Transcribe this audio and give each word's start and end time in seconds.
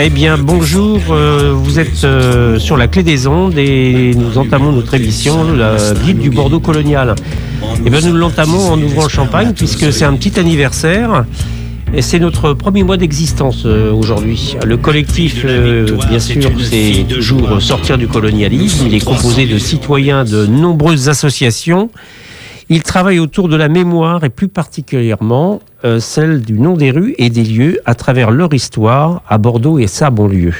Eh 0.00 0.10
bien, 0.10 0.38
bonjour, 0.38 1.00
euh, 1.10 1.52
vous 1.52 1.80
êtes 1.80 2.04
euh, 2.04 2.60
sur 2.60 2.76
la 2.76 2.86
clé 2.86 3.02
des 3.02 3.26
ondes 3.26 3.58
et 3.58 4.14
nous 4.14 4.38
entamons 4.38 4.70
notre 4.70 4.94
émission, 4.94 5.52
la 5.52 5.74
guide 6.04 6.20
du 6.20 6.30
Bordeaux 6.30 6.60
colonial. 6.60 7.16
Eh 7.84 7.90
bien, 7.90 8.00
nous 8.00 8.12
l'entamons 8.12 8.70
en 8.70 8.80
ouvrant 8.80 9.02
le 9.02 9.08
champagne 9.08 9.54
puisque 9.54 9.92
c'est 9.92 10.04
un 10.04 10.14
petit 10.14 10.38
anniversaire. 10.38 11.24
Et 11.92 12.02
c'est 12.02 12.20
notre 12.20 12.52
premier 12.52 12.84
mois 12.84 12.96
d'existence 12.96 13.64
euh, 13.66 13.90
aujourd'hui. 13.92 14.56
Le 14.64 14.76
collectif, 14.76 15.44
bien 15.44 16.20
sûr, 16.20 16.42
c'est 16.62 17.04
toujours 17.08 17.60
sortir 17.60 17.98
du 17.98 18.06
colonialisme. 18.06 18.86
Il 18.86 18.94
est 18.94 19.04
composé 19.04 19.46
de 19.46 19.58
citoyens 19.58 20.24
de 20.24 20.46
nombreuses 20.46 21.08
associations 21.08 21.90
il 22.70 22.82
travaille 22.82 23.18
autour 23.18 23.48
de 23.48 23.56
la 23.56 23.68
mémoire 23.68 24.24
et 24.24 24.28
plus 24.28 24.48
particulièrement 24.48 25.60
euh, 25.84 26.00
celle 26.00 26.42
du 26.42 26.58
nom 26.58 26.76
des 26.76 26.90
rues 26.90 27.14
et 27.18 27.30
des 27.30 27.44
lieux 27.44 27.80
à 27.86 27.94
travers 27.94 28.30
leur 28.30 28.52
histoire 28.52 29.22
à 29.28 29.38
Bordeaux 29.38 29.78
et 29.78 29.86
sa 29.86 30.10
banlieue. 30.10 30.54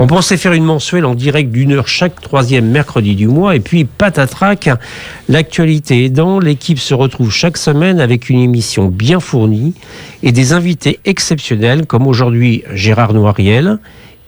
On 0.00 0.06
pensait 0.06 0.38
faire 0.38 0.54
une 0.54 0.64
mensuelle 0.64 1.04
en 1.04 1.14
direct 1.14 1.52
d'une 1.52 1.72
heure 1.72 1.86
chaque 1.86 2.20
troisième 2.22 2.66
mercredi 2.66 3.14
du 3.14 3.28
mois 3.28 3.54
et 3.54 3.60
puis 3.60 3.84
patatrac, 3.84 4.70
l'actualité 5.28 6.06
aidant, 6.06 6.40
l'équipe 6.40 6.78
se 6.78 6.94
retrouve 6.94 7.30
chaque 7.30 7.58
semaine 7.58 8.00
avec 8.00 8.30
une 8.30 8.40
émission 8.40 8.88
bien 8.88 9.20
fournie 9.20 9.74
et 10.22 10.32
des 10.32 10.54
invités 10.54 10.98
exceptionnels 11.04 11.86
comme 11.86 12.06
aujourd'hui 12.06 12.64
Gérard 12.72 13.12
Noiriel 13.12 13.78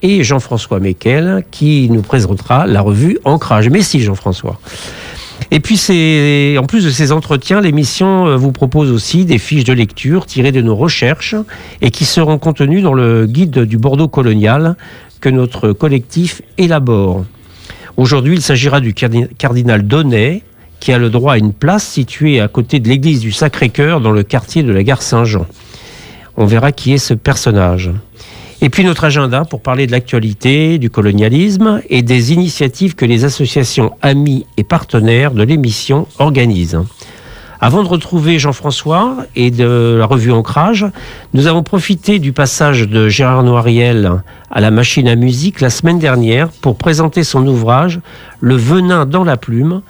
et 0.02 0.22
Jean-François 0.22 0.78
Mekel 0.78 1.42
qui 1.50 1.88
nous 1.90 2.02
présentera 2.02 2.66
la 2.66 2.82
revue 2.82 3.18
Ancrage. 3.24 3.70
Mais 3.70 3.82
si 3.82 4.00
Jean-François. 4.00 4.60
Et 5.54 5.60
puis, 5.60 5.76
en 6.58 6.64
plus 6.64 6.82
de 6.82 6.88
ces 6.88 7.12
entretiens, 7.12 7.60
l'émission 7.60 8.26
euh, 8.26 8.36
vous 8.36 8.52
propose 8.52 8.90
aussi 8.90 9.26
des 9.26 9.36
fiches 9.36 9.64
de 9.64 9.74
lecture 9.74 10.24
tirées 10.24 10.50
de 10.50 10.62
nos 10.62 10.74
recherches 10.74 11.34
et 11.82 11.90
qui 11.90 12.06
seront 12.06 12.38
contenues 12.38 12.80
dans 12.80 12.94
le 12.94 13.26
guide 13.26 13.58
du 13.58 13.76
Bordeaux 13.76 14.08
colonial 14.08 14.76
que 15.20 15.28
notre 15.28 15.72
collectif 15.72 16.40
élabore. 16.56 17.26
Aujourd'hui, 17.98 18.36
il 18.36 18.40
s'agira 18.40 18.80
du 18.80 18.94
cardinal 18.94 19.82
Donnet, 19.82 20.42
qui 20.80 20.90
a 20.90 20.96
le 20.96 21.10
droit 21.10 21.34
à 21.34 21.38
une 21.38 21.52
place 21.52 21.86
située 21.86 22.40
à 22.40 22.48
côté 22.48 22.80
de 22.80 22.88
l'église 22.88 23.20
du 23.20 23.30
Sacré-Cœur 23.30 24.00
dans 24.00 24.10
le 24.10 24.22
quartier 24.22 24.62
de 24.62 24.72
la 24.72 24.82
gare 24.82 25.02
Saint-Jean. 25.02 25.44
On 26.38 26.46
verra 26.46 26.72
qui 26.72 26.94
est 26.94 26.98
ce 26.98 27.12
personnage. 27.12 27.90
Et 28.64 28.70
puis 28.70 28.84
notre 28.84 29.02
agenda 29.02 29.44
pour 29.44 29.60
parler 29.60 29.88
de 29.88 29.92
l'actualité, 29.92 30.78
du 30.78 30.88
colonialisme 30.88 31.82
et 31.90 32.02
des 32.02 32.32
initiatives 32.32 32.94
que 32.94 33.04
les 33.04 33.24
associations 33.24 33.90
amis 34.02 34.46
et 34.56 34.62
partenaires 34.62 35.32
de 35.32 35.42
l'émission 35.42 36.06
organisent. 36.20 36.78
Avant 37.60 37.82
de 37.82 37.88
retrouver 37.88 38.38
Jean-François 38.38 39.16
et 39.34 39.50
de 39.50 39.96
la 39.98 40.06
revue 40.06 40.30
Ancrage, 40.30 40.86
nous 41.34 41.48
avons 41.48 41.64
profité 41.64 42.20
du 42.20 42.32
passage 42.32 42.88
de 42.88 43.08
Gérard 43.08 43.42
Noiriel 43.42 44.22
à 44.48 44.60
la 44.60 44.70
machine 44.70 45.08
à 45.08 45.16
musique 45.16 45.60
la 45.60 45.70
semaine 45.70 45.98
dernière 45.98 46.48
pour 46.48 46.76
présenter 46.76 47.24
son 47.24 47.44
ouvrage 47.44 47.98
Le 48.40 48.54
venin 48.54 49.06
dans 49.06 49.24
la 49.24 49.36
plume, 49.36 49.82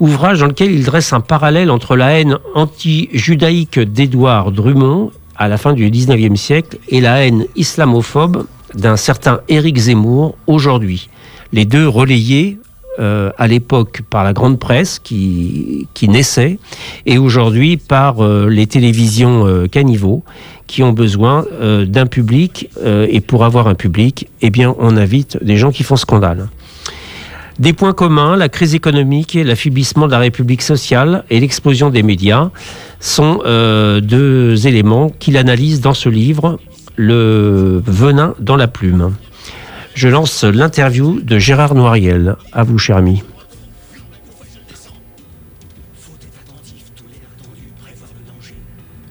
ouvrage 0.00 0.40
dans 0.40 0.48
lequel 0.48 0.72
il 0.72 0.84
dresse 0.84 1.12
un 1.12 1.20
parallèle 1.20 1.70
entre 1.70 1.94
la 1.94 2.18
haine 2.18 2.38
anti-judaïque 2.56 3.78
d'Édouard 3.78 4.50
Drummond 4.50 5.12
à 5.36 5.48
la 5.48 5.58
fin 5.58 5.72
du 5.72 5.90
19e 5.90 6.36
siècle 6.36 6.78
et 6.88 7.00
la 7.00 7.24
haine 7.24 7.46
islamophobe 7.56 8.46
d'un 8.74 8.96
certain 8.96 9.40
Éric 9.48 9.76
Zemmour 9.76 10.36
aujourd'hui. 10.46 11.08
Les 11.52 11.64
deux 11.64 11.86
relayés 11.86 12.58
euh, 13.00 13.32
à 13.38 13.48
l'époque 13.48 14.02
par 14.08 14.22
la 14.22 14.32
grande 14.32 14.60
presse 14.60 15.00
qui, 15.00 15.88
naissait 16.02 16.58
et 17.06 17.18
aujourd'hui 17.18 17.76
par 17.76 18.22
euh, 18.22 18.48
les 18.48 18.68
télévisions 18.68 19.46
euh, 19.46 19.66
qui 20.68 20.82
ont 20.84 20.92
besoin 20.92 21.44
d'un 21.86 22.06
public 22.06 22.70
et 22.84 23.20
pour 23.20 23.44
avoir 23.44 23.66
un 23.68 23.74
public, 23.74 24.28
eh 24.40 24.50
bien 24.50 24.74
on 24.78 24.96
invite 24.96 25.42
des 25.42 25.56
gens 25.56 25.72
qui 25.72 25.82
font 25.82 25.96
scandale. 25.96 26.48
Des 27.58 27.72
points 27.72 27.92
communs, 27.92 28.36
la 28.36 28.48
crise 28.48 28.74
économique, 28.74 29.34
l'affaiblissement 29.34 30.06
de 30.06 30.12
la 30.12 30.18
République 30.18 30.62
sociale 30.62 31.24
et 31.30 31.38
l'explosion 31.38 31.90
des 31.90 32.02
médias 32.02 32.50
sont 33.04 33.40
euh, 33.44 34.00
deux 34.00 34.66
éléments 34.66 35.10
qu'il 35.10 35.36
analyse 35.36 35.80
dans 35.80 35.94
ce 35.94 36.08
livre, 36.08 36.58
Le 36.96 37.82
venin 37.86 38.34
dans 38.38 38.56
la 38.56 38.66
plume. 38.66 39.14
Je 39.94 40.08
lance 40.08 40.42
l'interview 40.44 41.20
de 41.20 41.38
Gérard 41.38 41.74
Noiriel. 41.74 42.36
À 42.52 42.62
vous, 42.62 42.78
cher 42.78 42.96
ami. 42.96 43.22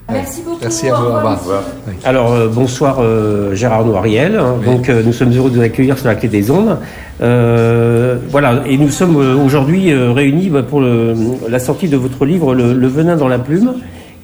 Merci 0.09 0.41
beaucoup. 0.41 0.57
Merci 0.61 0.89
à 0.89 0.95
vous. 0.95 1.05
Au 1.05 1.13
revoir. 1.13 1.63
Alors, 2.03 2.31
euh, 2.31 2.47
bonsoir 2.47 2.97
euh, 2.99 3.53
Gérard 3.53 3.85
Noiriel. 3.85 4.41
Donc, 4.65 4.89
nous 4.89 5.13
sommes 5.13 5.33
heureux 5.33 5.51
de 5.51 5.55
vous 5.57 5.61
accueillir 5.61 5.97
sur 5.97 6.07
la 6.07 6.15
clé 6.15 6.29
des 6.29 6.49
ondes. 6.49 6.79
Euh, 7.21 8.17
voilà, 8.29 8.63
et 8.67 8.77
nous 8.77 8.89
sommes 8.89 9.17
euh, 9.17 9.35
aujourd'hui 9.35 9.91
euh, 9.91 10.11
réunis 10.11 10.49
bah, 10.49 10.63
pour 10.63 10.81
la 10.81 11.59
sortie 11.59 11.87
de 11.87 11.97
votre 11.97 12.25
livre 12.25 12.55
le, 12.55 12.87
venin 12.87 13.15
dans 13.15 13.27
la 13.27 13.39
plume, 13.39 13.75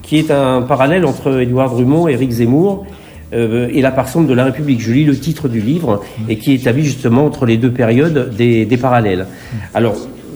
qui 0.01 0.17
est 0.17 0.31
un 0.31 0.61
parallèle 0.61 1.05
entre 1.05 1.39
Édouard 1.39 1.69
Drummond 1.71 2.07
et 2.07 2.13
Éric 2.13 2.31
Zemmour 2.31 2.85
et 3.31 3.83
la 3.83 3.91
personne 3.91 4.25
de 4.25 4.33
la 4.33 4.45
République. 4.45 4.81
Je 4.81 4.91
lis 4.91 5.05
le 5.05 5.15
titre 5.15 5.47
du 5.47 5.59
livre 5.59 6.01
et 6.27 6.39
qui 6.39 6.53
établit 6.53 6.83
justement 6.83 7.27
entre 7.27 7.45
les 7.45 7.57
deux 7.57 7.71
périodes 7.71 8.33
des, 8.35 8.77
parallèles. 8.81 9.27
Alors, 9.75 9.93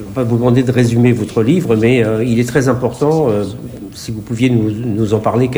on 0.07 0.13
va 0.13 0.21
vous 0.21 0.37
demander 0.37 0.61
de 0.61 0.71
résumer 0.71 1.11
votre 1.11 1.41
livre, 1.41 1.75
mais 1.75 2.03
il 2.23 2.39
est 2.39 2.47
très 2.47 2.67
important. 2.67 3.29
si 3.95 4.11
vous 4.11 4.21
pouviez 4.21 4.51
nous, 4.51 5.11
en 5.15 5.17
parler 5.17 5.49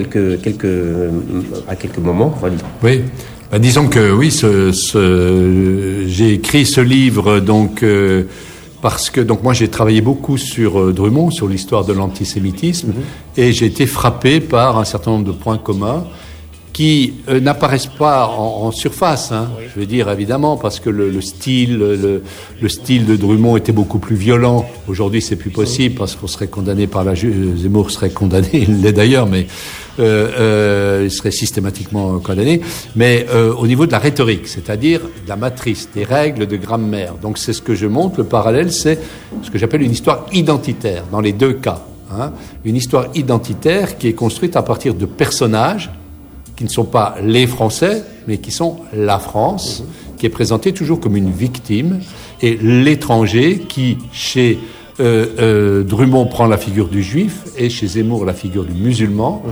à 1.67 1.75
quelques 1.75 1.97
moments. 1.97 2.33
Oui. 2.81 3.01
Bah, 3.51 3.59
disons 3.59 3.87
que 3.87 4.11
oui, 4.11 4.31
j'ai 6.07 6.33
écrit 6.33 6.65
ce 6.65 6.81
livre 6.81 7.39
donc 7.39 7.83
euh, 7.83 8.23
parce 8.81 9.09
que 9.09 9.21
donc 9.21 9.43
moi 9.43 9.53
j'ai 9.53 9.67
travaillé 9.67 10.01
beaucoup 10.01 10.37
sur 10.37 10.79
euh, 10.79 10.93
Drummond, 10.93 11.29
sur 11.29 11.47
l'histoire 11.47 11.85
de 11.85 11.93
l'antisémitisme, 11.93 12.89
mm-hmm. 12.89 13.41
et 13.41 13.53
j'ai 13.53 13.67
été 13.67 13.85
frappé 13.85 14.39
par 14.39 14.79
un 14.79 14.85
certain 14.85 15.11
nombre 15.11 15.25
de 15.25 15.31
points 15.31 15.59
communs 15.59 16.05
qui 16.75 17.13
euh, 17.29 17.39
n'apparaissent 17.39 17.85
pas 17.87 18.27
en, 18.27 18.69
surface. 18.71 19.31
Hein, 19.31 19.47
Je 19.73 19.79
veux 19.79 19.85
dire 19.85 20.09
évidemment 20.09 20.57
parce 20.57 20.81
que 20.81 20.89
le, 20.89 21.21
style, 21.21 21.77
le, 21.77 22.67
style 22.69 23.05
de 23.05 23.15
Drummond 23.15 23.55
était 23.55 23.71
beaucoup 23.71 23.97
plus 23.97 24.17
violent. 24.17 24.65
Aujourd'hui, 24.89 25.21
c'est 25.21 25.37
plus 25.37 25.51
possible 25.51 25.95
parce 25.95 26.17
qu'on 26.17 26.27
serait 26.27 26.47
condamné 26.47 26.85
par 26.85 27.05
la 27.05 27.15
justice. 27.15 27.61
Zemmour 27.61 27.91
serait 27.91 28.09
condamné, 28.09 28.49
il 28.53 28.81
l'est 28.81 28.91
d'ailleurs, 28.91 29.25
mais 29.25 29.47
euh, 29.99 30.29
euh, 30.37 31.01
il 31.05 31.11
serait 31.11 31.31
systématiquement 31.31 32.19
condamné. 32.19 32.59
Mais 32.97 33.25
euh, 33.29 33.53
au 33.53 33.67
niveau 33.67 33.85
de 33.85 33.93
la 33.93 33.99
rhétorique, 33.99 34.45
c'est-à-dire 34.45 34.99
de 34.99 35.29
la 35.29 35.37
matrice, 35.37 35.87
des 35.95 36.03
règles 36.03 36.45
de 36.45 36.57
grammaire. 36.57 37.13
Donc 37.21 37.37
c'est 37.37 37.53
ce 37.53 37.61
que 37.61 37.73
je 37.73 37.87
montre. 37.87 38.17
Le 38.17 38.25
parallèle, 38.25 38.73
c'est 38.73 38.99
ce 39.43 39.49
que 39.49 39.57
j'appelle 39.57 39.81
une 39.81 39.93
histoire 39.93 40.25
identitaire 40.33 41.05
dans 41.09 41.21
les 41.21 41.31
deux 41.31 41.53
cas. 41.53 41.85
Hein. 42.11 42.33
Une 42.65 42.75
histoire 42.75 43.05
identitaire 43.15 43.97
qui 43.97 44.09
est 44.09 44.13
construite 44.13 44.57
à 44.57 44.61
partir 44.61 44.93
de 44.93 45.05
personnages 45.05 45.89
qui 46.55 46.63
ne 46.63 46.69
sont 46.69 46.85
pas 46.85 47.15
les 47.21 47.47
Français, 47.47 48.03
mais 48.27 48.37
qui 48.37 48.51
sont 48.51 48.77
la 48.93 49.19
France, 49.19 49.83
qui 50.17 50.25
est 50.25 50.29
présentée 50.29 50.73
toujours 50.73 50.99
comme 50.99 51.17
une 51.17 51.31
victime, 51.31 51.99
et 52.41 52.57
l'étranger 52.57 53.59
qui, 53.67 53.97
chez 54.11 54.59
euh, 54.99 55.25
euh, 55.39 55.83
Drummond 55.83 56.27
prend 56.27 56.47
la 56.47 56.57
figure 56.57 56.87
du 56.87 57.03
juif 57.03 57.43
et 57.57 57.69
chez 57.69 57.87
Zemmour 57.87 58.23
la 58.23 58.33
figure 58.33 58.63
du 58.63 58.73
musulman, 58.73 59.43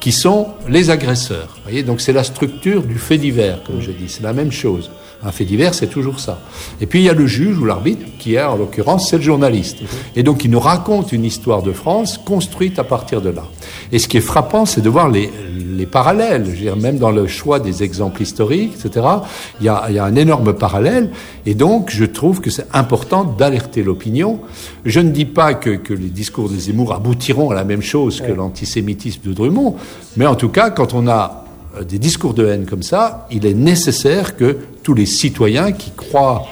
qui 0.00 0.12
sont 0.12 0.48
les 0.68 0.90
agresseurs. 0.90 1.58
voyez 1.64 1.82
Donc 1.82 2.00
c'est 2.00 2.12
la 2.12 2.24
structure 2.24 2.82
du 2.82 2.98
fait 2.98 3.18
divers, 3.18 3.62
comme 3.64 3.80
je 3.80 3.90
dis, 3.90 4.08
c'est 4.08 4.22
la 4.22 4.32
même 4.32 4.52
chose. 4.52 4.90
Un 5.24 5.30
fait 5.30 5.44
divers, 5.44 5.74
c'est 5.74 5.86
toujours 5.86 6.18
ça. 6.18 6.40
Et 6.80 6.86
puis 6.86 7.00
il 7.00 7.04
y 7.04 7.08
a 7.08 7.14
le 7.14 7.26
juge 7.26 7.58
ou 7.58 7.64
l'arbitre, 7.64 8.04
qui 8.18 8.34
est 8.34 8.42
en 8.42 8.56
l'occurrence, 8.56 9.08
c'est 9.08 9.18
le 9.18 9.22
journaliste. 9.22 9.78
Et 10.16 10.22
donc 10.22 10.44
il 10.44 10.50
nous 10.50 10.60
raconte 10.60 11.12
une 11.12 11.24
histoire 11.24 11.62
de 11.62 11.72
France 11.72 12.18
construite 12.18 12.78
à 12.78 12.84
partir 12.84 13.22
de 13.22 13.30
là. 13.30 13.44
Et 13.92 13.98
ce 13.98 14.08
qui 14.08 14.16
est 14.16 14.22
frappant, 14.22 14.66
c'est 14.66 14.80
de 14.80 14.88
voir 14.88 15.08
les, 15.08 15.30
les 15.76 15.86
parallèles. 15.86 16.44
Je 16.46 16.50
veux 16.50 16.56
dire, 16.56 16.76
même 16.76 16.98
dans 16.98 17.10
le 17.10 17.26
choix 17.26 17.60
des 17.60 17.82
exemples 17.82 18.22
historiques, 18.22 18.72
etc., 18.74 19.06
il 19.60 19.66
y 19.66 19.68
a, 19.68 19.84
il 19.88 19.94
y 19.94 19.98
a 19.98 20.04
un 20.04 20.16
énorme 20.16 20.54
parallèle. 20.54 21.10
Et 21.46 21.54
donc 21.54 21.90
je 21.90 22.04
trouve 22.04 22.40
que 22.40 22.50
c'est 22.50 22.66
important 22.72 23.24
d'alerter 23.24 23.82
l'opinion. 23.82 24.40
Je 24.84 25.00
ne 25.00 25.10
dis 25.10 25.24
pas 25.24 25.54
que, 25.54 25.70
que, 25.70 25.94
les 25.94 26.08
discours 26.08 26.48
de 26.48 26.56
Zemmour 26.56 26.92
aboutiront 26.92 27.50
à 27.50 27.54
la 27.54 27.64
même 27.64 27.82
chose 27.82 28.20
que 28.20 28.32
l'antisémitisme 28.32 29.20
de 29.24 29.32
Drummond, 29.32 29.76
mais 30.16 30.26
en 30.26 30.34
tout 30.34 30.48
cas, 30.48 30.70
quand 30.70 30.94
on 30.94 31.06
a 31.06 31.44
euh, 31.76 31.84
des 31.84 31.98
discours 31.98 32.34
de 32.34 32.46
haine 32.46 32.66
comme 32.66 32.82
ça, 32.82 33.26
il 33.30 33.46
est 33.46 33.54
nécessaire 33.54 34.36
que 34.36 34.58
tous 34.82 34.94
les 34.94 35.06
citoyens 35.06 35.72
qui 35.72 35.90
croient 35.90 36.46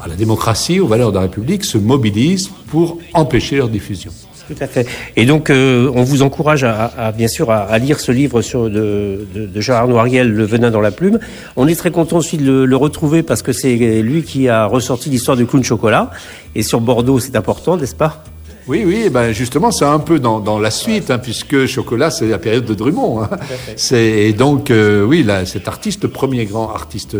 à 0.00 0.08
la 0.08 0.14
démocratie, 0.14 0.80
aux 0.80 0.86
valeurs 0.86 1.10
de 1.10 1.16
la 1.16 1.22
République, 1.22 1.64
se 1.64 1.78
mobilisent 1.78 2.50
pour 2.68 2.98
empêcher 3.14 3.56
leur 3.56 3.68
diffusion. 3.68 4.12
Tout 4.48 4.54
à 4.60 4.66
fait. 4.66 4.86
Et 5.16 5.26
donc, 5.26 5.50
euh, 5.50 5.92
on 5.94 6.04
vous 6.04 6.22
encourage 6.22 6.64
à, 6.64 7.12
bien 7.14 7.28
sûr 7.28 7.50
à, 7.50 7.78
lire 7.78 8.00
ce 8.00 8.12
livre 8.12 8.40
sur 8.40 8.70
de, 8.70 9.26
de, 9.34 9.60
Gérard 9.60 9.88
Noiriel, 9.88 10.32
Le 10.32 10.44
venin 10.44 10.70
dans 10.70 10.80
la 10.80 10.90
plume. 10.90 11.18
On 11.56 11.68
est 11.68 11.74
très 11.74 11.90
content 11.90 12.16
aussi 12.16 12.38
de 12.38 12.62
le, 12.62 12.76
retrouver 12.76 13.22
parce 13.22 13.42
que 13.42 13.52
c'est 13.52 13.76
lui 14.00 14.22
qui 14.22 14.48
a 14.48 14.64
ressorti 14.64 15.10
l'histoire 15.10 15.36
du 15.36 15.44
clown 15.44 15.62
chocolat. 15.62 16.10
Et 16.54 16.62
sur 16.62 16.80
Bordeaux, 16.80 17.20
c'est 17.20 17.36
important, 17.36 17.76
n'est-ce 17.76 17.94
pas? 17.94 18.24
Oui, 18.68 18.84
oui, 18.86 19.08
ben 19.10 19.32
justement, 19.32 19.70
c'est 19.70 19.86
un 19.86 19.98
peu 19.98 20.18
dans, 20.18 20.58
la 20.58 20.70
suite, 20.70 21.10
hein, 21.10 21.18
puisque 21.18 21.66
Chocolat, 21.66 22.10
c'est 22.10 22.26
la 22.26 22.38
période 22.38 22.66
de 22.66 22.74
Drummond. 22.74 23.22
Hein. 23.22 23.30
C'est 23.76 24.32
donc, 24.32 24.70
euh, 24.70 25.04
oui, 25.04 25.22
là, 25.22 25.46
cet 25.46 25.68
artiste, 25.68 26.06
premier 26.06 26.44
grand 26.44 26.70
artiste 26.70 27.16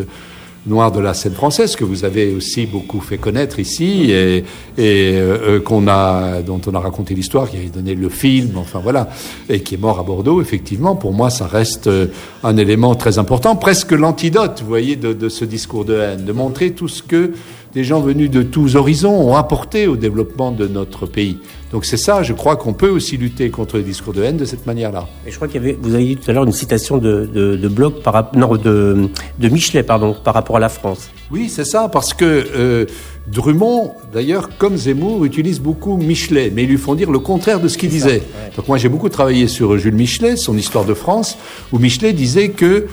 noir 0.66 0.92
de 0.92 1.00
la 1.00 1.14
scène 1.14 1.32
française 1.32 1.76
que 1.76 1.84
vous 1.84 2.04
avez 2.04 2.34
aussi 2.34 2.66
beaucoup 2.66 3.00
fait 3.00 3.18
connaître 3.18 3.58
ici 3.58 4.10
et, 4.10 4.44
euh, 4.78 4.78
euh, 4.78 5.60
qu'on 5.60 5.88
a, 5.88 6.42
dont 6.42 6.60
on 6.66 6.74
a 6.74 6.80
raconté 6.80 7.14
l'histoire, 7.14 7.48
qui 7.48 7.56
a 7.56 7.60
donné 7.72 7.94
le 7.94 8.08
film, 8.08 8.52
enfin 8.56 8.80
voilà, 8.80 9.08
et 9.48 9.60
qui 9.60 9.74
est 9.74 9.78
mort 9.78 9.98
à 9.98 10.02
Bordeaux. 10.02 10.40
Effectivement, 10.40 10.96
pour 10.96 11.12
moi, 11.12 11.30
ça 11.30 11.46
reste 11.46 11.86
euh, 11.86 12.06
un 12.44 12.56
élément 12.56 12.94
très 12.94 13.18
important, 13.18 13.56
presque 13.56 13.92
l'antidote, 13.92 14.60
vous 14.62 14.68
voyez, 14.68 14.96
de, 14.96 15.12
de, 15.12 15.28
ce 15.28 15.44
discours 15.44 15.84
de 15.84 15.98
haine, 15.98 16.24
de 16.24 16.32
montrer 16.32 16.72
tout 16.72 16.88
ce 16.88 17.02
que 17.02 17.32
des 17.74 17.84
gens 17.84 18.00
venus 18.00 18.30
de 18.30 18.42
tous 18.42 18.76
horizons 18.76 19.14
ont 19.14 19.36
apporté 19.36 19.86
au 19.86 19.96
développement 19.96 20.52
de 20.52 20.66
notre 20.66 21.06
pays. 21.06 21.38
Donc 21.70 21.84
c'est 21.84 21.98
ça, 21.98 22.22
je 22.22 22.32
crois 22.32 22.56
qu'on 22.56 22.72
peut 22.72 22.88
aussi 22.88 23.18
lutter 23.18 23.50
contre 23.50 23.76
les 23.76 23.82
discours 23.82 24.14
de 24.14 24.22
haine 24.22 24.38
de 24.38 24.46
cette 24.46 24.66
manière-là. 24.66 25.06
Et 25.26 25.30
je 25.30 25.36
crois 25.36 25.48
qu'il 25.48 25.62
y 25.62 25.64
avait, 25.64 25.76
vous 25.78 25.94
avez 25.94 26.04
dit 26.04 26.16
tout 26.16 26.30
à 26.30 26.34
l'heure 26.34 26.44
une 26.44 26.52
citation 26.52 26.96
de, 26.96 27.28
de, 27.32 27.56
de 27.56 27.68
Bloch 27.68 28.02
par 28.02 28.30
non, 28.34 28.56
de, 28.56 29.08
de 29.38 29.48
Michelet, 29.48 29.82
pardon, 29.82 30.16
par 30.24 30.32
rapport 30.32 30.56
à 30.56 30.60
la 30.60 30.70
France. 30.70 31.10
Oui, 31.30 31.50
c'est 31.50 31.66
ça, 31.66 31.90
parce 31.90 32.14
que 32.14 32.24
euh, 32.24 32.86
Drummond, 33.26 33.92
d'ailleurs, 34.14 34.56
comme 34.56 34.78
Zemmour, 34.78 35.26
utilise 35.26 35.60
beaucoup 35.60 35.98
Michelet, 35.98 36.50
mais 36.54 36.62
ils 36.62 36.70
lui 36.70 36.78
font 36.78 36.94
dire 36.94 37.10
le 37.10 37.18
contraire 37.18 37.60
de 37.60 37.68
ce 37.68 37.76
qu'il 37.76 37.90
disait. 37.90 38.22
Donc 38.56 38.66
moi, 38.66 38.78
j'ai 38.78 38.88
beaucoup 38.88 39.10
travaillé 39.10 39.46
sur 39.46 39.76
Jules 39.76 39.94
Michelet, 39.94 40.36
son 40.36 40.56
Histoire 40.56 40.86
de 40.86 40.94
France, 40.94 41.36
où 41.70 41.78
Michelet 41.78 42.14
disait 42.14 42.48
que 42.48 42.86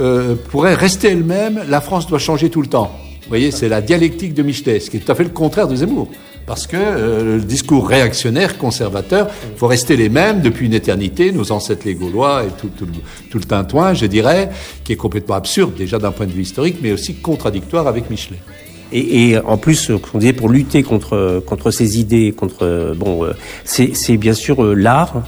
euh, 0.00 0.36
pourrait 0.50 0.74
rester 0.74 1.08
elle-même, 1.08 1.60
la 1.68 1.82
France 1.82 2.06
doit 2.06 2.18
changer 2.18 2.48
tout 2.48 2.62
le 2.62 2.68
temps. 2.68 2.90
Vous 3.22 3.28
voyez, 3.28 3.50
c'est 3.50 3.68
la 3.68 3.82
dialectique 3.82 4.32
de 4.32 4.42
Michelet, 4.42 4.80
ce 4.80 4.88
qui 4.88 4.96
est 4.96 5.00
tout 5.00 5.12
à 5.12 5.14
fait 5.14 5.24
le 5.24 5.30
contraire 5.30 5.68
de 5.68 5.76
Zemmour. 5.76 6.08
Parce 6.46 6.66
que 6.66 6.76
euh, 6.76 7.36
le 7.36 7.40
discours 7.40 7.88
réactionnaire, 7.88 8.58
conservateur, 8.58 9.28
il 9.52 9.58
faut 9.58 9.68
rester 9.68 9.96
les 9.96 10.08
mêmes 10.08 10.40
depuis 10.40 10.66
une 10.66 10.74
éternité, 10.74 11.32
nos 11.32 11.52
ancêtres 11.52 11.82
les 11.86 11.94
Gaulois 11.94 12.44
et 12.44 12.50
tout, 12.60 12.68
tout, 12.76 12.86
tout 13.30 13.38
le 13.38 13.44
tintouin, 13.44 13.94
je 13.94 14.06
dirais, 14.06 14.50
qui 14.84 14.92
est 14.92 14.96
complètement 14.96 15.36
absurde 15.36 15.74
déjà 15.74 15.98
d'un 15.98 16.12
point 16.12 16.26
de 16.26 16.32
vue 16.32 16.42
historique, 16.42 16.78
mais 16.82 16.92
aussi 16.92 17.14
contradictoire 17.14 17.86
avec 17.86 18.10
Michelet. 18.10 18.38
Et, 18.92 19.30
et, 19.30 19.38
en 19.38 19.56
plus, 19.56 19.90
on 20.12 20.18
disait 20.18 20.34
pour 20.34 20.50
lutter 20.50 20.82
contre 20.82 21.42
contre 21.46 21.70
ces 21.70 21.98
idées, 21.98 22.32
contre 22.32 22.94
bon, 22.94 23.24
euh, 23.24 23.32
c'est 23.64 24.16
bien 24.18 24.34
sûr 24.34 24.62
euh, 24.62 24.74
l'art. 24.74 25.22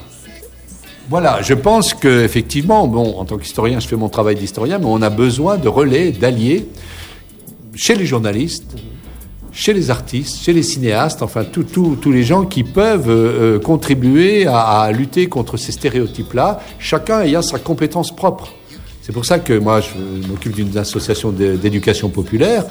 Voilà, 1.09 1.41
je 1.43 1.55
pense 1.55 1.95
que 1.95 2.25
effectivement, 2.25 2.87
bon, 2.87 3.19
en 3.19 3.25
tant 3.25 3.39
qu'historien, 3.39 3.81
je 3.81 3.89
fais 3.89 3.97
mon 3.97 4.09
travail 4.09 4.37
d'historien, 4.37 4.79
mais 4.79 4.87
on 4.87 5.01
a 5.03 5.11
besoin 5.11 5.57
de 5.57 5.69
relais, 5.69 6.13
d'alliés 6.13 6.67
chez 7.75 7.95
les 7.95 8.07
journalistes, 8.07 8.77
chez 9.55 9.73
les 9.73 9.91
artistes, 9.91 10.43
chez 10.43 10.53
les 10.53 10.65
cinéastes, 10.65 11.23
enfin 11.23 11.45
tous 11.45 12.13
les 12.13 12.25
gens 12.25 12.45
qui 12.45 12.65
peuvent 12.65 13.09
euh, 13.09 13.57
euh, 13.57 13.59
contribuer 13.61 14.47
à, 14.47 14.91
lutter 14.93 15.29
contre 15.29 15.57
ces 15.57 15.71
stéréotypes-là, 15.71 16.61
chacun 16.79 17.21
ayant 17.21 17.41
sa 17.41 17.59
compétence 17.61 18.15
propre. 18.15 18.53
C'est 19.01 19.13
pour 19.13 19.25
ça 19.25 19.39
que 19.39 19.53
moi 19.53 19.81
je 19.81 20.29
m'occupe 20.29 20.55
d'une 20.55 20.77
association 20.77 21.31
d'éducation 21.31 22.09
populaire 22.09 22.65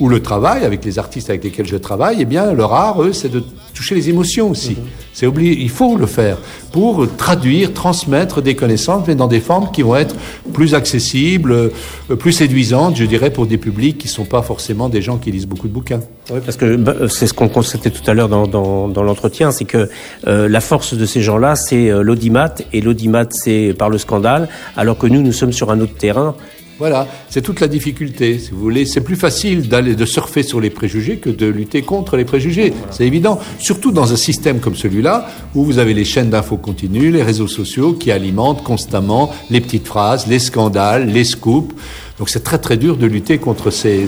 où 0.00 0.08
le 0.08 0.20
travail 0.20 0.64
avec 0.64 0.84
les 0.84 0.98
artistes 0.98 1.28
avec 1.30 1.44
lesquels 1.44 1.66
je 1.66 1.76
travaille, 1.76 2.18
eh 2.20 2.24
bien 2.24 2.52
leur 2.52 2.72
art, 2.72 3.02
eux, 3.02 3.12
c'est 3.12 3.28
de 3.28 3.42
toucher 3.74 3.94
les 3.94 4.08
émotions 4.08 4.50
aussi. 4.50 4.72
Mhm. 4.72 4.86
C'est 5.12 5.26
oublié, 5.26 5.56
il 5.60 5.70
faut 5.70 5.96
le 5.96 6.06
faire 6.06 6.38
pour 6.70 7.06
traduire, 7.16 7.72
transmettre 7.72 8.40
des 8.40 8.54
connaissances, 8.54 9.04
mais 9.08 9.16
dans 9.16 9.26
des 9.26 9.40
formes 9.40 9.70
qui 9.72 9.82
vont 9.82 9.96
être 9.96 10.14
plus 10.52 10.74
accessibles, 10.74 11.52
euh, 11.52 12.16
plus 12.16 12.32
séduisantes, 12.32 12.96
je 12.96 13.04
dirais, 13.04 13.30
pour 13.30 13.46
des 13.46 13.58
publics 13.58 13.98
qui 13.98 14.06
ne 14.06 14.12
sont 14.12 14.24
pas 14.24 14.42
forcément 14.42 14.88
des 14.88 15.02
gens 15.02 15.16
qui 15.16 15.32
lisent 15.32 15.46
beaucoup 15.46 15.66
de 15.66 15.72
bouquins. 15.72 16.00
Oui, 16.30 16.38
parce 16.44 16.56
que 16.56 16.76
bah, 16.76 16.94
c'est 17.08 17.26
ce 17.26 17.34
qu'on 17.34 17.48
constatait 17.48 17.90
tout 17.90 18.08
à 18.08 18.14
l'heure 18.14 18.28
dans, 18.28 18.46
dans, 18.46 18.86
dans 18.86 19.02
l'entretien, 19.02 19.50
c'est 19.50 19.64
que 19.64 19.88
euh, 20.26 20.48
la 20.48 20.60
force 20.60 20.94
de 20.94 21.06
ces 21.06 21.22
gens-là, 21.22 21.56
c'est 21.56 21.90
euh, 21.90 22.02
l'audimat, 22.02 22.54
et 22.72 22.80
l'audimat, 22.80 23.26
c'est 23.30 23.74
par 23.76 23.90
le 23.90 23.98
scandale, 23.98 24.48
alors 24.76 24.98
que 24.98 25.06
nous, 25.06 25.22
nous 25.22 25.32
sommes 25.32 25.52
sur 25.52 25.70
un 25.70 25.80
autre 25.80 25.94
terrain 25.94 26.36
voilà, 26.78 27.08
c'est 27.28 27.42
toute 27.42 27.58
la 27.58 27.66
difficulté, 27.66 28.38
si 28.38 28.52
vous 28.52 28.60
voulez. 28.60 28.86
C'est 28.86 29.00
plus 29.00 29.16
facile 29.16 29.68
d'aller 29.68 29.96
de 29.96 30.04
surfer 30.04 30.44
sur 30.44 30.60
les 30.60 30.70
préjugés 30.70 31.16
que 31.16 31.28
de 31.28 31.46
lutter 31.46 31.82
contre 31.82 32.16
les 32.16 32.24
préjugés. 32.24 32.72
C'est 32.90 33.04
évident. 33.04 33.40
Surtout 33.58 33.90
dans 33.90 34.12
un 34.12 34.16
système 34.16 34.60
comme 34.60 34.76
celui-là, 34.76 35.28
où 35.56 35.64
vous 35.64 35.78
avez 35.78 35.92
les 35.92 36.04
chaînes 36.04 36.30
d'infos 36.30 36.56
continues, 36.56 37.10
les 37.10 37.24
réseaux 37.24 37.48
sociaux 37.48 37.94
qui 37.94 38.12
alimentent 38.12 38.62
constamment 38.62 39.32
les 39.50 39.60
petites 39.60 39.86
phrases, 39.88 40.28
les 40.28 40.38
scandales, 40.38 41.08
les 41.08 41.24
scoops. 41.24 41.74
Donc 42.18 42.28
c'est 42.28 42.42
très 42.42 42.58
très 42.58 42.76
dur 42.76 42.96
de 42.96 43.06
lutter 43.06 43.38
contre 43.38 43.70
ces, 43.70 44.06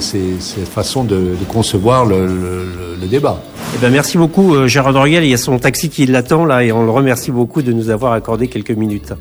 façons 0.64 1.04
de, 1.04 1.34
concevoir 1.48 2.06
le, 2.06 3.06
débat. 3.10 3.42
Eh 3.74 3.78
ben 3.78 3.90
merci 3.90 4.18
beaucoup 4.18 4.54
euh, 4.54 4.68
Gérard 4.68 4.92
Doriel. 4.92 5.24
Il 5.24 5.30
y 5.30 5.34
a 5.34 5.38
son 5.38 5.58
taxi 5.58 5.88
qui 5.88 6.06
l'attend 6.06 6.44
là 6.44 6.62
et 6.62 6.70
on 6.70 6.84
le 6.84 6.90
remercie 6.90 7.32
beaucoup 7.32 7.62
de 7.62 7.72
nous 7.72 7.90
avoir 7.90 8.12
accordé 8.12 8.46
quelques 8.46 8.70
minutes. 8.70 9.12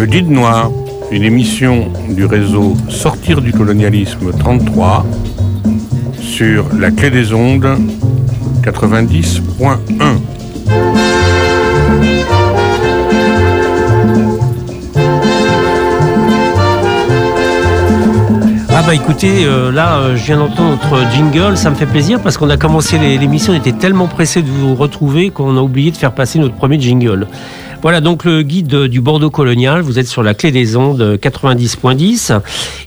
Le 0.00 0.06
Guide 0.06 0.30
Noir, 0.30 0.70
une 1.10 1.24
émission 1.24 1.92
du 2.08 2.24
réseau 2.24 2.74
Sortir 2.88 3.42
du 3.42 3.52
colonialisme 3.52 4.32
33 4.32 5.04
sur 6.18 6.64
la 6.74 6.90
clé 6.90 7.10
des 7.10 7.34
ondes 7.34 7.68
90.1. 8.62 9.76
Ah 18.70 18.82
bah 18.86 18.94
écoutez, 18.94 19.44
euh, 19.44 19.70
là 19.70 19.98
euh, 19.98 20.16
je 20.16 20.24
viens 20.24 20.38
d'entendre 20.38 20.70
notre 20.70 21.10
jingle, 21.10 21.58
ça 21.58 21.68
me 21.68 21.74
fait 21.74 21.84
plaisir 21.84 22.20
parce 22.22 22.38
qu'on 22.38 22.48
a 22.48 22.56
commencé 22.56 22.96
l'émission, 22.98 23.52
on 23.52 23.56
était 23.56 23.72
tellement 23.72 24.06
pressé 24.06 24.40
de 24.40 24.48
vous 24.48 24.74
retrouver 24.74 25.28
qu'on 25.28 25.58
a 25.58 25.60
oublié 25.60 25.90
de 25.90 25.96
faire 25.98 26.12
passer 26.12 26.38
notre 26.38 26.54
premier 26.54 26.80
jingle. 26.80 27.26
Voilà 27.82 28.02
donc 28.02 28.24
le 28.24 28.42
guide 28.42 28.76
du 28.84 29.00
Bordeaux 29.00 29.30
colonial. 29.30 29.80
Vous 29.80 29.98
êtes 29.98 30.06
sur 30.06 30.22
la 30.22 30.34
clé 30.34 30.50
des 30.50 30.76
ondes 30.76 31.18
90.10 31.18 32.38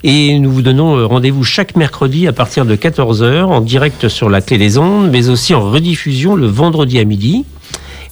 et 0.04 0.38
nous 0.38 0.52
vous 0.52 0.62
donnons 0.62 0.96
euh, 0.96 1.08
rendez-vous 1.08 1.44
chaque 1.44 1.76
mercredi 1.76 2.28
à 2.28 2.32
partir 2.32 2.64
de 2.64 2.76
14h 2.76 3.46
en 3.46 3.60
direct 3.62 4.08
sur 4.08 4.30
la 4.30 4.40
clé 4.40 4.60
des 4.60 4.78
ondes, 4.78 5.10
mais 5.12 5.30
aussi 5.30 5.56
en 5.56 5.68
rediffusion 5.68 6.36
le 6.36 6.46
vendredi 6.46 7.00
à 7.00 7.06
midi 7.06 7.44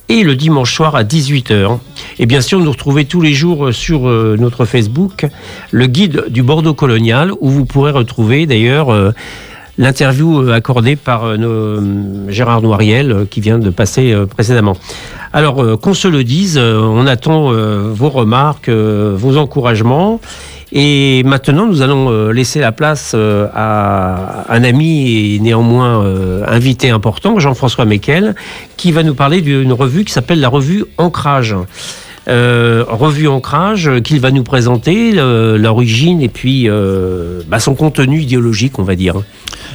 et 0.10 0.24
le 0.24 0.36
dimanche 0.36 0.74
soir 0.74 0.95
à 0.95 1.04
18h. 1.04 1.78
Et 2.18 2.25
bien 2.25 2.42
sûr, 2.42 2.60
nous 2.60 2.72
retrouvez 2.72 3.06
tous 3.06 3.22
les 3.22 3.34
jours 3.34 3.68
euh, 3.68 3.72
sur 3.72 4.10
euh, 4.10 4.36
notre 4.39 4.66
Facebook 4.66 5.27
le 5.69 5.86
guide 5.86 6.25
du 6.30 6.42
Bordeaux 6.42 6.74
colonial 6.74 7.31
où 7.42 7.50
vous 7.51 7.66
pourrez 7.66 7.92
retrouver 7.92 8.48
d'ailleurs 8.48 9.13
l'interview 9.77 10.50
accordée 10.51 10.95
par 10.95 11.25
Gérard 12.27 12.62
Noiriel 12.62 13.27
qui 13.30 13.39
vient 13.39 13.60
de 13.60 13.69
passer 13.69 14.16
précédemment. 14.30 14.75
Alors, 15.33 15.63
euh, 15.63 15.78
qu'on 15.78 15.94
se 15.94 16.10
le 16.10 16.24
dise, 16.25 16.57
euh, 16.57 16.80
on 16.81 17.07
attend 17.07 17.54
euh, 17.54 17.89
vos 17.94 18.10
remarques, 18.10 18.69
vos 18.69 19.38
encouragements. 19.38 20.20
Et 20.74 21.24
maintenant, 21.24 21.67
nous 21.67 21.82
allons 21.82 22.29
laisser 22.29 22.62
la 22.62 22.72
place 22.72 23.13
à 23.13 24.46
un 24.48 24.63
ami 24.63 25.36
et 25.36 25.39
néanmoins 25.41 26.01
invité 26.48 26.91
important, 26.91 27.39
Jean-François 27.39 27.84
Mekel, 27.84 28.36
qui 28.77 28.94
va 28.94 29.03
nous 29.03 29.13
parler 29.13 29.41
d'une 29.41 29.74
revue 29.74 30.05
qui 30.05 30.13
s'appelle 30.13 30.39
la 30.39 30.48
revue 30.48 30.86
Ancrage. 30.98 31.58
revue 32.25 33.27
Ancrage 33.27 33.91
qu'il 34.01 34.22
va 34.22 34.32
nous 34.32 34.44
présenter, 34.44 35.12
l'origine 35.12 36.22
et 36.22 36.29
puis 36.29 36.70
bah, 37.50 37.60
son 37.60 37.75
contenu 37.75 38.22
idéologique, 38.22 38.79
on 38.79 38.84
va 38.84 38.96
dire. 38.96 39.15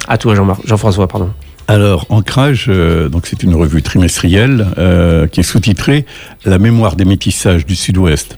À 0.07 0.17
toi, 0.17 0.33
Jean-François, 0.65 1.07
pardon. 1.07 1.29
Alors, 1.69 2.05
Ancrage, 2.07 2.67
euh, 2.69 3.09
donc 3.09 3.27
c'est 3.27 3.43
une 3.43 3.53
revue 3.53 3.81
trimestrielle 3.81 4.67
euh, 4.77 5.27
qui 5.27 5.41
est 5.41 5.43
sous-titrée 5.43 6.05
La 6.45 6.59
mémoire 6.59 6.95
des 6.95 7.03
métissages 7.03 7.65
du 7.65 7.75
Sud-Ouest. 7.75 8.37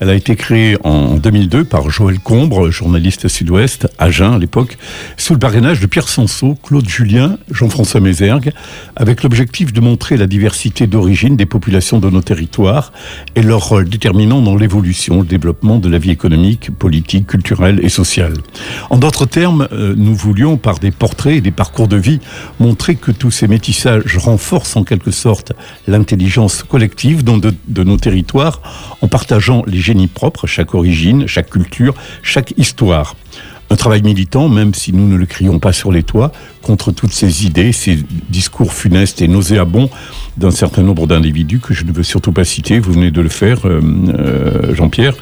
Elle 0.00 0.08
a 0.08 0.14
été 0.14 0.34
créée 0.34 0.78
en 0.82 1.16
2002 1.16 1.64
par 1.64 1.90
Joël 1.90 2.18
Combre, 2.20 2.70
journaliste 2.70 3.28
Sud-Ouest, 3.28 3.86
à 3.98 4.10
Jeun 4.10 4.32
à 4.32 4.38
l'époque, 4.38 4.78
sous 5.18 5.34
le 5.34 5.38
parrainage 5.38 5.80
de 5.80 5.86
Pierre 5.86 6.08
Sanso, 6.08 6.56
Claude 6.62 6.88
Julien, 6.88 7.36
Jean-François 7.50 8.00
Mézergue, 8.00 8.52
avec 8.96 9.22
l'objectif 9.22 9.74
de 9.74 9.80
montrer 9.80 10.16
la 10.16 10.26
diversité 10.26 10.86
d'origine 10.86 11.36
des 11.36 11.44
populations 11.44 11.98
de 11.98 12.08
nos 12.08 12.22
territoires 12.22 12.92
et 13.34 13.42
leur 13.42 13.68
rôle 13.68 13.90
déterminant 13.90 14.40
dans 14.40 14.56
l'évolution, 14.56 15.20
le 15.20 15.26
développement 15.26 15.78
de 15.78 15.88
la 15.90 15.98
vie 15.98 16.10
économique, 16.10 16.70
politique, 16.70 17.26
culturelle 17.26 17.80
et 17.82 17.90
sociale. 17.90 18.34
En 18.88 18.96
d'autres 18.96 19.26
termes, 19.26 19.68
euh, 19.72 19.94
nous 19.96 20.14
voulions, 20.14 20.56
par 20.56 20.78
des 20.78 20.92
portraits 20.92 21.36
et 21.36 21.40
des 21.42 21.50
parcours 21.50 21.88
de 21.88 21.96
vie, 21.96 22.20
montrer 22.58 22.94
que 22.94 23.10
tous 23.10 23.30
ces 23.30 23.48
métissages 23.48 24.16
renforcent 24.16 24.76
en 24.76 24.84
quelque 24.84 25.10
sorte 25.10 25.52
l'intelligence 25.86 26.62
collective 26.62 27.22
de, 27.22 27.52
de 27.68 27.84
nos 27.84 27.96
territoires 27.98 28.62
en 29.02 29.08
partageant 29.08 29.59
les 29.66 29.78
génie 29.78 30.08
propre, 30.08 30.46
chaque 30.46 30.74
origine, 30.74 31.26
chaque 31.26 31.50
culture, 31.50 31.94
chaque 32.22 32.54
histoire. 32.56 33.16
Un 33.72 33.76
travail 33.76 34.02
militant, 34.02 34.48
même 34.48 34.74
si 34.74 34.92
nous 34.92 35.06
ne 35.06 35.16
le 35.16 35.26
crions 35.26 35.60
pas 35.60 35.72
sur 35.72 35.92
les 35.92 36.02
toits, 36.02 36.32
contre 36.60 36.90
toutes 36.90 37.12
ces 37.12 37.46
idées, 37.46 37.70
ces 37.70 38.00
discours 38.28 38.72
funestes 38.72 39.22
et 39.22 39.28
nauséabonds 39.28 39.88
d'un 40.36 40.50
certain 40.50 40.82
nombre 40.82 41.06
d'individus 41.06 41.60
que 41.60 41.72
je 41.72 41.84
ne 41.84 41.92
veux 41.92 42.02
surtout 42.02 42.32
pas 42.32 42.44
citer. 42.44 42.80
Vous 42.80 42.92
venez 42.92 43.12
de 43.12 43.20
le 43.20 43.28
faire, 43.28 43.66
euh, 43.66 43.80
euh, 44.08 44.74
Jean-Pierre. 44.74 45.14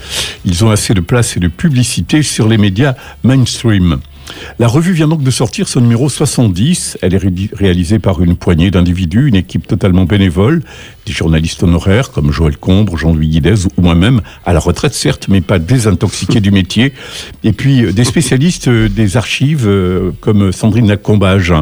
Ils 0.46 0.64
ont 0.64 0.70
assez 0.70 0.94
de 0.94 1.00
place 1.00 1.36
et 1.36 1.40
de 1.40 1.48
publicité 1.48 2.22
sur 2.22 2.48
les 2.48 2.56
médias 2.56 2.94
mainstream. 3.22 3.98
La 4.58 4.66
revue 4.66 4.92
vient 4.92 5.08
donc 5.08 5.22
de 5.22 5.30
sortir 5.30 5.68
son 5.68 5.80
numéro 5.80 6.08
70. 6.08 6.98
Elle 7.02 7.14
est 7.14 7.52
réalisée 7.52 7.98
par 7.98 8.22
une 8.22 8.36
poignée 8.36 8.70
d'individus, 8.70 9.28
une 9.28 9.36
équipe 9.36 9.66
totalement 9.66 10.04
bénévole, 10.04 10.62
des 11.06 11.12
journalistes 11.12 11.62
honoraires 11.62 12.10
comme 12.10 12.32
Joël 12.32 12.56
Combre, 12.56 12.96
Jean-Louis 12.96 13.28
Guidez 13.28 13.66
ou 13.76 13.82
moi-même, 13.82 14.20
à 14.44 14.52
la 14.52 14.60
retraite 14.60 14.94
certes, 14.94 15.26
mais 15.28 15.40
pas 15.40 15.58
désintoxiqués 15.58 16.40
du 16.40 16.50
métier. 16.50 16.92
Et 17.44 17.52
puis 17.52 17.84
euh, 17.84 17.92
des 17.92 18.04
spécialistes 18.04 18.68
euh, 18.68 18.88
des 18.88 19.16
archives 19.16 19.66
euh, 19.66 20.10
comme 20.20 20.52
Sandrine 20.52 20.88
Lacombage. 20.88 21.54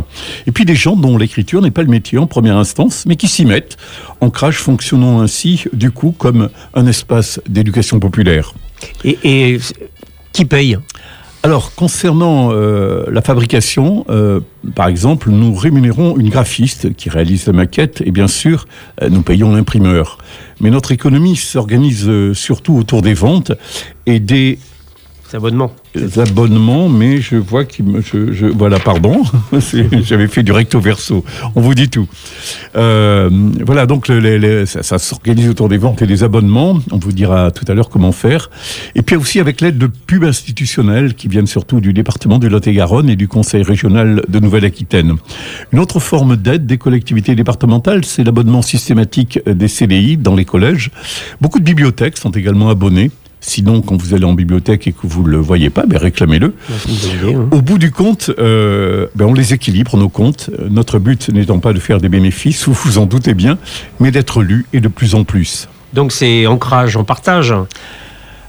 Et 0.46 0.52
puis 0.52 0.64
des 0.64 0.74
gens 0.74 0.96
dont 0.96 1.18
l'écriture 1.18 1.62
n'est 1.62 1.70
pas 1.70 1.82
le 1.82 1.88
métier 1.88 2.18
en 2.18 2.26
première 2.26 2.56
instance, 2.56 3.04
mais 3.06 3.16
qui 3.16 3.28
s'y 3.28 3.44
mettent. 3.44 3.76
Ancrage 4.20 4.56
fonctionnant 4.56 5.20
ainsi, 5.20 5.64
du 5.72 5.90
coup, 5.90 6.12
comme 6.16 6.48
un 6.74 6.86
espace 6.86 7.40
d'éducation 7.48 8.00
populaire. 8.00 8.54
Et 9.04 9.58
qui 10.32 10.44
paye? 10.44 10.78
Alors, 11.46 11.76
concernant 11.76 12.48
euh, 12.50 13.04
la 13.08 13.22
fabrication, 13.22 14.04
euh, 14.10 14.40
par 14.74 14.88
exemple, 14.88 15.30
nous 15.30 15.54
rémunérons 15.54 16.18
une 16.18 16.28
graphiste 16.28 16.92
qui 16.96 17.08
réalise 17.08 17.46
la 17.46 17.52
maquette 17.52 18.02
et 18.04 18.10
bien 18.10 18.26
sûr, 18.26 18.66
euh, 19.00 19.08
nous 19.10 19.22
payons 19.22 19.54
l'imprimeur. 19.54 20.18
Mais 20.58 20.70
notre 20.70 20.90
économie 20.90 21.36
s'organise 21.36 22.10
surtout 22.32 22.76
autour 22.76 23.00
des 23.00 23.14
ventes 23.14 23.52
et 24.06 24.18
des 24.18 24.58
abonnements 25.34 25.72
abonnements, 26.18 26.88
mais 26.88 27.20
je 27.20 27.36
vois 27.36 27.64
qu'il 27.64 27.86
me, 27.86 28.00
je, 28.00 28.32
je, 28.32 28.46
voilà, 28.46 28.78
pardon, 28.78 29.22
j'avais 30.02 30.28
fait 30.28 30.42
du 30.42 30.52
recto 30.52 30.80
verso. 30.80 31.24
On 31.54 31.60
vous 31.60 31.74
dit 31.74 31.88
tout. 31.88 32.08
Euh, 32.76 33.30
voilà, 33.64 33.86
donc 33.86 34.06
ça, 34.66 34.82
ça 34.82 34.98
s'organise 34.98 35.48
autour 35.48 35.68
des 35.68 35.78
ventes 35.78 36.02
et 36.02 36.06
des 36.06 36.22
abonnements. 36.22 36.78
On 36.92 36.98
vous 36.98 37.12
dira 37.12 37.50
tout 37.50 37.64
à 37.68 37.74
l'heure 37.74 37.88
comment 37.88 38.12
faire. 38.12 38.50
Et 38.94 39.02
puis 39.02 39.16
aussi 39.16 39.40
avec 39.40 39.60
l'aide 39.60 39.78
de 39.78 39.86
pubs 39.86 40.24
institutionnelles 40.24 41.14
qui 41.14 41.28
viennent 41.28 41.46
surtout 41.46 41.80
du 41.80 41.92
département 41.92 42.38
du 42.38 42.48
Lot-et-Garonne 42.48 43.08
et 43.08 43.16
du 43.16 43.28
Conseil 43.28 43.62
régional 43.62 44.22
de 44.28 44.38
Nouvelle-Aquitaine. 44.38 45.14
Une 45.72 45.78
autre 45.78 46.00
forme 46.00 46.36
d'aide 46.36 46.66
des 46.66 46.78
collectivités 46.78 47.34
départementales, 47.34 48.04
c'est 48.04 48.24
l'abonnement 48.24 48.62
systématique 48.62 49.40
des 49.46 49.68
CDI 49.68 50.16
dans 50.16 50.34
les 50.34 50.44
collèges. 50.44 50.90
Beaucoup 51.40 51.58
de 51.58 51.64
bibliothèques 51.64 52.18
sont 52.18 52.30
également 52.30 52.68
abonnées. 52.68 53.10
Sinon, 53.48 53.80
quand 53.80 53.96
vous 53.96 54.12
allez 54.12 54.24
en 54.24 54.32
bibliothèque 54.32 54.88
et 54.88 54.92
que 54.92 55.06
vous 55.06 55.22
ne 55.22 55.28
le 55.28 55.36
voyez 55.36 55.70
pas, 55.70 55.86
ben 55.86 55.98
réclamez-le. 55.98 56.52
Au 57.52 57.62
bout 57.62 57.78
du 57.78 57.92
compte, 57.92 58.32
euh, 58.40 59.06
ben 59.14 59.26
on 59.26 59.34
les 59.34 59.54
équilibre, 59.54 59.96
nos 59.96 60.08
comptes. 60.08 60.50
Notre 60.68 60.98
but 60.98 61.28
n'étant 61.28 61.60
pas 61.60 61.72
de 61.72 61.78
faire 61.78 62.00
des 62.00 62.08
bénéfices, 62.08 62.66
vous 62.66 62.72
vous 62.72 62.98
en 62.98 63.06
doutez 63.06 63.34
bien, 63.34 63.56
mais 64.00 64.10
d'être 64.10 64.42
lu 64.42 64.66
et 64.72 64.80
de 64.80 64.88
plus 64.88 65.14
en 65.14 65.22
plus. 65.22 65.68
Donc 65.92 66.10
c'est 66.10 66.48
ancrage 66.48 66.96
en 66.96 67.04
partage 67.04 67.54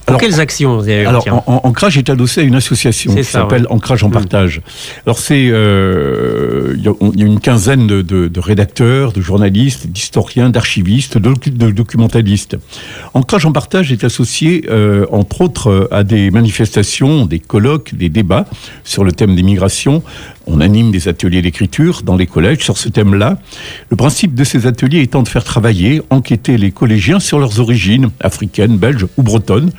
alors, 0.07 0.21
quelles 0.21 0.39
actions 0.39 0.79
Alors, 0.79 1.25
Ancrage 1.47 1.97
est 1.97 2.09
adossé 2.09 2.41
à 2.41 2.43
une 2.43 2.55
association 2.55 3.13
qui 3.13 3.23
s'appelle 3.25 3.67
Ancrage 3.69 4.03
en 4.03 4.09
partage. 4.09 4.61
Alors, 5.05 5.19
c'est 5.19 5.49
euh, 5.49 6.75
il 6.77 6.83
y, 6.83 7.23
a 7.23 7.25
une 7.25 7.39
quinzaine 7.39 7.87
de, 7.87 8.01
de, 8.01 8.27
de 8.27 8.39
rédacteurs, 8.39 9.11
de 9.11 9.19
journalistes, 9.21 9.87
d'historiens, 9.87 10.49
d'archivistes, 10.49 11.17
de, 11.17 11.33
de, 11.49 11.71
documentalistes. 11.71 12.57
Ancrage 13.13 13.45
en 13.45 13.51
partage 13.51 13.91
est 13.91 14.05
associé, 14.05 14.65
euh, 14.69 15.05
entre 15.11 15.41
autres, 15.41 15.89
à 15.91 16.03
des 16.03 16.31
manifestations, 16.31 17.25
des 17.25 17.39
colloques, 17.39 17.93
des 17.93 18.09
débats 18.09 18.45
sur 18.85 19.03
le 19.03 19.11
thème 19.11 19.35
des 19.35 19.43
migrations, 19.43 20.03
on 20.47 20.61
anime 20.61 20.91
des 20.91 21.07
ateliers 21.07 21.41
d'écriture 21.41 22.01
dans 22.03 22.15
les 22.15 22.25
collèges 22.25 22.63
sur 22.63 22.77
ce 22.77 22.89
thème-là. 22.89 23.37
Le 23.89 23.95
principe 23.95 24.33
de 24.33 24.43
ces 24.43 24.65
ateliers 24.65 25.01
étant 25.01 25.21
de 25.21 25.27
faire 25.27 25.43
travailler, 25.43 26.01
enquêter 26.09 26.57
les 26.57 26.71
collégiens 26.71 27.19
sur 27.19 27.39
leurs 27.39 27.59
origines, 27.59 28.09
africaines, 28.21 28.77
belges 28.77 29.05
ou 29.17 29.23
bretonnes, 29.23 29.71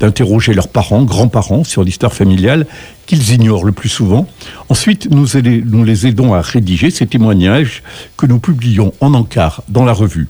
d'interroger 0.00 0.54
leurs 0.54 0.68
parents, 0.68 1.02
grands-parents 1.02 1.64
sur 1.64 1.84
l'histoire 1.84 2.12
familiale 2.12 2.66
qu'ils 3.06 3.32
ignorent 3.32 3.64
le 3.64 3.72
plus 3.72 3.90
souvent. 3.90 4.26
Ensuite, 4.68 5.10
nous, 5.10 5.26
les 5.84 6.06
aidons 6.06 6.34
à 6.34 6.40
rédiger 6.40 6.90
ces 6.90 7.06
témoignages 7.06 7.82
que 8.16 8.26
nous 8.26 8.38
publions 8.38 8.92
en 9.00 9.14
encart 9.14 9.62
dans 9.68 9.84
la 9.84 9.92
revue. 9.92 10.28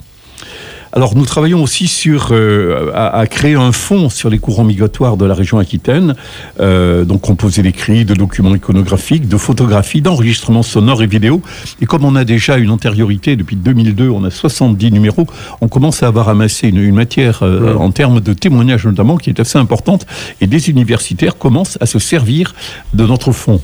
Alors 0.96 1.16
nous 1.16 1.24
travaillons 1.24 1.60
aussi 1.60 1.88
sur 1.88 2.28
euh, 2.30 2.92
à, 2.94 3.26
créer 3.26 3.56
un 3.56 3.72
fonds 3.72 4.08
sur 4.08 4.30
les 4.30 4.38
courants 4.38 4.62
migratoires 4.62 5.16
de 5.16 5.24
la 5.24 5.34
région 5.34 5.58
Aquitaine, 5.58 6.14
euh, 6.60 7.04
donc 7.04 7.22
composé 7.22 7.62
d'écrits, 7.62 8.04
de 8.04 8.14
documents 8.14 8.54
iconographiques, 8.54 9.26
de 9.26 9.36
photographies, 9.36 10.02
d'enregistrements 10.02 10.62
sonores 10.62 11.02
et 11.02 11.08
vidéo. 11.08 11.42
Et 11.82 11.86
comme 11.86 12.04
on 12.04 12.14
a 12.14 12.24
déjà 12.24 12.58
une 12.58 12.70
antériorité 12.70 13.34
depuis 13.34 13.56
2002, 13.56 14.08
on 14.08 14.22
a 14.22 14.30
70 14.30 14.92
numéros, 14.92 15.26
on 15.60 15.66
commence 15.66 16.04
à 16.04 16.06
avoir 16.06 16.28
amassé 16.28 16.68
une, 16.68 16.94
matière 16.94 17.40
euh, 17.42 17.74
en 17.74 17.90
termes 17.90 18.20
de 18.20 18.32
témoignages 18.32 18.86
notamment 18.86 19.16
qui 19.16 19.30
est 19.30 19.40
assez 19.40 19.58
importante. 19.58 20.06
Et 20.40 20.46
des 20.46 20.70
universitaires 20.70 21.36
commencent 21.36 21.76
à 21.80 21.86
se 21.86 21.98
servir 21.98 22.54
de 22.92 23.04
notre 23.04 23.32
fonds 23.32 23.60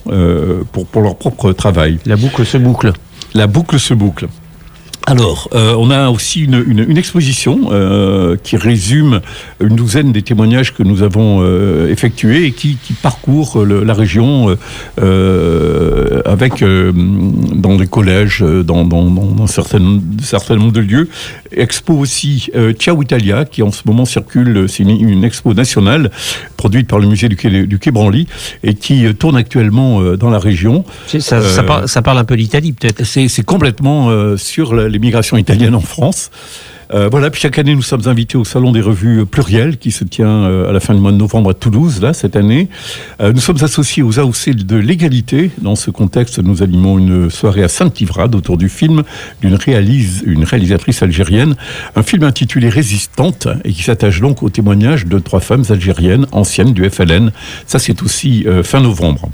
pour, 0.72 0.86
pour 0.86 1.02
leur 1.02 1.16
propre 1.16 1.52
travail. 1.52 2.00
La 2.06 2.16
boucle 2.16 2.44
se 2.44 2.58
boucle. 2.58 2.92
La 3.34 3.46
boucle 3.46 3.78
se 3.78 3.94
boucle. 3.94 4.26
Alors, 5.06 5.48
euh, 5.54 5.74
on 5.78 5.90
a 5.90 6.10
aussi 6.10 6.44
une, 6.44 6.62
une, 6.66 6.84
une 6.88 6.98
exposition 6.98 7.70
euh, 7.72 8.36
qui 8.42 8.56
résume 8.56 9.20
une 9.60 9.74
douzaine 9.74 10.12
des 10.12 10.22
témoignages 10.22 10.74
que 10.74 10.82
nous 10.82 11.02
avons 11.02 11.40
euh, 11.40 11.90
effectués 11.90 12.44
et 12.44 12.52
qui, 12.52 12.76
qui 12.76 12.92
parcourt 12.92 13.64
le, 13.64 13.82
la 13.82 13.94
région 13.94 14.56
avec 16.24 16.62
dans 16.62 17.78
les 17.78 17.86
collèges, 17.86 18.40
dans, 18.40 18.84
dans, 18.84 19.04
dans 19.04 19.42
un 19.42 19.46
certain, 19.46 20.00
certain 20.22 20.56
nombre 20.56 20.72
de 20.72 20.80
lieux. 20.80 21.08
Expo 21.52 21.94
aussi 21.94 22.50
Ciao 22.78 23.02
Italia 23.02 23.44
qui 23.44 23.62
en 23.62 23.72
ce 23.72 23.82
moment 23.86 24.04
circule, 24.04 24.66
c'est 24.68 24.82
une, 24.82 24.90
une, 24.90 25.24
expo 25.24 25.54
nationale 25.54 26.10
produite 26.56 26.88
par 26.88 26.98
le 26.98 27.06
musée 27.06 27.28
du 27.28 27.36
Quai, 27.36 27.66
du 27.66 27.78
Quai 27.78 27.90
Branly 27.90 28.26
et 28.62 28.74
qui 28.74 29.12
tourne 29.14 29.36
actuellement 29.36 30.02
dans 30.16 30.30
la 30.30 30.38
région. 30.38 30.84
Ça, 31.06 31.20
ça, 31.20 31.62
parle, 31.62 31.88
ça 31.88 32.02
parle 32.02 32.18
un 32.18 32.24
peu 32.24 32.36
d'Italie 32.36 32.72
peut-être. 32.72 33.04
C'est 33.04 33.44
complètement 33.44 34.36
sur 34.36 34.74
les 34.74 34.89
migrations 34.98 35.36
italiennes 35.36 35.74
en 35.74 35.80
France. 35.80 36.30
Euh, 36.92 37.08
voilà, 37.08 37.30
puis 37.30 37.40
chaque 37.40 37.58
année, 37.58 37.74
nous 37.74 37.82
sommes 37.82 38.08
invités 38.08 38.36
au 38.36 38.44
Salon 38.44 38.72
des 38.72 38.80
revues 38.80 39.24
plurielles 39.24 39.78
qui 39.78 39.92
se 39.92 40.02
tient 40.02 40.44
euh, 40.44 40.68
à 40.68 40.72
la 40.72 40.80
fin 40.80 40.92
du 40.94 41.00
mois 41.00 41.12
de 41.12 41.16
novembre 41.16 41.50
à 41.50 41.54
Toulouse, 41.54 42.00
là, 42.00 42.12
cette 42.12 42.34
année. 42.34 42.68
Euh, 43.20 43.32
nous 43.32 43.40
sommes 43.40 43.62
associés 43.62 44.02
aux 44.02 44.18
AOC 44.18 44.50
de 44.50 44.76
l'égalité. 44.76 45.50
Dans 45.58 45.76
ce 45.76 45.90
contexte, 45.90 46.40
nous 46.40 46.62
animons 46.62 46.98
une 46.98 47.30
soirée 47.30 47.62
à 47.62 47.68
Saint-Ivrade 47.68 48.34
autour 48.34 48.56
du 48.56 48.68
film 48.68 49.04
d'une 49.40 49.54
réalisatrice 50.44 51.02
algérienne, 51.02 51.54
un 51.94 52.02
film 52.02 52.24
intitulé 52.24 52.68
Résistante 52.68 53.46
et 53.64 53.72
qui 53.72 53.82
s'attache 53.84 54.20
donc 54.20 54.42
au 54.42 54.50
témoignage 54.50 55.06
de 55.06 55.18
trois 55.18 55.40
femmes 55.40 55.64
algériennes 55.68 56.26
anciennes 56.32 56.72
du 56.72 56.88
FLN. 56.88 57.30
Ça, 57.66 57.78
c'est 57.78 58.02
aussi 58.02 58.44
euh, 58.46 58.62
fin 58.64 58.80
novembre. 58.80 59.30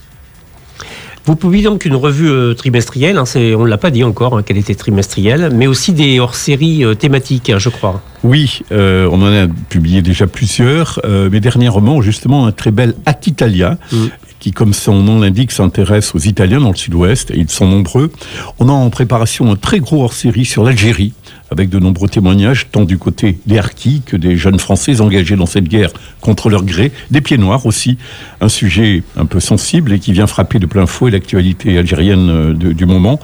Vous 1.27 1.35
publiez 1.35 1.65
donc 1.65 1.85
une 1.85 1.97
revue 1.97 2.31
euh, 2.31 2.55
trimestrielle, 2.55 3.19
hein, 3.19 3.25
on 3.35 3.65
ne 3.65 3.67
l'a 3.67 3.79
pas 3.79 3.91
dit 3.91 4.05
encore 4.05 4.39
hein, 4.39 4.45
qu'elle 4.45 4.59
était 4.59 4.77
trimestrielle, 4.77 5.51
mais 5.53 5.67
aussi 5.67 5.93
des 5.93 6.21
hors-séries 6.21 6.85
euh, 6.85 6.95
thématiques, 6.95 7.51
hein, 7.51 7.59
je 7.59 7.69
crois. 7.69 8.01
Oui, 8.23 8.61
euh, 8.71 9.09
on 9.11 9.21
en 9.23 9.33
a 9.33 9.49
publié 9.69 10.03
déjà 10.03 10.29
plusieurs, 10.29 11.01
euh, 11.05 11.29
mais 11.31 11.41
dernièrement, 11.41 12.01
justement, 12.01 12.47
un 12.47 12.53
très 12.53 12.71
bel 12.71 12.95
Aquitalia, 13.07 13.77
mm. 13.91 13.97
qui, 14.39 14.53
comme 14.53 14.73
son 14.73 15.03
nom 15.03 15.19
l'indique, 15.19 15.51
s'intéresse 15.51 16.15
aux 16.15 16.21
Italiens 16.21 16.61
dans 16.61 16.71
le 16.71 16.77
sud-ouest, 16.77 17.33
et 17.33 17.39
ils 17.39 17.51
sont 17.51 17.67
nombreux. 17.67 18.13
On 18.61 18.69
a 18.69 18.73
en 18.73 18.89
préparation 18.91 19.51
un 19.51 19.57
très 19.57 19.81
gros 19.81 20.05
hors-série 20.05 20.45
sur 20.45 20.63
l'Algérie, 20.63 21.13
avec 21.51 21.69
de 21.69 21.79
nombreux 21.79 22.09
témoignages, 22.09 22.69
tant 22.71 22.85
du 22.85 22.99
côté 22.99 23.39
des 23.47 23.59
harkis 23.59 24.03
que 24.05 24.17
des 24.17 24.37
jeunes 24.37 24.59
Français 24.59 25.01
engagés 25.01 25.37
dans 25.37 25.47
cette 25.47 25.69
guerre 25.69 25.91
contre 26.21 26.51
leur 26.51 26.65
gré, 26.65 26.93
des 27.11 27.21
pieds 27.21 27.39
noirs 27.39 27.67
aussi, 27.67 27.99
un 28.41 28.49
sujet 28.49 29.03
un 29.17 29.27
peu 29.27 29.41
sensible 29.41 29.93
et 29.93 29.99
qui 29.99 30.13
vient 30.13 30.27
frapper 30.27 30.59
de 30.59 30.67
plein 30.67 30.87
fouet 30.87 31.11
l'actualité 31.11 31.79
algérienne 31.79 32.31
euh, 32.31 32.53
du 32.55 32.87
moment. 32.87 33.21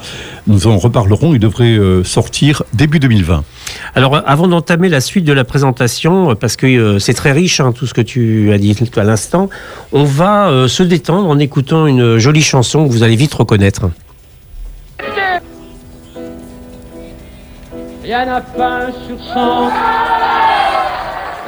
Nous 0.46 0.66
en 0.66 0.76
reparlerons, 0.78 1.34
il 1.34 1.40
devrait 1.40 1.78
euh, 1.78 2.02
sortir 2.04 2.62
début 2.74 2.98
2020. 2.98 3.44
Alors, 3.94 4.20
avant 4.26 4.48
d'entamer 4.48 4.88
la 4.88 5.00
suite 5.00 5.24
de 5.24 5.32
la 5.32 5.44
présentation, 5.44 6.34
parce 6.34 6.56
que 6.56 6.66
euh, 6.66 6.98
c'est 6.98 7.14
très 7.14 7.32
riche, 7.32 7.60
hein, 7.60 7.72
tout 7.72 7.86
ce 7.86 7.94
que 7.94 8.00
tu 8.00 8.52
as 8.52 8.58
dit 8.58 8.76
à 8.96 9.04
l'instant, 9.04 9.48
on 9.92 10.04
va 10.04 10.48
euh, 10.48 10.68
se 10.68 10.82
détendre 10.82 11.28
en 11.28 11.38
écoutant 11.38 11.86
une 11.86 12.18
jolie 12.18 12.42
chanson 12.42 12.86
que 12.86 12.92
vous 12.92 13.02
allez 13.02 13.16
vite 13.16 13.34
reconnaître. 13.34 13.90
Rien 18.02 18.24
n'a 18.26 18.40
fin 18.40 18.86
sur 19.06 19.18
cent. 19.32 19.68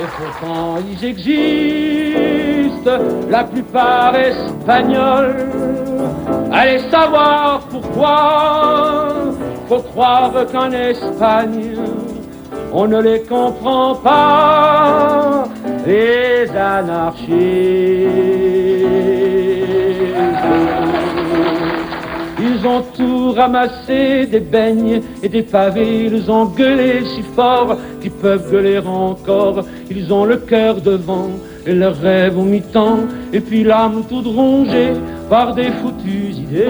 Et 0.00 0.06
pourtant 0.16 0.76
ils 0.88 1.04
existent, 1.04 2.98
la 3.28 3.44
plupart 3.44 4.14
espagnols. 4.14 5.48
Allez 6.52 6.78
savoir 6.90 7.60
pourquoi, 7.70 9.06
faut 9.68 9.80
croire 9.80 10.32
qu'en 10.52 10.70
Espagne, 10.70 11.76
on 12.72 12.86
ne 12.86 13.00
les 13.00 13.22
comprend 13.22 13.94
pas, 13.96 15.44
les 15.86 16.48
anarchistes. 16.56 18.33
Ils 22.64 22.68
ont 22.68 22.82
tout 22.96 23.32
ramassé, 23.32 24.24
des 24.24 24.40
beignes 24.40 25.02
et 25.22 25.28
des 25.28 25.42
pavés, 25.42 26.06
ils 26.06 26.30
ont 26.30 26.46
gueulé 26.46 27.04
si 27.04 27.20
fort 27.36 27.76
qu'ils 28.00 28.10
peuvent 28.10 28.50
gueuler 28.50 28.78
encore. 28.78 29.66
Ils 29.90 30.10
ont 30.10 30.24
le 30.24 30.38
cœur 30.38 30.80
devant 30.80 31.28
et 31.66 31.74
leurs 31.74 32.00
rêves 32.00 32.38
au 32.38 32.42
mi-temps, 32.42 33.00
et 33.34 33.40
puis 33.40 33.64
l'âme 33.64 34.04
toute 34.08 34.26
rongée 34.26 34.94
par 35.28 35.54
des 35.54 35.70
foutues 35.82 36.30
idées. 36.30 36.68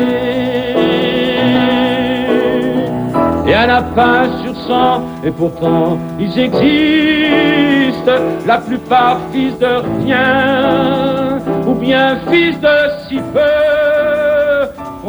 Et 3.46 3.54
un 3.54 3.66
lapin 3.68 4.24
sur 4.42 4.56
cent, 4.66 5.00
et 5.24 5.30
pourtant 5.30 5.96
ils 6.18 6.36
existent, 6.36 8.18
la 8.48 8.58
plupart 8.58 9.20
fils 9.32 9.56
de 9.60 10.02
rien, 10.02 11.38
ou 11.68 11.74
bien 11.74 12.18
fils 12.28 12.58
de 12.58 12.76
si 13.08 13.18
peu, 13.32 13.84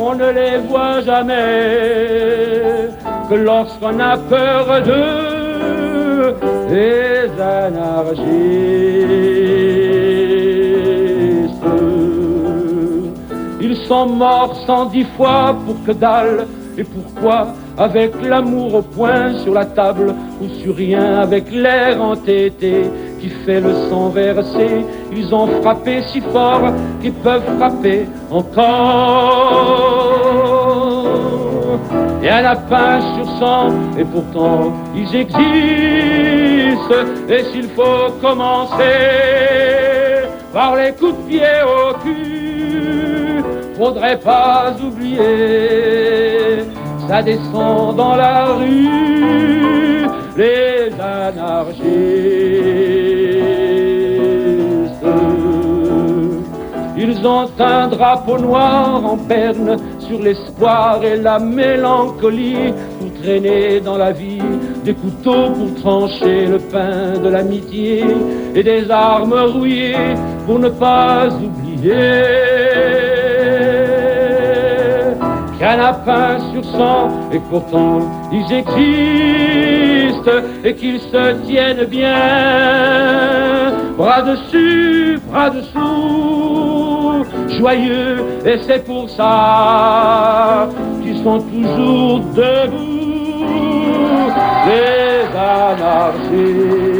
qu'on 0.06 0.14
ne 0.14 0.30
les 0.30 0.58
voit 0.60 1.02
jamais, 1.02 2.92
que 3.28 3.34
lorsqu'on 3.34 4.00
a 4.00 4.16
peur 4.18 4.66
d'eux, 4.84 6.36
les 6.70 7.32
anarchistes. 7.42 8.26
Ils 13.60 13.78
sont 13.88 14.06
morts 14.06 14.56
cent 14.68 14.86
dix 14.86 15.08
fois 15.18 15.56
pour 15.66 15.84
que 15.84 15.92
dalle, 15.92 16.46
et 16.78 16.84
pourquoi 16.84 17.48
avec 17.78 18.14
l'amour 18.24 18.76
au 18.76 18.82
point 18.82 19.38
sur 19.44 19.54
la 19.54 19.66
table 19.66 20.14
ou 20.42 20.48
sur 20.62 20.76
rien 20.76 21.20
avec 21.20 21.52
l'air 21.52 22.02
entêté 22.02 22.90
qui 23.20 23.30
fait 23.30 23.60
le 23.60 23.74
sang 23.90 24.10
versé. 24.10 24.86
Ils 25.16 25.34
ont 25.34 25.48
frappé 25.62 26.02
si 26.08 26.22
fort 26.22 26.72
qu'ils 27.02 27.14
peuvent 27.14 27.44
frapper 27.58 28.08
encore. 28.32 29.76
Et 32.24 32.30
un 32.30 32.42
lapin 32.42 33.02
sur 33.16 33.28
cent, 33.40 33.68
et 34.00 34.06
pourtant 34.06 34.74
ils 34.96 35.16
existent. 35.16 35.36
Et 37.30 37.44
s'il 37.52 37.70
faut 37.70 38.12
commencer 38.22 38.84
par 40.54 40.76
les 40.76 40.92
coups 40.94 41.16
de 41.18 41.30
pied 41.30 41.42
au 41.66 41.94
cul, 42.04 43.44
faudrait 43.78 44.20
pas 44.20 44.74
oublier 44.82 46.35
ça 47.08 47.22
descend 47.22 47.96
dans 47.96 48.16
la 48.16 48.46
rue, 48.54 50.08
les 50.38 50.92
anarchistes. 51.00 51.86
Ils 56.98 57.28
ont 57.28 57.48
un 57.60 57.88
drapeau 57.88 58.38
noir 58.40 59.06
en 59.06 59.18
perne 59.18 59.78
sur 60.00 60.20
l'espoir 60.22 61.04
et 61.04 61.18
la 61.18 61.40
mélancolie 61.40 62.74
pour 63.00 63.22
traîner 63.22 63.80
dans 63.80 63.98
la 63.98 64.12
vie 64.12 64.42
des 64.84 64.94
couteaux 64.94 65.52
pour 65.52 65.76
trancher 65.82 66.46
le 66.48 66.58
pain 66.58 67.20
de 67.22 67.30
l'amitié 67.30 68.04
et 68.56 68.64
des 68.64 68.90
armes 68.90 69.34
rouillées 69.34 70.16
pour 70.46 70.58
ne 70.60 70.70
pas 70.70 71.28
oublier 71.28 72.75
qu'un 75.66 75.78
lapin 75.78 76.38
sur 76.52 76.64
cent, 76.64 77.10
et 77.32 77.40
pourtant 77.50 78.00
ils 78.32 78.54
existent 78.54 80.40
et 80.64 80.76
qu'ils 80.76 81.00
se 81.00 81.34
tiennent 81.48 81.86
bien, 81.86 82.14
bras 83.98 84.22
dessus, 84.22 85.20
bras 85.28 85.50
dessous, 85.50 87.26
joyeux, 87.58 88.24
et 88.46 88.60
c'est 88.68 88.86
pour 88.86 89.10
ça 89.10 90.70
qu'ils 91.02 91.24
sont 91.24 91.42
toujours 91.42 92.20
debout, 92.36 93.56
les 94.68 95.26
anarchistes. 95.36 96.95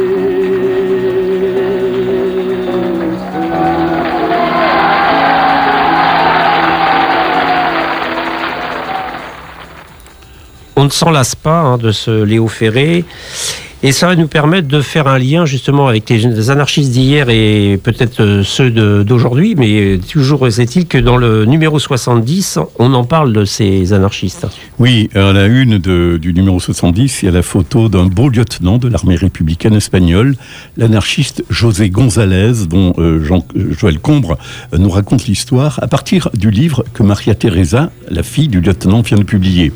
On 10.76 10.84
ne 10.84 10.90
s'en 10.90 11.10
lasse 11.10 11.34
pas 11.34 11.60
hein, 11.60 11.78
de 11.78 11.90
ce 11.90 12.22
Léo 12.22 12.48
Ferré. 12.48 13.04
Et 13.82 13.92
ça 13.92 14.06
va 14.06 14.16
nous 14.16 14.26
permettre 14.26 14.68
de 14.68 14.80
faire 14.80 15.06
un 15.06 15.18
lien 15.18 15.44
justement 15.44 15.86
avec 15.86 16.08
les 16.08 16.50
anarchistes 16.50 16.90
d'hier 16.90 17.28
et 17.28 17.78
peut-être 17.82 18.20
euh, 18.20 18.42
ceux 18.42 18.70
d'aujourd'hui, 19.04 19.54
mais 19.54 19.98
toujours 19.98 20.48
est-il 20.48 20.86
que 20.86 20.96
dans 20.96 21.18
le 21.18 21.44
numéro 21.44 21.78
70, 21.78 22.58
on 22.78 22.94
en 22.94 23.04
parle 23.04 23.34
de 23.34 23.44
ces 23.44 23.92
anarchistes. 23.92 24.46
Oui, 24.78 25.10
à 25.14 25.32
la 25.34 25.44
une 25.44 25.76
du 25.76 26.32
numéro 26.32 26.58
70, 26.58 27.22
il 27.22 27.26
y 27.26 27.28
a 27.28 27.32
la 27.32 27.42
photo 27.42 27.90
d'un 27.90 28.06
beau 28.06 28.30
lieutenant 28.30 28.78
de 28.78 28.88
l'armée 28.88 29.16
républicaine 29.16 29.74
espagnole, 29.74 30.36
l'anarchiste 30.78 31.44
José 31.50 31.90
González, 31.90 32.66
dont 32.68 32.94
euh, 32.96 33.22
Jean, 33.22 33.44
Joël 33.54 34.00
Combre 34.00 34.38
euh, 34.72 34.78
nous 34.78 34.90
raconte 34.90 35.26
l'histoire 35.26 35.78
à 35.82 35.86
partir 35.86 36.30
du 36.32 36.50
livre 36.50 36.82
que 36.94 37.02
Maria 37.02 37.34
Teresa, 37.34 37.90
la 38.08 38.22
fille 38.22 38.48
du 38.48 38.62
lieutenant, 38.62 39.02
vient 39.02 39.18
de 39.18 39.22
publier 39.22 39.70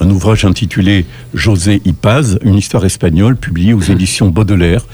un 0.00 0.10
ouvrage 0.10 0.44
intitulé 0.44 1.06
José 1.34 1.80
Ipaz, 1.84 2.38
une 2.42 2.56
histoire 2.56 2.84
espagnole 2.84 3.36
publiée 3.36 3.72
aux 3.72 3.80
éditions 3.80 4.28
Baudelaire. 4.28 4.86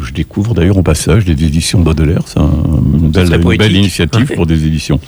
Je 0.00 0.12
découvre 0.12 0.54
d'ailleurs 0.54 0.78
au 0.78 0.82
passage 0.82 1.24
des 1.24 1.32
éditions 1.32 1.80
Baudelaire, 1.80 2.22
c'est 2.26 2.38
une, 2.38 3.10
belle, 3.10 3.32
une 3.32 3.56
belle 3.56 3.76
initiative 3.76 4.32
pour 4.34 4.46
des 4.46 4.64
éditions. 4.64 5.00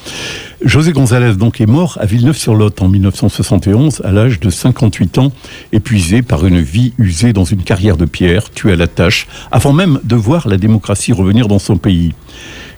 José 0.64 0.92
González 0.92 1.34
donc 1.34 1.60
est 1.60 1.66
mort 1.66 1.98
à 2.00 2.06
Villeneuve-sur-Lot 2.06 2.82
en 2.82 2.88
1971 2.88 4.02
à 4.04 4.10
l'âge 4.10 4.40
de 4.40 4.50
58 4.50 5.18
ans, 5.18 5.32
épuisé 5.72 6.22
par 6.22 6.46
une 6.46 6.60
vie 6.60 6.94
usée 6.98 7.32
dans 7.32 7.44
une 7.44 7.62
carrière 7.62 7.96
de 7.96 8.06
pierre, 8.06 8.50
tué 8.50 8.72
à 8.72 8.76
la 8.76 8.88
tâche, 8.88 9.28
avant 9.52 9.72
même 9.72 10.00
de 10.02 10.16
voir 10.16 10.48
la 10.48 10.56
démocratie 10.56 11.12
revenir 11.12 11.46
dans 11.46 11.60
son 11.60 11.76
pays. 11.76 12.12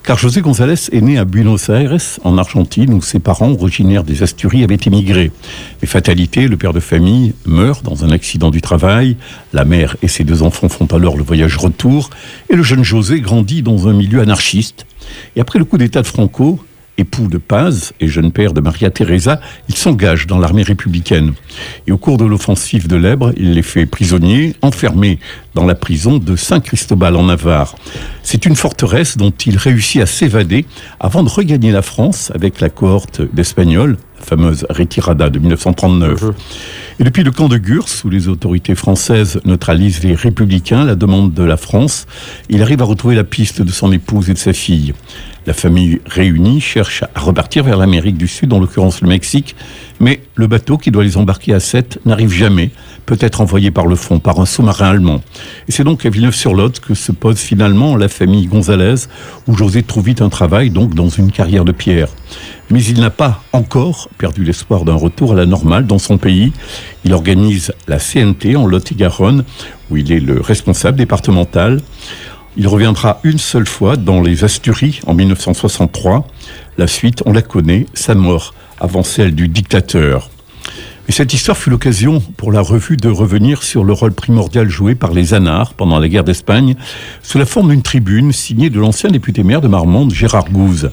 Car 0.04 0.18
José 0.18 0.42
González 0.42 0.90
est 0.92 1.00
né 1.00 1.16
à 1.16 1.24
Buenos 1.24 1.70
Aires, 1.70 1.96
en 2.24 2.36
Argentine, 2.36 2.92
où 2.92 3.00
ses 3.00 3.20
parents, 3.20 3.52
originaires 3.52 4.04
des 4.04 4.22
Asturies, 4.22 4.62
avaient 4.62 4.76
émigré. 4.84 5.32
Mais 5.80 5.88
fatalité, 5.88 6.46
le 6.46 6.58
père 6.58 6.74
de 6.74 6.80
famille 6.80 7.32
meurt 7.46 7.82
dans 7.82 8.04
un 8.04 8.10
accident 8.10 8.50
du 8.50 8.60
travail, 8.60 9.16
la 9.54 9.64
mère 9.64 9.96
et 10.02 10.08
ses 10.08 10.22
deux 10.22 10.42
enfants 10.42 10.68
font 10.68 10.84
alors 10.94 11.16
le 11.16 11.22
voyage 11.22 11.56
retour, 11.56 12.10
et 12.50 12.54
le 12.54 12.62
jeune 12.62 12.84
José 12.84 13.22
grandit 13.22 13.62
dans 13.62 13.88
un 13.88 13.94
milieu 13.94 14.20
anarchiste. 14.20 14.84
Et 15.36 15.40
après 15.40 15.58
le 15.58 15.64
coup 15.64 15.78
d'État 15.78 16.02
de 16.02 16.06
Franco, 16.06 16.62
époux 16.98 17.28
de 17.28 17.38
Paz 17.38 17.92
et 18.00 18.08
jeune 18.08 18.32
père 18.32 18.52
de 18.52 18.60
Maria 18.60 18.90
Teresa, 18.90 19.40
il 19.68 19.76
s'engage 19.76 20.26
dans 20.26 20.38
l'armée 20.38 20.62
républicaine. 20.62 21.34
Et 21.86 21.92
au 21.92 21.98
cours 21.98 22.16
de 22.16 22.24
l'offensive 22.24 22.88
de 22.88 22.96
l'Ebre, 22.96 23.32
il 23.36 23.52
les 23.54 23.62
fait 23.62 23.86
prisonniers, 23.86 24.54
enfermés 24.62 25.18
dans 25.54 25.66
la 25.66 25.74
prison 25.74 26.18
de 26.18 26.36
Saint-Christobal 26.36 27.16
en 27.16 27.24
Navarre. 27.24 27.74
C'est 28.22 28.46
une 28.46 28.56
forteresse 28.56 29.16
dont 29.16 29.32
il 29.46 29.56
réussit 29.56 30.02
à 30.02 30.06
s'évader 30.06 30.64
avant 31.00 31.22
de 31.22 31.28
regagner 31.28 31.72
la 31.72 31.82
France 31.82 32.30
avec 32.34 32.60
la 32.60 32.70
cohorte 32.70 33.22
d'Espagnols, 33.32 33.96
fameuse 34.24 34.66
retirada 34.70 35.30
de 35.30 35.38
1939. 35.38 36.24
Et 37.00 37.04
depuis 37.04 37.24
le 37.24 37.30
camp 37.30 37.48
de 37.48 37.58
Gurs, 37.58 37.86
où 38.04 38.08
les 38.08 38.28
autorités 38.28 38.74
françaises 38.74 39.40
neutralisent 39.44 40.02
les 40.02 40.14
républicains, 40.14 40.84
la 40.84 40.94
demande 40.94 41.32
de 41.34 41.42
la 41.42 41.56
France, 41.56 42.06
il 42.48 42.62
arrive 42.62 42.82
à 42.82 42.84
retrouver 42.84 43.14
la 43.14 43.24
piste 43.24 43.62
de 43.62 43.70
son 43.70 43.92
épouse 43.92 44.30
et 44.30 44.34
de 44.34 44.38
sa 44.38 44.52
fille. 44.52 44.94
La 45.46 45.52
famille 45.52 46.00
réunie 46.06 46.60
cherche 46.60 47.02
à 47.02 47.20
repartir 47.20 47.64
vers 47.64 47.76
l'Amérique 47.76 48.16
du 48.16 48.28
Sud, 48.28 48.52
en 48.52 48.60
l'occurrence 48.60 49.02
le 49.02 49.08
Mexique, 49.08 49.54
mais 50.00 50.22
le 50.36 50.46
bateau 50.46 50.78
qui 50.78 50.90
doit 50.90 51.04
les 51.04 51.18
embarquer 51.18 51.52
à 51.52 51.60
Sète 51.60 51.98
n'arrive 52.06 52.32
jamais, 52.32 52.70
peut 53.04 53.18
être 53.20 53.42
envoyé 53.42 53.70
par 53.70 53.86
le 53.86 53.94
fond, 53.94 54.20
par 54.20 54.40
un 54.40 54.46
sous-marin 54.46 54.90
allemand. 54.90 55.20
Et 55.68 55.72
c'est 55.72 55.84
donc 55.84 56.06
à 56.06 56.10
Villeneuve-sur-Lot 56.10 56.80
que 56.80 56.94
se 56.94 57.12
pose 57.12 57.38
finalement 57.38 57.96
la 57.96 58.08
famille 58.08 58.46
Gonzalez, 58.46 59.06
où 59.46 59.54
José 59.54 59.82
trouve 59.82 60.06
vite 60.06 60.22
un 60.22 60.30
travail, 60.30 60.70
donc 60.70 60.94
dans 60.94 61.08
une 61.08 61.30
carrière 61.30 61.66
de 61.66 61.72
pierre. 61.72 62.08
Mais 62.70 62.82
il 62.82 63.00
n'a 63.00 63.10
pas 63.10 63.42
encore 63.52 64.08
perdu 64.18 64.44
l'espoir 64.44 64.84
d'un 64.84 64.94
retour 64.94 65.32
à 65.32 65.36
la 65.36 65.46
normale 65.46 65.86
dans 65.86 65.98
son 65.98 66.18
pays. 66.18 66.52
Il 67.04 67.12
organise 67.12 67.72
la 67.86 67.98
CNT 67.98 68.56
en 68.56 68.66
Lot-et-Garonne, 68.66 69.44
où 69.90 69.96
il 69.96 70.10
est 70.12 70.20
le 70.20 70.40
responsable 70.40 70.96
départemental. 70.98 71.80
Il 72.56 72.68
reviendra 72.68 73.20
une 73.24 73.38
seule 73.38 73.66
fois 73.66 73.96
dans 73.96 74.20
les 74.20 74.44
Asturies 74.44 75.00
en 75.06 75.14
1963. 75.14 76.26
La 76.78 76.86
suite, 76.86 77.22
on 77.26 77.32
la 77.32 77.42
connaît, 77.42 77.86
sa 77.94 78.14
mort 78.14 78.54
avant 78.80 79.02
celle 79.02 79.34
du 79.34 79.48
dictateur. 79.48 80.30
Et 81.06 81.12
cette 81.12 81.34
histoire 81.34 81.58
fut 81.58 81.68
l'occasion 81.68 82.22
pour 82.38 82.50
la 82.50 82.62
revue 82.62 82.96
de 82.96 83.10
revenir 83.10 83.62
sur 83.62 83.84
le 83.84 83.92
rôle 83.92 84.12
primordial 84.12 84.70
joué 84.70 84.94
par 84.94 85.12
les 85.12 85.34
Anards 85.34 85.74
pendant 85.74 85.98
la 85.98 86.08
guerre 86.08 86.24
d'Espagne, 86.24 86.76
sous 87.22 87.36
la 87.36 87.44
forme 87.44 87.70
d'une 87.70 87.82
tribune 87.82 88.32
signée 88.32 88.70
de 88.70 88.80
l'ancien 88.80 89.10
député 89.10 89.42
maire 89.42 89.60
de 89.60 89.68
Marmande, 89.68 90.14
Gérard 90.14 90.50
Gouze. 90.50 90.90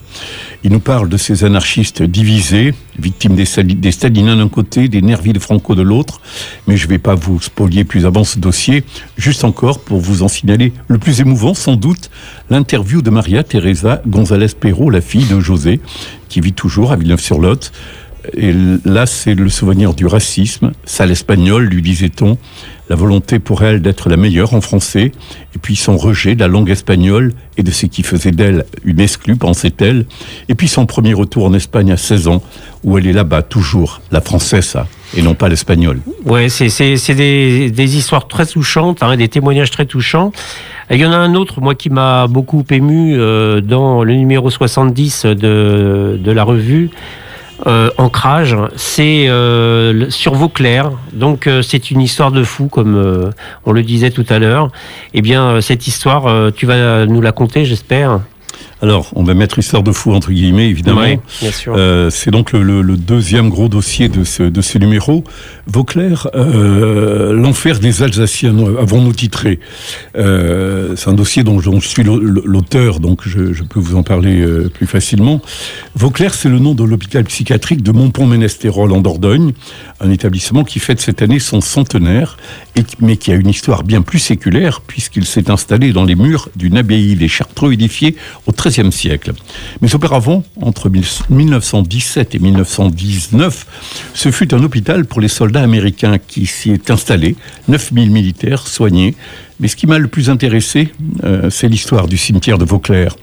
Il 0.65 0.71
nous 0.71 0.81
parle 0.81 1.07
de 1.07 1.15
ces 1.15 1.45
anarchistes 1.45 2.03
divisés, 2.03 2.73
victimes 2.99 3.35
des, 3.35 3.45
des 3.63 3.91
staliniens 3.91 4.35
d'un 4.35 4.49
côté, 4.49 4.89
des 4.89 5.01
nervis 5.01 5.31
de 5.31 5.39
Franco 5.39 5.75
de 5.75 5.81
l'autre, 5.81 6.19
mais 6.67 6.75
je 6.75 6.87
ne 6.87 6.89
vais 6.89 6.99
pas 6.99 7.15
vous 7.15 7.39
spolier 7.39 7.85
plus 7.85 8.05
avant 8.05 8.25
ce 8.25 8.37
dossier, 8.37 8.83
juste 9.15 9.45
encore 9.45 9.79
pour 9.79 10.01
vous 10.01 10.23
en 10.23 10.27
signaler 10.27 10.73
le 10.89 10.97
plus 10.97 11.21
émouvant, 11.21 11.53
sans 11.53 11.77
doute, 11.77 12.11
l'interview 12.49 13.01
de 13.01 13.09
Maria 13.09 13.43
Teresa 13.43 14.01
González 14.05 14.53
Perrault, 14.59 14.89
la 14.89 15.01
fille 15.01 15.25
de 15.25 15.39
José, 15.39 15.79
qui 16.27 16.41
vit 16.41 16.53
toujours 16.53 16.91
à 16.91 16.97
Villeneuve-sur-Lot. 16.97 17.71
Et 18.33 18.53
là, 18.85 19.05
c'est 19.05 19.33
le 19.33 19.49
souvenir 19.49 19.93
du 19.93 20.05
racisme. 20.05 20.71
Ça, 20.85 21.05
l'espagnol, 21.05 21.65
lui 21.65 21.81
disait-on, 21.81 22.37
la 22.89 22.97
volonté 22.97 23.39
pour 23.39 23.63
elle 23.63 23.81
d'être 23.81 24.09
la 24.09 24.17
meilleure 24.17 24.53
en 24.53 24.59
français, 24.59 25.13
et 25.55 25.57
puis 25.61 25.77
son 25.77 25.95
rejet 25.95 26.35
de 26.35 26.41
la 26.41 26.49
langue 26.49 26.69
espagnole 26.69 27.33
et 27.57 27.63
de 27.63 27.71
ce 27.71 27.85
qui 27.85 28.03
faisait 28.03 28.31
d'elle 28.31 28.65
une 28.83 28.99
exclue, 28.99 29.37
pensait-elle, 29.37 30.05
et 30.49 30.55
puis 30.55 30.67
son 30.67 30.85
premier 30.85 31.13
retour 31.13 31.45
en 31.45 31.53
Espagne 31.53 31.91
à 31.93 31.97
16 31.97 32.27
ans, 32.27 32.43
où 32.83 32.97
elle 32.97 33.07
est 33.07 33.13
là-bas 33.13 33.43
toujours, 33.43 34.01
la 34.11 34.19
française, 34.19 34.75
et 35.15 35.21
non 35.21 35.35
pas 35.35 35.47
l'espagnol. 35.47 36.01
Ouais, 36.25 36.49
c'est 36.49 37.13
des, 37.13 37.71
des, 37.71 37.97
histoires 37.97 38.27
très 38.27 38.45
touchantes, 38.45 39.03
hein, 39.03 39.15
des 39.15 39.29
témoignages 39.29 39.71
très 39.71 39.85
touchants. 39.85 40.33
il 40.89 40.97
y 40.97 41.05
en 41.05 41.13
a 41.13 41.17
un 41.17 41.33
autre, 41.35 41.61
moi, 41.61 41.75
qui 41.75 41.89
m'a 41.89 42.27
beaucoup 42.27 42.63
ému 42.69 43.15
euh, 43.15 43.61
dans 43.61 44.03
le 44.03 44.15
numéro 44.15 44.49
70 44.49 45.27
de, 45.27 46.19
de 46.21 46.31
la 46.31 46.43
revue 46.43 46.89
euh, 47.67 47.89
ancrage, 47.97 48.57
c'est 48.75 49.27
euh, 49.27 50.09
sur 50.09 50.33
Vauclair. 50.33 50.91
Donc 51.13 51.47
euh, 51.47 51.61
c'est 51.61 51.91
une 51.91 52.01
histoire 52.01 52.31
de 52.31 52.43
fou, 52.43 52.67
comme 52.67 52.95
euh, 52.95 53.31
on 53.65 53.71
le 53.71 53.83
disait 53.83 54.11
tout 54.11 54.25
à 54.29 54.39
l'heure. 54.39 54.71
Eh 55.13 55.21
bien, 55.21 55.61
cette 55.61 55.87
histoire, 55.87 56.51
tu 56.53 56.65
vas 56.65 57.05
nous 57.05 57.21
la 57.21 57.31
conter, 57.31 57.65
j'espère. 57.65 58.19
Alors, 58.81 59.11
on 59.15 59.23
va 59.23 59.35
mettre 59.35 59.59
histoire 59.59 59.83
de 59.83 59.91
fou 59.91 60.11
entre 60.11 60.31
guillemets, 60.31 60.67
évidemment. 60.67 61.21
Euh, 61.67 62.09
c'est 62.09 62.31
donc 62.31 62.51
le, 62.51 62.81
le, 62.81 62.97
deuxième 62.97 63.49
gros 63.49 63.69
dossier 63.69 64.09
de 64.09 64.23
ce, 64.23 64.41
de 64.41 64.61
ce 64.61 64.79
numéro. 64.79 65.23
Vauclair, 65.67 66.29
euh, 66.33 67.31
l'enfer 67.31 67.79
des 67.79 68.01
Alsaciens, 68.01 68.55
avons-nous 68.79 69.13
titré? 69.13 69.59
Euh, 70.17 70.95
c'est 70.95 71.09
un 71.09 71.13
dossier 71.13 71.43
dont, 71.43 71.59
dont 71.59 71.79
je 71.79 71.87
suis 71.87 72.03
l'auteur, 72.03 72.99
donc 72.99 73.21
je, 73.27 73.53
je, 73.53 73.63
peux 73.63 73.79
vous 73.79 73.95
en 73.95 74.03
parler 74.03 74.43
plus 74.73 74.87
facilement. 74.87 75.41
Vauclair, 75.95 76.33
c'est 76.33 76.49
le 76.49 76.57
nom 76.57 76.73
de 76.73 76.83
l'hôpital 76.83 77.23
psychiatrique 77.25 77.83
de 77.83 77.91
Montpont-Ménestérol 77.91 78.91
en 78.93 79.01
Dordogne, 79.01 79.53
un 79.99 80.09
établissement 80.09 80.63
qui 80.63 80.79
fête 80.79 80.99
cette 80.99 81.21
année 81.21 81.39
son 81.39 81.61
centenaire, 81.61 82.37
et, 82.75 82.83
mais 82.99 83.17
qui 83.17 83.31
a 83.31 83.35
une 83.35 83.49
histoire 83.49 83.83
bien 83.83 84.01
plus 84.01 84.19
séculaire, 84.19 84.81
puisqu'il 84.81 85.25
s'est 85.25 85.51
installé 85.51 85.93
dans 85.93 86.03
les 86.03 86.15
murs 86.15 86.49
d'une 86.55 86.77
abbaye 86.77 87.15
des 87.15 87.27
Chartreux 87.27 87.73
édifiée 87.73 88.15
au 88.47 88.51
XIIIe 88.71 88.91
siècle. 88.91 89.33
Mais 89.81 89.93
auparavant, 89.93 90.43
entre 90.61 90.89
1917 91.29 92.35
et 92.35 92.39
1919, 92.39 93.65
ce 94.13 94.31
fut 94.31 94.53
un 94.53 94.63
hôpital 94.63 95.05
pour 95.05 95.21
les 95.21 95.27
soldats 95.27 95.63
américains 95.63 96.17
qui 96.17 96.45
s'y 96.45 96.71
est 96.71 96.89
installé, 96.89 97.35
9000 97.67 98.11
militaires 98.11 98.67
soignés. 98.67 99.15
Mais 99.59 99.67
ce 99.67 99.75
qui 99.75 99.87
m'a 99.87 99.99
le 99.99 100.07
plus 100.07 100.29
intéressé, 100.29 100.89
euh, 101.23 101.49
c'est 101.49 101.67
l'histoire 101.67 102.07
du 102.07 102.17
cimetière 102.17 102.57
de 102.57 102.65
Vauclair. 102.65 103.15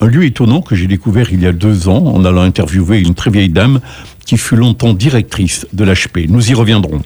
Un 0.00 0.06
lieu 0.06 0.24
étonnant 0.24 0.60
que 0.62 0.76
j'ai 0.76 0.86
découvert 0.86 1.32
il 1.32 1.42
y 1.42 1.46
a 1.46 1.52
deux 1.52 1.88
ans 1.88 2.06
en 2.06 2.24
allant 2.24 2.42
interviewer 2.42 3.00
une 3.00 3.14
très 3.14 3.30
vieille 3.30 3.48
dame 3.48 3.80
qui 4.24 4.36
fut 4.36 4.56
longtemps 4.56 4.92
directrice 4.92 5.66
de 5.72 5.84
l'HP. 5.84 6.28
Nous 6.28 6.50
y 6.50 6.54
reviendrons. 6.54 7.00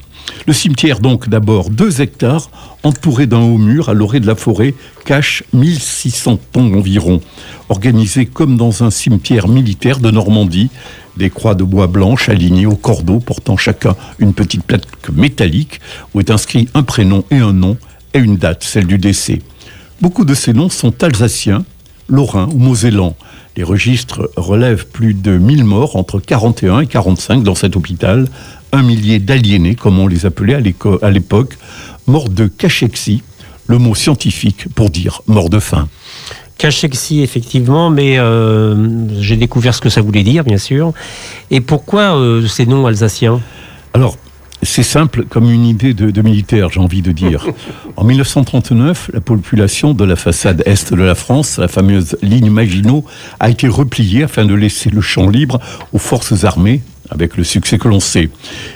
Le 0.46 0.52
cimetière, 0.52 1.00
donc, 1.00 1.28
d'abord 1.28 1.70
deux 1.70 2.00
hectares, 2.00 2.50
entouré 2.82 3.26
d'un 3.26 3.40
haut 3.40 3.58
mur 3.58 3.88
à 3.88 3.94
l'orée 3.94 4.20
de 4.20 4.26
la 4.26 4.34
forêt, 4.34 4.74
cache 5.04 5.44
1600 5.52 6.38
tombes 6.52 6.74
environ, 6.74 7.20
organisées 7.68 8.26
comme 8.26 8.56
dans 8.56 8.82
un 8.82 8.90
cimetière 8.90 9.46
militaire 9.48 10.00
de 10.00 10.10
Normandie, 10.10 10.70
des 11.16 11.30
croix 11.30 11.54
de 11.54 11.64
bois 11.64 11.86
blanches 11.86 12.28
alignées 12.28 12.66
au 12.66 12.74
cordeau, 12.74 13.20
portant 13.20 13.56
chacun 13.56 13.94
une 14.18 14.34
petite 14.34 14.64
plaque 14.64 15.10
métallique 15.12 15.80
où 16.14 16.20
est 16.20 16.30
inscrit 16.30 16.68
un 16.74 16.82
prénom 16.82 17.24
et 17.30 17.38
un 17.38 17.52
nom 17.52 17.76
et 18.14 18.18
une 18.18 18.36
date, 18.36 18.64
celle 18.64 18.86
du 18.86 18.98
décès. 18.98 19.40
Beaucoup 20.00 20.24
de 20.24 20.34
ces 20.34 20.52
noms 20.52 20.70
sont 20.70 21.02
alsaciens, 21.04 21.64
lorrains 22.08 22.48
ou 22.52 22.58
mosellans. 22.58 23.16
Les 23.56 23.62
registres 23.62 24.30
relèvent 24.36 24.86
plus 24.86 25.14
de 25.14 25.36
1000 25.36 25.64
morts 25.64 25.96
entre 25.96 26.18
41 26.18 26.80
et 26.80 26.86
45 26.86 27.42
dans 27.42 27.54
cet 27.54 27.76
hôpital, 27.76 28.26
un 28.72 28.82
millier 28.82 29.18
d'aliénés, 29.18 29.74
comme 29.74 29.98
on 29.98 30.06
les 30.06 30.26
appelait 30.26 30.54
à 30.54 31.10
l'époque, 31.10 31.58
morts 32.06 32.28
de 32.28 32.46
cachexie, 32.46 33.22
le 33.66 33.78
mot 33.78 33.94
scientifique 33.94 34.66
pour 34.74 34.90
dire 34.90 35.22
mort 35.26 35.50
de 35.50 35.60
faim. 35.60 35.88
Cachexie, 36.58 37.22
effectivement, 37.22 37.90
mais 37.90 38.18
euh, 38.18 39.08
j'ai 39.20 39.36
découvert 39.36 39.74
ce 39.74 39.80
que 39.80 39.88
ça 39.88 40.00
voulait 40.00 40.22
dire, 40.22 40.44
bien 40.44 40.58
sûr. 40.58 40.92
Et 41.50 41.60
pourquoi 41.60 42.16
euh, 42.16 42.46
ces 42.46 42.66
noms 42.66 42.86
alsaciens? 42.86 43.40
Alors, 43.94 44.16
c'est 44.62 44.84
simple 44.84 45.24
comme 45.24 45.50
une 45.50 45.66
idée 45.66 45.92
de, 45.92 46.10
de 46.10 46.22
militaire, 46.22 46.70
j'ai 46.70 46.80
envie 46.80 47.02
de 47.02 47.12
dire. 47.12 47.46
En 47.96 48.04
1939, 48.04 49.10
la 49.12 49.20
population 49.20 49.92
de 49.92 50.04
la 50.04 50.16
façade 50.16 50.62
est 50.64 50.92
de 50.92 51.02
la 51.02 51.14
France, 51.14 51.58
la 51.58 51.68
fameuse 51.68 52.16
ligne 52.22 52.48
Maginot, 52.48 53.04
a 53.38 53.50
été 53.50 53.68
repliée 53.68 54.22
afin 54.22 54.46
de 54.46 54.54
laisser 54.54 54.88
le 54.88 55.02
champ 55.02 55.28
libre 55.28 55.60
aux 55.92 55.98
forces 55.98 56.44
armées 56.44 56.80
avec 57.12 57.36
le 57.36 57.44
succès 57.44 57.78
que 57.78 57.88
l'on 57.88 58.00
sait. 58.00 58.28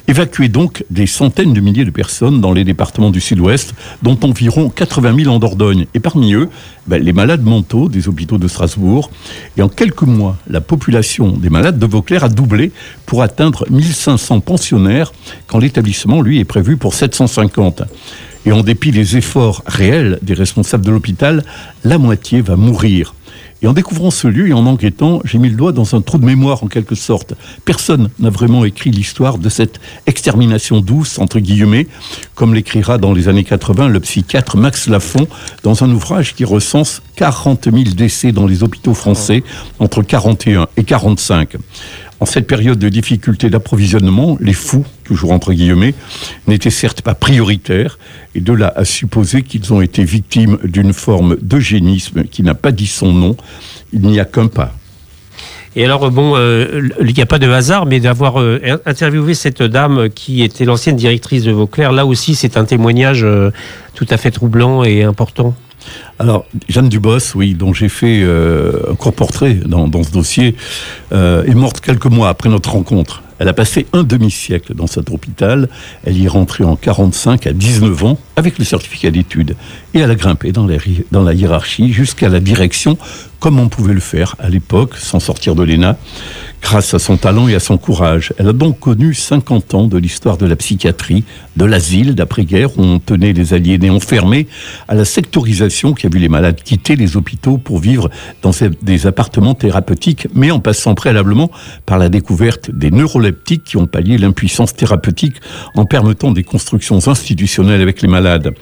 Évacuer 0.08 0.48
donc 0.48 0.84
des 0.90 1.06
centaines 1.06 1.52
de 1.52 1.60
milliers 1.60 1.84
de 1.84 1.90
personnes 1.90 2.40
dans 2.40 2.52
les 2.52 2.64
départements 2.64 3.10
du 3.10 3.20
sud-ouest, 3.20 3.74
dont 4.02 4.18
environ 4.22 4.68
80 4.68 5.24
000 5.24 5.34
en 5.34 5.38
Dordogne. 5.38 5.86
Et 5.94 6.00
parmi 6.00 6.34
eux, 6.34 6.48
ben, 6.86 7.02
les 7.02 7.12
malades 7.12 7.42
mentaux 7.42 7.88
des 7.88 8.08
hôpitaux 8.08 8.38
de 8.38 8.48
Strasbourg. 8.48 9.10
Et 9.56 9.62
en 9.62 9.68
quelques 9.68 10.02
mois, 10.02 10.36
la 10.48 10.60
population 10.60 11.30
des 11.30 11.50
malades 11.50 11.78
de 11.78 11.86
Vauclair 11.86 12.24
a 12.24 12.28
doublé 12.28 12.72
pour 13.06 13.22
atteindre 13.22 13.66
1500 13.70 14.40
pensionnaires, 14.40 15.12
quand 15.46 15.58
l'établissement, 15.58 16.22
lui, 16.22 16.38
est 16.38 16.44
prévu 16.44 16.76
pour 16.76 16.94
750. 16.94 17.82
Et 18.46 18.52
en 18.52 18.62
dépit 18.62 18.92
des 18.92 19.16
efforts 19.16 19.62
réels 19.66 20.20
des 20.22 20.34
responsables 20.34 20.86
de 20.86 20.92
l'hôpital, 20.92 21.42
la 21.82 21.98
moitié 21.98 22.42
va 22.42 22.54
mourir. 22.54 23.15
Et 23.66 23.68
en 23.68 23.72
découvrant 23.72 24.12
ce 24.12 24.28
lieu 24.28 24.46
et 24.46 24.52
en 24.52 24.64
enquêtant, 24.64 25.20
j'ai 25.24 25.38
mis 25.38 25.48
le 25.48 25.56
doigt 25.56 25.72
dans 25.72 25.96
un 25.96 26.00
trou 26.00 26.18
de 26.18 26.24
mémoire 26.24 26.62
en 26.62 26.68
quelque 26.68 26.94
sorte. 26.94 27.34
Personne 27.64 28.10
n'a 28.20 28.30
vraiment 28.30 28.64
écrit 28.64 28.92
l'histoire 28.92 29.38
de 29.38 29.48
cette 29.48 29.80
extermination 30.06 30.80
douce, 30.80 31.18
entre 31.18 31.40
guillemets, 31.40 31.88
comme 32.36 32.54
l'écrira 32.54 32.96
dans 32.96 33.12
les 33.12 33.26
années 33.26 33.42
80 33.42 33.88
le 33.88 33.98
psychiatre 33.98 34.56
Max 34.56 34.86
Lafont 34.86 35.26
dans 35.64 35.82
un 35.82 35.90
ouvrage 35.90 36.36
qui 36.36 36.44
recense 36.44 37.02
40 37.16 37.64
000 37.64 37.76
décès 37.96 38.30
dans 38.30 38.46
les 38.46 38.62
hôpitaux 38.62 38.94
français 38.94 39.42
entre 39.80 40.00
41 40.00 40.68
et 40.76 40.84
45. 40.84 41.56
En 42.18 42.24
cette 42.24 42.46
période 42.46 42.78
de 42.78 42.88
difficulté 42.88 43.50
d'approvisionnement, 43.50 44.38
les 44.40 44.54
fous, 44.54 44.86
toujours 45.04 45.32
entre 45.32 45.52
guillemets, 45.52 45.94
n'étaient 46.46 46.70
certes 46.70 47.02
pas 47.02 47.14
prioritaires, 47.14 47.98
et 48.34 48.40
de 48.40 48.52
là 48.52 48.72
à 48.74 48.84
supposer 48.84 49.42
qu'ils 49.42 49.72
ont 49.74 49.82
été 49.82 50.02
victimes 50.02 50.58
d'une 50.64 50.94
forme 50.94 51.36
d'eugénisme 51.42 52.24
qui 52.24 52.42
n'a 52.42 52.54
pas 52.54 52.72
dit 52.72 52.86
son 52.86 53.12
nom, 53.12 53.36
il 53.92 54.00
n'y 54.00 54.18
a 54.18 54.24
qu'un 54.24 54.46
pas. 54.46 54.72
Et 55.78 55.84
alors, 55.84 56.10
bon, 56.10 56.32
euh, 56.36 56.88
il 57.02 57.12
n'y 57.14 57.20
a 57.20 57.26
pas 57.26 57.38
de 57.38 57.50
hasard, 57.50 57.84
mais 57.84 58.00
d'avoir 58.00 58.40
euh, 58.40 58.58
interviewé 58.86 59.34
cette 59.34 59.62
dame 59.62 60.08
qui 60.08 60.42
était 60.42 60.64
l'ancienne 60.64 60.96
directrice 60.96 61.44
de 61.44 61.52
Vauclair, 61.52 61.92
là 61.92 62.06
aussi, 62.06 62.34
c'est 62.34 62.56
un 62.56 62.64
témoignage 62.64 63.24
euh, 63.24 63.50
tout 63.94 64.06
à 64.08 64.16
fait 64.16 64.30
troublant 64.30 64.84
et 64.84 65.02
important. 65.02 65.54
Alors, 66.18 66.46
Jeanne 66.68 66.88
Dubos, 66.88 67.34
oui, 67.34 67.54
dont 67.54 67.74
j'ai 67.74 67.88
fait 67.88 68.22
euh, 68.22 68.90
un 68.90 68.94
court 68.94 69.12
portrait 69.12 69.54
dans, 69.54 69.90
ce 70.02 70.10
dossier, 70.10 70.56
euh, 71.12 71.44
est 71.44 71.54
morte 71.54 71.80
quelques 71.80 72.06
mois 72.06 72.28
après 72.28 72.48
notre 72.48 72.70
rencontre. 72.70 73.22
Elle 73.38 73.48
a 73.48 73.52
passé 73.52 73.86
un 73.92 74.02
demi-siècle 74.02 74.74
dans 74.74 74.86
cet 74.86 75.10
hôpital. 75.10 75.68
Elle 76.04 76.16
y 76.16 76.24
est 76.24 76.28
rentrée 76.28 76.64
en 76.64 76.74
45 76.74 77.46
à 77.46 77.52
19 77.52 78.04
ans 78.04 78.18
avec 78.36 78.58
le 78.58 78.64
certificat 78.64 79.10
d'études. 79.10 79.56
Et 79.92 79.98
elle 79.98 80.10
a 80.10 80.14
grimpé 80.14 80.52
dans 80.52 80.66
la 80.66 81.34
hiérarchie 81.34 81.92
jusqu'à 81.92 82.30
la 82.30 82.40
direction, 82.40 82.96
comme 83.38 83.60
on 83.60 83.68
pouvait 83.68 83.92
le 83.92 84.00
faire 84.00 84.36
à 84.38 84.48
l'époque, 84.48 84.96
sans 84.96 85.20
sortir 85.20 85.54
de 85.54 85.62
l'ENA, 85.62 85.98
grâce 86.68 86.94
à 86.94 86.98
son 86.98 87.16
talent 87.16 87.46
et 87.46 87.54
à 87.54 87.60
son 87.60 87.78
courage. 87.78 88.34
Elle 88.38 88.48
a 88.48 88.52
donc 88.52 88.80
connu 88.80 89.14
50 89.14 89.74
ans 89.74 89.86
de 89.86 89.96
l'histoire 89.98 90.36
de 90.36 90.46
la 90.46 90.56
psychiatrie, 90.56 91.22
de 91.56 91.64
l'asile 91.64 92.16
d'après-guerre, 92.16 92.76
où 92.76 92.82
on 92.82 92.98
tenait 92.98 93.32
les 93.32 93.54
aliénés 93.54 93.88
enfermés, 93.88 94.48
à 94.88 94.96
la 94.96 95.04
sectorisation 95.04 95.94
qui 95.94 96.06
a 96.06 96.10
vu 96.10 96.18
les 96.18 96.28
malades 96.28 96.60
quitter 96.60 96.96
les 96.96 97.16
hôpitaux 97.16 97.56
pour 97.56 97.78
vivre 97.78 98.10
dans 98.42 98.50
des 98.82 99.06
appartements 99.06 99.54
thérapeutiques, 99.54 100.26
mais 100.34 100.50
en 100.50 100.58
passant 100.58 100.96
préalablement 100.96 101.52
par 101.86 101.98
la 101.98 102.08
découverte 102.08 102.72
des 102.72 102.90
neuroleptiques 102.90 103.62
qui 103.62 103.76
ont 103.76 103.86
pallié 103.86 104.18
l'impuissance 104.18 104.74
thérapeutique 104.74 105.36
en 105.76 105.84
permettant 105.84 106.32
des 106.32 106.42
constructions 106.42 107.06
institutionnelles 107.06 107.80
avec 107.80 108.02
les 108.02 108.08
malades. 108.08 108.52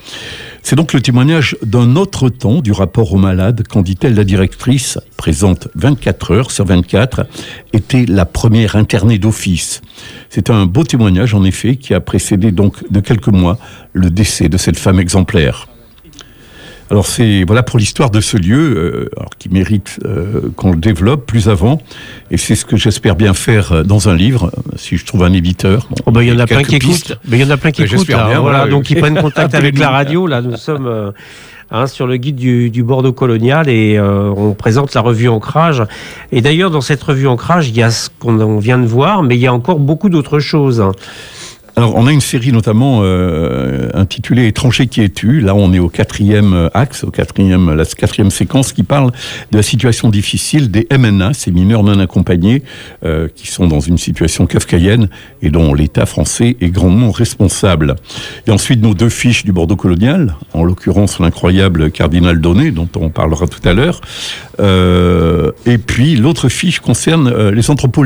C'est 0.66 0.76
donc 0.76 0.94
le 0.94 1.02
témoignage 1.02 1.58
d'un 1.62 1.94
autre 1.94 2.30
temps 2.30 2.62
du 2.62 2.72
rapport 2.72 3.12
aux 3.12 3.18
malades, 3.18 3.64
quand 3.68 3.82
dit-elle 3.82 4.14
la 4.14 4.24
directrice, 4.24 4.98
présente 5.18 5.68
24 5.74 6.30
heures 6.30 6.50
sur 6.50 6.64
24, 6.64 7.26
était 7.74 8.06
la 8.06 8.24
première 8.24 8.74
internée 8.74 9.18
d'office. 9.18 9.82
C'est 10.30 10.48
un 10.48 10.64
beau 10.64 10.82
témoignage, 10.82 11.34
en 11.34 11.44
effet, 11.44 11.76
qui 11.76 11.92
a 11.92 12.00
précédé 12.00 12.50
donc 12.50 12.90
de 12.90 13.00
quelques 13.00 13.28
mois 13.28 13.58
le 13.92 14.08
décès 14.08 14.48
de 14.48 14.56
cette 14.56 14.78
femme 14.78 14.98
exemplaire. 14.98 15.68
Alors 16.90 17.06
c'est 17.06 17.44
voilà 17.44 17.62
pour 17.62 17.78
l'histoire 17.78 18.10
de 18.10 18.20
ce 18.20 18.36
lieu 18.36 18.58
euh, 18.58 19.10
alors, 19.16 19.30
qui 19.38 19.48
mérite 19.48 19.98
euh, 20.04 20.50
qu'on 20.56 20.72
le 20.72 20.76
développe 20.76 21.26
plus 21.26 21.48
avant 21.48 21.80
et 22.30 22.36
c'est 22.36 22.54
ce 22.54 22.64
que 22.64 22.76
j'espère 22.76 23.16
bien 23.16 23.34
faire 23.34 23.72
euh, 23.72 23.82
dans 23.82 24.08
un 24.08 24.14
livre 24.14 24.50
si 24.76 24.96
je 24.96 25.06
trouve 25.06 25.24
un 25.24 25.32
éditeur. 25.32 25.86
Bon, 25.90 25.96
oh 26.06 26.10
ben, 26.10 26.22
il 26.22 26.28
y 26.28 26.32
en 26.32 26.38
a 26.38 26.46
plein 26.46 26.62
qui 26.62 26.76
écoutent. 26.76 27.18
Mais 27.26 27.38
il 27.38 27.42
y 27.42 27.44
en 27.44 27.50
a 27.50 27.56
plein 27.56 27.70
qui 27.70 27.82
écoutent. 27.82 28.06
Bien, 28.06 28.24
voilà, 28.24 28.40
voilà, 28.40 28.66
donc 28.66 28.90
ils 28.90 28.98
prennent 28.98 29.20
contact 29.20 29.54
avec 29.54 29.78
la 29.78 29.90
radio 29.90 30.26
là. 30.26 30.42
Nous 30.42 30.56
sommes 30.56 30.86
euh, 30.86 31.10
hein, 31.70 31.86
sur 31.86 32.06
le 32.06 32.16
guide 32.16 32.36
du, 32.36 32.70
du 32.70 32.82
Bordeaux 32.82 33.12
colonial 33.12 33.68
et 33.68 33.96
euh, 33.96 34.32
on 34.36 34.54
présente 34.54 34.94
la 34.94 35.00
revue 35.00 35.28
Ancrage. 35.28 35.82
Et 36.32 36.40
d'ailleurs, 36.40 36.70
dans 36.70 36.80
cette 36.80 37.02
revue 37.02 37.26
Ancrage, 37.26 37.68
il 37.68 37.76
y 37.76 37.82
a 37.82 37.90
ce 37.90 38.08
qu'on 38.18 38.40
on 38.40 38.58
vient 38.58 38.78
de 38.78 38.86
voir, 38.86 39.22
mais 39.22 39.36
il 39.36 39.40
y 39.40 39.46
a 39.46 39.52
encore 39.52 39.78
beaucoup 39.78 40.08
d'autres 40.08 40.38
choses. 40.38 40.84
Alors, 41.76 41.96
on 41.96 42.06
a 42.06 42.12
une 42.12 42.20
série 42.20 42.52
notamment 42.52 43.00
euh, 43.02 43.88
intitulée 43.94 44.46
Étranger 44.46 44.86
qui 44.86 45.00
es-tu? 45.00 45.40
Là, 45.40 45.56
on 45.56 45.72
est 45.72 45.80
au 45.80 45.88
quatrième 45.88 46.54
euh, 46.54 46.68
axe, 46.72 47.02
au 47.02 47.10
quatrième, 47.10 47.74
la 47.74 47.84
quatrième 47.84 48.30
séquence 48.30 48.72
qui 48.72 48.84
parle 48.84 49.10
de 49.50 49.56
la 49.56 49.62
situation 49.64 50.08
difficile 50.08 50.70
des 50.70 50.86
MNA, 50.96 51.34
ces 51.34 51.50
mineurs 51.50 51.82
non 51.82 51.98
accompagnés, 51.98 52.62
euh, 53.04 53.26
qui 53.34 53.48
sont 53.48 53.66
dans 53.66 53.80
une 53.80 53.98
situation 53.98 54.46
kafkaïenne 54.46 55.08
et 55.42 55.50
dont 55.50 55.74
l'État 55.74 56.06
français 56.06 56.56
est 56.60 56.70
grandement 56.70 57.10
responsable. 57.10 57.96
Et 58.46 58.52
ensuite, 58.52 58.80
nos 58.80 58.94
deux 58.94 59.08
fiches 59.08 59.44
du 59.44 59.50
Bordeaux 59.50 59.74
colonial, 59.74 60.36
en 60.52 60.62
l'occurrence 60.62 61.18
l'incroyable 61.18 61.90
Cardinal 61.90 62.40
Donné, 62.40 62.70
dont 62.70 62.88
on 62.94 63.08
parlera 63.08 63.48
tout 63.48 63.68
à 63.68 63.72
l'heure. 63.72 64.00
Et 65.66 65.78
puis, 65.78 66.14
l'autre 66.14 66.48
fiche 66.48 66.78
concerne 66.78 67.50
les 67.50 67.70
entrepôts 67.70 68.04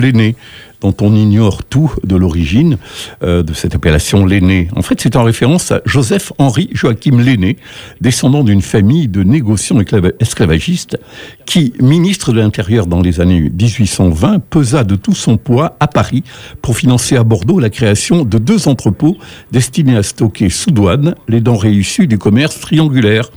dont 0.81 0.95
on 1.01 1.15
ignore 1.15 1.65
tout 1.65 1.93
de 2.05 2.17
l'origine 2.17 2.79
euh, 3.23 3.43
de 3.43 3.53
cette 3.53 3.75
appellation 3.75 4.25
l'aîné. 4.25 4.69
En 4.77 4.83
fait, 4.83 5.01
c'est 5.01 5.17
en 5.17 5.25
référence 5.25 5.73
à 5.73 5.81
Joseph 5.85 6.33
Henri 6.39 6.71
Joachim 6.73 7.21
l'aîné, 7.21 7.57
descendant 8.01 8.45
d'une 8.45 8.63
famille 8.63 9.09
de 9.09 9.23
négociants 9.23 9.81
esclavagistes 10.21 10.99
qui, 11.47 11.73
ministre 11.81 12.33
de 12.33 12.41
l'Intérieur 12.41 12.87
dans 12.87 13.01
les 13.01 13.21
années 13.21 13.51
1820, 13.51 14.41
pesa 14.51 14.85
de 14.85 14.95
tout 14.95 15.15
son 15.15 15.37
poids 15.37 15.77
à 15.81 15.89
Paris 15.89 16.23
pour 16.63 16.77
financer 16.77 17.17
à 17.17 17.25
Bordeaux 17.25 17.59
la 17.59 17.71
création 17.71 18.25
de 18.25 18.39
deux 18.39 18.69
entrepôts 18.69 19.17
destinés 19.51 19.97
à 19.97 20.03
stocker 20.03 20.49
sous 20.49 20.71
douane 20.71 21.15
les 21.29 21.41
denrées 21.41 21.73
issues 21.73 22.07
du 22.07 22.19
commerce 22.19 22.61
triangulaire. 22.61 23.31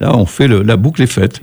Là, 0.00 0.16
on 0.16 0.26
fait 0.26 0.46
le, 0.48 0.62
la 0.62 0.76
boucle 0.76 1.02
est 1.02 1.06
faite. 1.06 1.40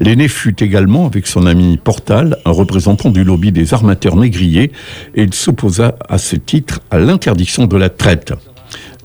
L'aîné 0.00 0.28
fut 0.28 0.62
également, 0.62 1.06
avec 1.06 1.26
son 1.26 1.46
ami 1.46 1.76
Portal, 1.76 2.36
un 2.44 2.50
représentant 2.52 3.10
du 3.10 3.24
lobby 3.24 3.50
des 3.52 3.74
armateurs 3.74 4.16
négriers, 4.16 4.70
et 5.14 5.22
il 5.24 5.34
s'opposa 5.34 5.96
à 6.08 6.18
ce 6.18 6.36
titre 6.36 6.80
à 6.90 6.98
l'interdiction 6.98 7.66
de 7.66 7.76
la 7.76 7.88
traite. 7.88 8.32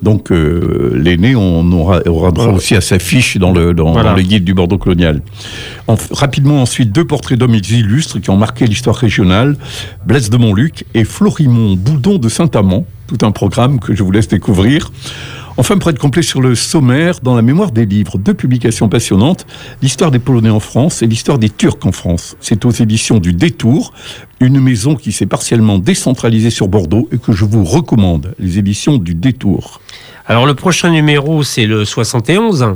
Donc 0.02 0.32
euh, 0.32 0.94
l'aîné, 0.96 1.36
on 1.36 1.72
aura, 1.72 2.00
aura 2.08 2.32
droit 2.32 2.48
aussi 2.48 2.76
à 2.76 2.82
sa 2.82 2.98
fiche 2.98 3.38
dans 3.38 3.52
le, 3.54 3.76
dans, 3.76 3.92
Voilà. 3.92 4.10
dans 4.12 4.16
le 4.16 4.24
guide 4.24 4.44
du 4.44 4.56
Bordeaux 4.56 4.80
colonial. 4.80 5.22
En- 5.88 5.96
rapidement 6.12 6.60
ensuite, 6.62 6.92
deux 6.92 7.06
portraits 7.06 7.38
d'hommes 7.38 7.54
illustres 7.54 8.20
qui 8.20 8.32
ont 8.32 8.38
marqué 8.38 8.66
l'histoire 8.66 8.96
régionale, 8.96 9.58
Blaise 10.06 10.32
de 10.32 10.38
Montluc 10.38 10.86
et 10.96 11.04
Florimond 11.04 11.76
Boudon 11.76 12.18
de 12.18 12.30
Saint-Amand, 12.30 12.88
tout 13.06 13.24
un 13.24 13.30
programme 13.32 13.80
que 13.80 13.94
je 13.94 14.02
vous 14.02 14.12
laisse 14.12 14.28
découvrir. 14.28 14.92
Enfin, 15.58 15.78
pour 15.78 15.90
être 15.90 16.00
complet 16.00 16.22
sur 16.22 16.42
le 16.42 16.56
sommaire, 16.56 17.20
dans 17.22 17.36
la 17.36 17.42
mémoire 17.42 17.72
des 17.72 17.86
livres, 17.86 18.18
deux 18.18 18.34
publications 18.34 18.88
passionnantes, 18.88 19.46
l'histoire 19.82 20.10
des 20.10 20.20
Polonais 20.20 20.50
en 20.50 20.62
France 20.62 21.02
et 21.02 21.08
l'histoire 21.08 21.38
des 21.40 21.50
Turcs 21.50 21.86
en 21.86 21.92
France. 21.92 22.38
C'est 22.40 22.64
aux 22.66 22.72
éditions 22.72 23.20
du 23.20 23.34
Détour, 23.34 23.94
une 24.40 24.60
maison 24.60 24.96
qui 24.96 25.12
s'est 25.12 25.26
partiellement 25.26 25.78
décentralisée 25.78 26.50
sur 26.50 26.68
Bordeaux 26.68 27.10
et 27.12 27.18
que 27.18 27.34
je 27.34 27.46
vous 27.46 27.64
recommande, 27.64 28.34
les 28.40 28.60
éditions 28.60 28.98
du 28.98 29.14
Détour. 29.14 29.82
Alors 30.26 30.46
le 30.46 30.54
prochain 30.54 30.90
numéro, 30.90 31.44
c'est 31.44 31.66
le 31.66 31.84
71. 31.84 32.76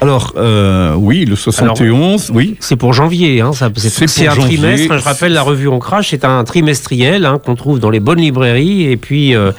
Alors, 0.00 0.34
euh, 0.36 0.94
oui, 0.94 1.24
le 1.24 1.36
71, 1.36 2.30
oui. 2.34 2.56
C'est 2.60 2.76
pour 2.76 2.92
janvier, 2.92 3.40
hein, 3.40 3.52
ça- 3.54 3.70
c'est 3.76 4.26
un 4.28 4.34
janvier. 4.34 4.58
trimestre. 4.58 4.98
Je 4.98 5.02
rappelle, 5.02 5.32
la 5.32 5.40
revue 5.42 5.68
On 5.68 5.78
Crash 5.78 6.12
est 6.12 6.24
un 6.24 6.44
trimestriel 6.44 7.24
hein, 7.24 7.38
qu'on 7.42 7.54
trouve 7.54 7.80
dans 7.80 7.88
les 7.88 8.00
bonnes 8.00 8.20
librairies 8.20 8.82
et 8.90 8.98
puis 8.98 9.34
euh, 9.34 9.52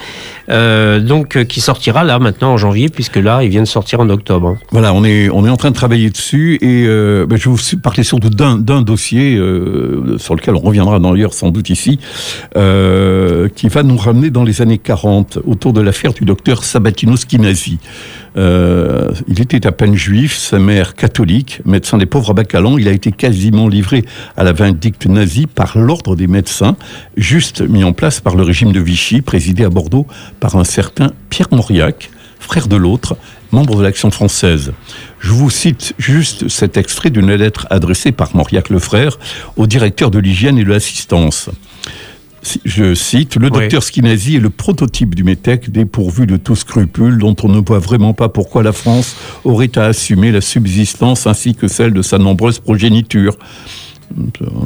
euh, 0.49 0.99
donc 0.99 1.43
qui 1.45 1.59
sortira 1.59 2.03
là 2.03 2.19
maintenant 2.19 2.51
en 2.53 2.57
janvier 2.57 2.89
puisque 2.89 3.15
là 3.17 3.41
il 3.43 3.49
vient 3.49 3.63
de 3.63 3.67
sortir 3.67 3.99
en 3.99 4.09
octobre. 4.09 4.49
hein. 4.49 4.57
Voilà, 4.71 4.93
on 4.93 5.03
est, 5.03 5.27
on 5.29 5.43
est 5.45 5.49
en 5.49 5.57
train 5.57 5.71
de 5.71 5.75
travailler 5.75 6.09
dessus 6.11 6.59
et 6.61 6.85
ben, 7.25 7.35
je 7.35 7.49
vais 7.49 7.55
vous 7.55 7.77
parler 7.81 8.03
surtout 8.03 8.29
d'un 8.29 8.57
d'un 8.57 8.83
dossier 8.83 9.35
sur 10.17 10.35
lequel 10.35 10.55
on 10.55 10.59
reviendra 10.59 10.99
d'ailleurs 10.99 11.33
sans 11.33 11.49
doute 11.49 11.69
ici, 11.71 11.99
qui 12.53 13.67
va 13.69 13.83
nous 13.83 13.97
ramener 13.97 14.29
dans 14.29 14.43
les 14.43 14.61
années 14.61 14.77
40 14.77 15.39
autour 15.45 15.73
de 15.73 15.81
l'affaire 15.81 16.13
du 16.13 16.25
docteur 16.25 16.63
Sabatino 16.63 17.15
Schinnasi. 17.17 17.79
Euh, 18.37 19.09
il 19.27 19.41
était 19.41 19.65
à 19.65 19.71
peine 19.71 19.95
juif, 19.95 20.35
sa 20.35 20.59
mère 20.59 20.95
catholique, 20.95 21.61
médecin 21.65 21.97
des 21.97 22.05
pauvres 22.05 22.31
à 22.31 22.33
Bacalan. 22.33 22.77
Il 22.77 22.87
a 22.87 22.91
été 22.91 23.11
quasiment 23.11 23.67
livré 23.67 24.05
à 24.35 24.43
la 24.43 24.53
vindicte 24.53 25.07
nazie 25.07 25.47
par 25.47 25.77
l'ordre 25.77 26.15
des 26.15 26.27
médecins, 26.27 26.75
juste 27.15 27.61
mis 27.61 27.83
en 27.83 27.93
place 27.93 28.19
par 28.19 28.35
le 28.35 28.43
régime 28.43 28.71
de 28.71 28.79
Vichy, 28.79 29.21
présidé 29.21 29.63
à 29.63 29.69
Bordeaux 29.69 30.05
par 30.39 30.55
un 30.55 30.63
certain 30.63 31.11
Pierre 31.29 31.49
Mauriac, 31.51 32.11
frère 32.39 32.67
de 32.67 32.75
l'autre, 32.75 33.17
membre 33.51 33.77
de 33.77 33.83
l'Action 33.83 34.11
française. 34.11 34.73
Je 35.19 35.31
vous 35.31 35.49
cite 35.49 35.93
juste 35.97 36.47
cet 36.47 36.77
extrait 36.77 37.09
d'une 37.09 37.33
lettre 37.33 37.65
adressée 37.69 38.11
par 38.11 38.35
Mauriac 38.35 38.69
le 38.69 38.79
frère 38.79 39.17
au 39.55 39.65
directeur 39.65 40.11
de 40.11 40.19
l'hygiène 40.19 40.59
et 40.59 40.63
de 40.63 40.69
l'assistance. 40.69 41.49
Je 42.65 42.93
cite, 42.93 43.35
le 43.35 43.47
Oui. 43.47 43.51
docteur 43.59 43.83
Schinnasi 43.83 44.35
est 44.35 44.39
le 44.39 44.49
prototype 44.49 45.15
du 45.15 45.23
métèque 45.23 45.69
dépourvu 45.71 46.27
de 46.27 46.37
tout 46.37 46.55
scrupule 46.55 47.17
dont 47.17 47.35
on 47.43 47.49
ne 47.49 47.59
voit 47.59 47.79
vraiment 47.79 48.13
pas 48.13 48.29
pourquoi 48.29 48.63
la 48.63 48.71
France 48.73 49.15
aurait 49.43 49.71
à 49.77 49.85
assumer 49.85 50.31
la 50.31 50.41
subsistance 50.41 51.27
ainsi 51.27 51.55
que 51.55 51.67
celle 51.67 51.93
de 51.93 52.01
sa 52.01 52.17
nombreuse 52.17 52.59
progéniture. 52.59 53.37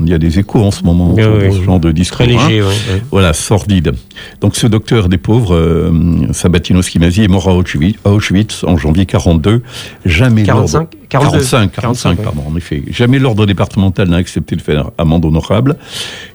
Il 0.03 0.09
y 0.09 0.13
a 0.13 0.17
des 0.17 0.39
échos 0.39 0.59
en 0.63 0.71
ce 0.71 0.83
moment 0.83 1.13
Oui, 1.13 1.23
oui. 1.23 1.51
ce 1.53 1.61
genre 1.63 1.79
de 1.79 1.91
discours. 1.91 2.25
Très 2.25 2.35
hein. 2.35 2.47
léger. 2.47 2.61
ouais, 2.61 2.67
ouais. 2.67 3.01
Voilà, 3.11 3.33
sordide. 3.33 3.93
Donc 4.39 4.55
ce 4.55 4.67
docteur 4.67 5.09
des 5.09 5.17
pauvres, 5.17 5.55
euh, 5.55 5.91
Sabatino 6.31 6.81
Schinnasi, 6.81 7.23
est 7.23 7.27
mort 7.27 7.49
à 7.49 7.55
Auschwitz, 7.55 7.97
à 8.05 8.11
Auschwitz 8.11 8.63
en 8.63 8.77
janvier 8.77 9.05
42. 9.05 9.61
Jamais 10.05 10.43
45, 10.43 10.77
l'ordre... 10.79 10.89
42, 11.09 11.37
45, 11.39 11.71
45, 11.71 12.15
45, 12.17 12.23
pardon, 12.23 12.43
en 12.49 12.55
effet. 12.55 12.83
Jamais 12.89 13.19
l'ordre 13.19 13.45
départemental 13.45 14.07
n'a 14.07 14.17
accepté 14.17 14.55
de 14.55 14.61
faire 14.61 14.91
amende 14.97 15.25
honorable. 15.25 15.75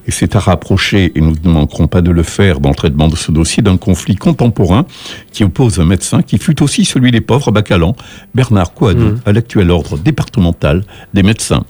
Et 0.06 0.10
c'est 0.10 0.36
à 0.36 0.40
rapprocher, 0.40 1.12
et 1.14 1.20
nous 1.20 1.34
ne 1.42 1.50
manquerons 1.50 1.86
pas 1.86 2.02
de 2.02 2.10
le 2.10 2.22
faire 2.22 2.60
dans 2.60 2.68
le 2.70 2.74
traitement 2.74 3.08
de 3.08 3.16
ce 3.16 3.32
dossier, 3.32 3.62
d'un 3.62 3.78
conflit 3.78 4.16
contemporain 4.16 4.84
qui 5.32 5.44
oppose 5.44 5.80
un 5.80 5.84
médecin 5.86 6.20
qui 6.22 6.38
fut 6.38 6.62
aussi 6.62 6.84
celui 6.84 7.10
des 7.10 7.20
pauvres 7.22 7.52
Bacalan, 7.52 7.94
Bernard 8.34 8.74
Coadou, 8.74 9.04
Mhm. 9.04 9.20
à 9.24 9.32
l'actuel 9.32 9.70
ordre 9.70 9.96
départemental 9.96 10.84
des 11.14 11.22
médecins. 11.22 11.64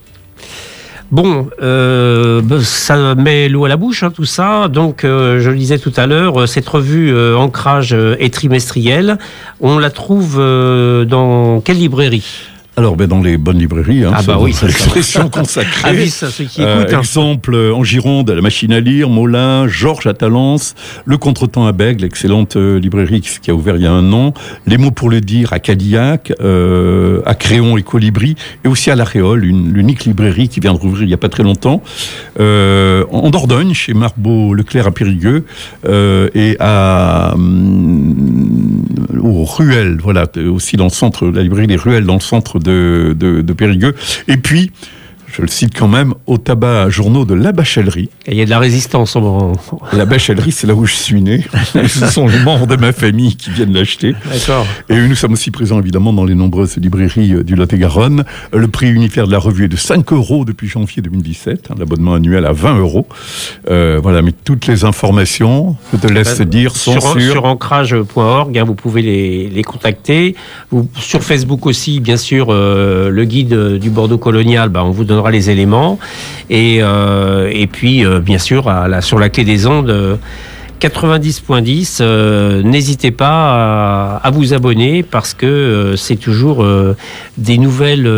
Bon, 1.13 1.49
euh, 1.63 2.41
ben, 2.43 2.61
ça 2.61 3.15
met 3.15 3.49
l'eau 3.49 3.65
à 3.65 3.69
la 3.69 3.77
bouche, 3.77 4.03
hein, 4.03 4.11
tout 4.11 4.25
ça. 4.25 4.67
Donc, 4.67 5.05
euh, 5.05 5.39
je 5.39 5.51
le 5.51 5.57
disais 5.57 5.79
tout 5.79 5.93
à 5.97 6.07
l'heure, 6.07 6.41
euh, 6.41 6.47
cette 6.47 6.69
revue 6.69 7.17
Ancrage 7.35 7.93
est 7.93 8.33
trimestrielle. 8.33 9.19
On 9.61 9.79
la 9.79 9.91
trouve 9.91 10.37
dans 10.37 11.61
quelle 11.61 11.79
librairie? 11.79 12.49
Alors, 12.79 12.95
ben, 12.95 13.07
dans 13.07 13.23
les 13.23 13.39
bonnes 13.39 13.59
librairies, 13.59 14.05
hein, 14.05 14.11
Ah 14.15 14.19
c'est 14.21 14.27
bah 14.27 14.37
oui, 14.39 14.53
votre 14.53 14.61
ça, 14.61 14.67
ça 14.67 14.67
va. 14.67 14.79
expression 14.85 15.29
consacrée. 15.31 15.89
Avis 15.89 16.09
à 16.23 16.27
ceux 16.31 16.45
qui 16.45 16.61
Euh, 16.63 16.83
écoutent. 16.83 16.93
hein. 16.95 16.99
exemple, 16.99 17.55
euh, 17.55 17.73
en 17.75 17.83
Gironde, 17.85 18.31
la 18.31 18.43
machine 18.43 18.71
à 18.75 18.81
lire, 18.81 19.09
Molin, 19.09 19.67
Georges 19.67 20.07
à 20.07 20.13
Talence, 20.13 20.75
le 21.07 21.17
Contretemps 21.17 21.67
à 21.67 21.73
Bègle, 21.73 22.03
l'excellente 22.03 22.57
euh, 22.57 22.79
librairie 22.79 23.23
qui 23.23 23.51
a 23.51 23.55
ouvert 23.55 23.77
il 23.77 23.83
y 23.85 23.87
a 23.87 23.93
un 23.93 24.13
an, 24.13 24.35
les 24.67 24.77
mots 24.77 24.91
pour 24.91 25.09
le 25.09 25.23
dire 25.23 25.55
à 25.55 25.59
Cadillac, 25.59 26.35
euh, 26.43 27.23
à 27.25 27.35
Créon 27.35 27.79
et 27.79 27.83
Colibri, 27.83 28.35
et 28.63 28.69
aussi 28.69 28.91
à 28.91 28.95
La 28.95 29.05
Réole, 29.05 29.41
l'unique 29.41 30.05
librairie 30.05 30.51
qui 30.51 30.61
vient 30.61 30.75
de 30.75 30.79
rouvrir 30.79 31.05
il 31.05 31.09
n'y 31.09 31.15
a 31.15 31.19
pas 31.19 31.31
très 31.31 31.45
longtemps, 31.45 31.83
euh, 32.41 33.05
en 33.11 33.31
Dordogne, 33.31 33.73
chez 33.73 33.95
Marbeau 33.95 34.53
Leclerc 34.53 34.87
à 34.87 34.91
Périgueux, 34.91 35.45
et 35.89 36.57
à 36.61 37.33
hum, 37.35 38.15
aux 39.23 39.45
Ruelles, 39.45 39.97
voilà, 40.03 40.27
aussi 40.53 40.77
dans 40.77 40.85
le 40.85 40.91
centre, 40.91 41.27
la 41.29 41.43
librairie 41.43 41.67
des 41.69 41.77
Ruelles 41.77 42.05
dans 42.05 42.15
le 42.15 42.21
centre 42.21 42.59
de, 42.67 43.43
de, 43.43 43.53
Périgueux, 43.53 43.95
et 44.29 44.37
puis 44.37 44.73
je 45.37 45.43
le 45.43 45.49
cite 45.49 45.77
quand 45.79 45.89
même, 45.89 46.15
au 46.27 46.39
tabac 46.39 46.89
journaux 46.89 47.25
de 47.27 47.35
la 47.35 47.53
Bachellerie. 47.53 48.09
Il 48.27 48.35
y 48.35 48.41
a 48.41 48.45
de 48.47 48.51
la 48.51 48.59
résistance. 48.59 49.17
en- 49.17 49.53
La 49.93 50.07
Bachellerie, 50.07 50.51
c'est 50.53 50.67
là 50.67 50.75
où 50.75 50.87
je 50.87 50.95
suis 50.95 51.21
né. 51.21 51.45
Ce 51.89 52.07
sont 52.07 52.27
les 52.27 52.39
membres 52.41 52.67
de 52.67 52.77
ma 52.77 52.93
famille 52.93 53.37
qui 53.37 53.51
viennent 53.51 53.73
l'acheter. 53.75 54.15
D'accord. 54.33 54.67
Et 54.89 54.97
nous 54.97 55.15
sommes 55.15 55.35
aussi 55.35 55.51
présents 55.51 55.79
évidemment 55.81 56.13
dans 56.13 56.25
les 56.25 56.35
nombreuses 56.35 56.77
librairies 56.79 57.35
euh, 57.35 57.43
du 57.45 57.55
Lot-et-Garonne. 57.55 58.25
Euh, 58.55 58.59
Le 58.59 58.69
prix 58.69 58.89
unitaire 58.91 59.27
de 59.27 59.33
la 59.33 59.39
revue 59.39 59.65
est 59.67 59.69
de 59.69 59.77
5 59.77 60.13
euros 60.13 60.45
depuis 60.45 60.69
janvier 60.69 61.03
2017. 61.03 61.69
hein, 61.71 61.75
L'abonnement 61.79 62.15
annuel 62.15 62.47
à 62.47 62.53
20 62.53 62.79
euros. 62.79 63.07
Euh, 63.71 63.99
voilà, 64.03 64.23
mais 64.23 64.33
toutes 64.45 64.67
les 64.67 64.85
informations, 64.85 65.77
je 65.93 65.99
te 65.99 66.07
laisse 66.07 66.39
Ben, 66.39 66.49
dire, 66.49 66.75
sont 66.75 66.93
sur, 67.01 67.13
sur... 67.21 67.33
sur 67.33 67.45
ancrage.org, 67.45 68.59
hein, 68.59 68.65
vous 68.65 68.75
pouvez 68.75 69.03
les, 69.03 69.49
les 69.49 69.63
contacter. 69.63 70.35
Vous, 70.71 70.89
sur 70.99 71.23
Facebook 71.23 71.67
aussi, 71.67 72.01
bien 72.01 72.17
sûr, 72.17 72.47
euh, 72.51 73.11
le 73.11 73.25
guide 73.25 73.55
du 73.79 73.91
Bordeaux 73.91 74.19
colonial, 74.19 74.69
bah, 74.71 74.83
on 74.85 74.91
vous 74.91 75.05
donnera 75.05 75.26
les 75.31 75.51
éléments. 75.51 75.99
Et, 76.51 76.79
euh, 76.81 77.67
puis, 77.73 78.05
euh, 78.05 78.21
bien 78.21 78.39
sûr, 78.39 78.73
sur 79.01 79.19
la 79.19 79.29
clé 79.29 79.45
des 79.45 79.67
ondes, 79.67 79.91
euh, 79.91 80.17
90.10, 80.81 81.99
euh, 82.01 82.63
n'hésitez 82.63 83.11
pas 83.11 84.17
à, 84.23 84.31
vous 84.31 84.53
abonner 84.53 85.03
parce 85.03 85.35
que 85.35 85.47
euh, 85.47 85.97
c'est 85.97 86.17
toujours 86.17 86.63
euh, 86.63 86.97
des 87.39 87.59
nouvelles 87.59 88.11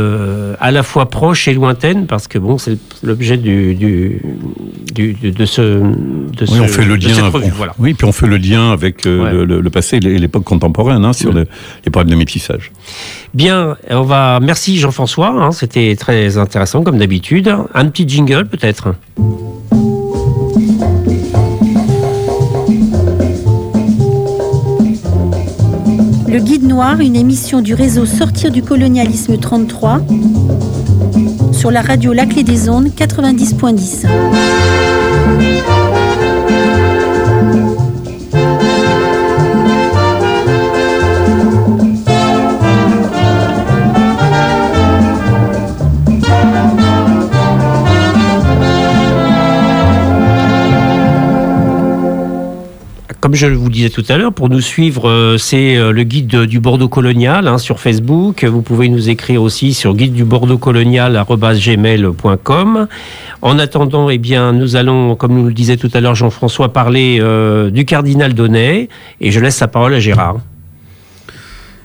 à 0.60 0.70
la 0.70 0.82
fois 0.82 1.08
proches 1.08 1.48
et 1.48 1.54
lointaines 1.54 2.06
parce 2.06 2.26
que 2.28 2.38
bon, 2.38 2.58
c'est 2.58 2.78
l'objet 3.02 3.36
du, 3.36 3.74
du, 3.74 4.20
de 4.94 5.46
ce. 5.46 5.62
De 5.62 6.46
oui, 6.50 6.60
on 6.60 6.68
fait 6.68 6.84
le 6.84 6.96
lien. 6.96 7.30
voilà. 7.54 7.74
Oui, 7.78 7.94
puis 7.94 8.06
on 8.06 8.12
fait 8.12 8.26
le 8.26 8.36
lien 8.36 8.72
avec 8.72 9.04
le, 9.04 9.68
passé 9.70 9.96
et 9.96 10.18
l'époque 10.18 10.44
contemporaine 10.44 11.04
hein, 11.04 11.12
sur 11.12 11.32
les 11.32 11.90
problèmes 11.90 12.10
de 12.10 12.16
métissage. 12.16 12.72
Bien, 13.34 13.76
on 13.90 14.02
va. 14.02 14.40
Merci 14.40 14.78
Jean-François, 14.78 15.28
hein, 15.28 15.52
c'était 15.52 15.94
très 15.96 16.38
intéressant 16.38 16.82
comme 16.82 16.98
d'habitude. 16.98 17.54
Un 17.74 17.86
petit 17.86 18.08
jingle 18.08 18.46
peut-être? 18.46 18.94
Le 26.30 26.40
Guide 26.40 26.64
Noir, 26.64 27.00
une 27.00 27.16
émission 27.16 27.62
du 27.62 27.72
réseau 27.72 28.04
Sortir 28.04 28.50
du 28.50 28.62
colonialisme 28.62 29.38
33 29.38 30.02
sur 31.52 31.70
la 31.70 31.80
radio 31.80 32.12
La 32.12 32.26
Clé 32.26 32.42
des 32.42 32.68
Ondes 32.68 32.88
90.10. 32.88 34.87
comme 53.28 53.34
je 53.34 53.46
vous 53.48 53.68
disais 53.68 53.90
tout 53.90 54.04
à 54.08 54.16
l'heure, 54.16 54.32
pour 54.32 54.48
nous 54.48 54.62
suivre, 54.62 55.06
euh, 55.06 55.36
c'est 55.36 55.76
euh, 55.76 55.92
le 55.92 56.02
guide 56.04 56.44
du 56.44 56.60
Bordeaux 56.60 56.88
colonial 56.88 57.46
hein, 57.46 57.58
sur 57.58 57.78
Facebook. 57.78 58.42
Vous 58.42 58.62
pouvez 58.62 58.88
nous 58.88 59.10
écrire 59.10 59.42
aussi 59.42 59.74
sur 59.74 59.94
guide 59.94 60.14
du 60.14 60.24
Bordeaux 60.24 60.56
colonial@gmail.com. 60.56 62.88
En 63.42 63.58
attendant, 63.58 64.08
eh 64.08 64.16
bien, 64.16 64.54
nous 64.54 64.76
allons, 64.76 65.14
comme 65.14 65.34
nous 65.34 65.44
le 65.44 65.52
disait 65.52 65.76
tout 65.76 65.90
à 65.92 66.00
l'heure 66.00 66.14
Jean-François, 66.14 66.72
parler 66.72 67.18
euh, 67.20 67.70
du 67.70 67.84
cardinal 67.84 68.32
Donnet, 68.32 68.88
et 69.20 69.30
je 69.30 69.40
laisse 69.40 69.60
la 69.60 69.68
parole 69.68 69.92
à 69.92 70.00
Gérard. 70.00 70.38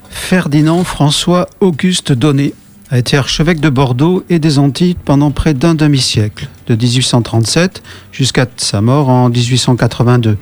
Ferdinand 0.10 0.86
François 0.86 1.50
Auguste 1.60 2.14
Donnet 2.14 2.54
a 2.90 3.00
été 3.00 3.18
archevêque 3.18 3.60
de 3.60 3.68
Bordeaux 3.68 4.24
et 4.30 4.40
des 4.40 4.60
Antilles 4.60 4.96
pendant 5.04 5.32
près 5.32 5.54
d'un 5.54 5.76
demi-siècle, 5.76 6.48
de 6.68 6.76
1837 6.76 7.84
jusqu'à 8.14 8.46
sa 8.56 8.80
mort 8.80 9.10
en 9.10 9.28
1882. 9.28 10.38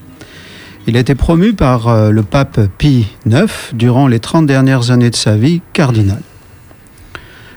Il 0.87 0.97
a 0.97 0.99
été 0.99 1.13
promu 1.13 1.53
par 1.53 1.87
euh, 1.87 2.09
le 2.09 2.23
pape 2.23 2.59
Pie 2.77 3.07
IX 3.27 3.45
durant 3.73 4.07
les 4.07 4.19
30 4.19 4.47
dernières 4.47 4.89
années 4.89 5.11
de 5.11 5.15
sa 5.15 5.35
vie 5.35 5.61
cardinal. 5.73 6.21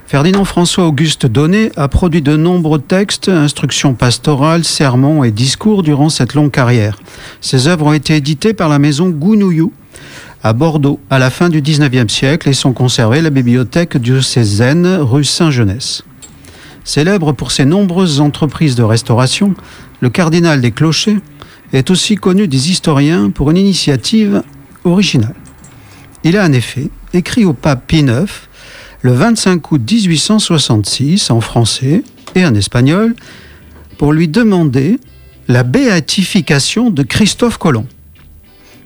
Ferdinand 0.05 0.45
François 0.45 0.85
Auguste 0.85 1.25
Donnet 1.25 1.71
a 1.75 1.87
produit 1.87 2.21
de 2.21 2.37
nombreux 2.37 2.79
textes, 2.79 3.27
instructions 3.27 3.95
pastorales, 3.95 4.63
sermons 4.63 5.23
et 5.23 5.31
discours 5.31 5.81
durant 5.81 6.09
cette 6.09 6.35
longue 6.35 6.51
carrière. 6.51 6.99
Ses 7.41 7.67
œuvres 7.67 7.87
ont 7.87 7.93
été 7.93 8.15
éditées 8.15 8.53
par 8.53 8.69
la 8.69 8.77
maison 8.77 9.09
Gounouillou 9.09 9.73
à 10.43 10.53
Bordeaux 10.53 10.99
à 11.09 11.17
la 11.17 11.31
fin 11.31 11.49
du 11.49 11.61
XIXe 11.61 12.13
siècle 12.13 12.47
et 12.47 12.53
sont 12.53 12.73
conservées 12.73 13.17
à 13.17 13.23
la 13.23 13.31
bibliothèque 13.31 13.97
diocésaine 13.97 14.85
rue 15.01 15.23
Saint-Genès. 15.23 16.03
Célèbre 16.83 17.31
pour 17.31 17.51
ses 17.51 17.65
nombreuses 17.65 18.21
entreprises 18.21 18.75
de 18.75 18.83
restauration, 18.83 19.55
le 20.01 20.11
cardinal 20.11 20.61
des 20.61 20.69
clochers 20.69 21.17
est 21.75 21.89
aussi 21.89 22.15
connu 22.15 22.47
des 22.47 22.71
historiens 22.71 23.29
pour 23.29 23.51
une 23.51 23.57
initiative 23.57 24.43
originale. 24.83 25.35
Il 26.23 26.37
a 26.37 26.45
en 26.45 26.53
effet 26.53 26.89
écrit 27.13 27.45
au 27.45 27.53
pape 27.53 27.87
Pie 27.87 27.99
IX 27.99 28.25
le 29.01 29.11
25 29.11 29.71
août 29.71 29.81
1866 29.91 31.29
en 31.29 31.41
français 31.41 32.03
et 32.33 32.45
en 32.45 32.55
espagnol 32.55 33.15
pour 33.97 34.13
lui 34.13 34.27
demander 34.27 34.99
la 35.47 35.63
béatification 35.63 36.89
de 36.89 37.03
Christophe 37.03 37.57
Colomb. 37.57 37.85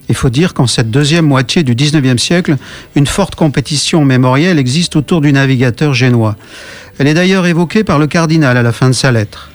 Il 0.09 0.15
faut 0.15 0.29
dire 0.29 0.53
qu'en 0.53 0.67
cette 0.67 0.89
deuxième 0.89 1.25
moitié 1.25 1.63
du 1.63 1.75
XIXe 1.75 2.21
siècle, 2.21 2.57
une 2.95 3.07
forte 3.07 3.35
compétition 3.35 4.03
mémorielle 4.03 4.57
existe 4.57 4.95
autour 4.95 5.21
du 5.21 5.31
navigateur 5.31 5.93
génois. 5.93 6.35
Elle 6.97 7.07
est 7.07 7.13
d'ailleurs 7.13 7.45
évoquée 7.45 7.83
par 7.83 7.99
le 7.99 8.07
cardinal 8.07 8.57
à 8.57 8.63
la 8.63 8.71
fin 8.71 8.87
de 8.87 8.93
sa 8.93 9.11
lettre. 9.11 9.51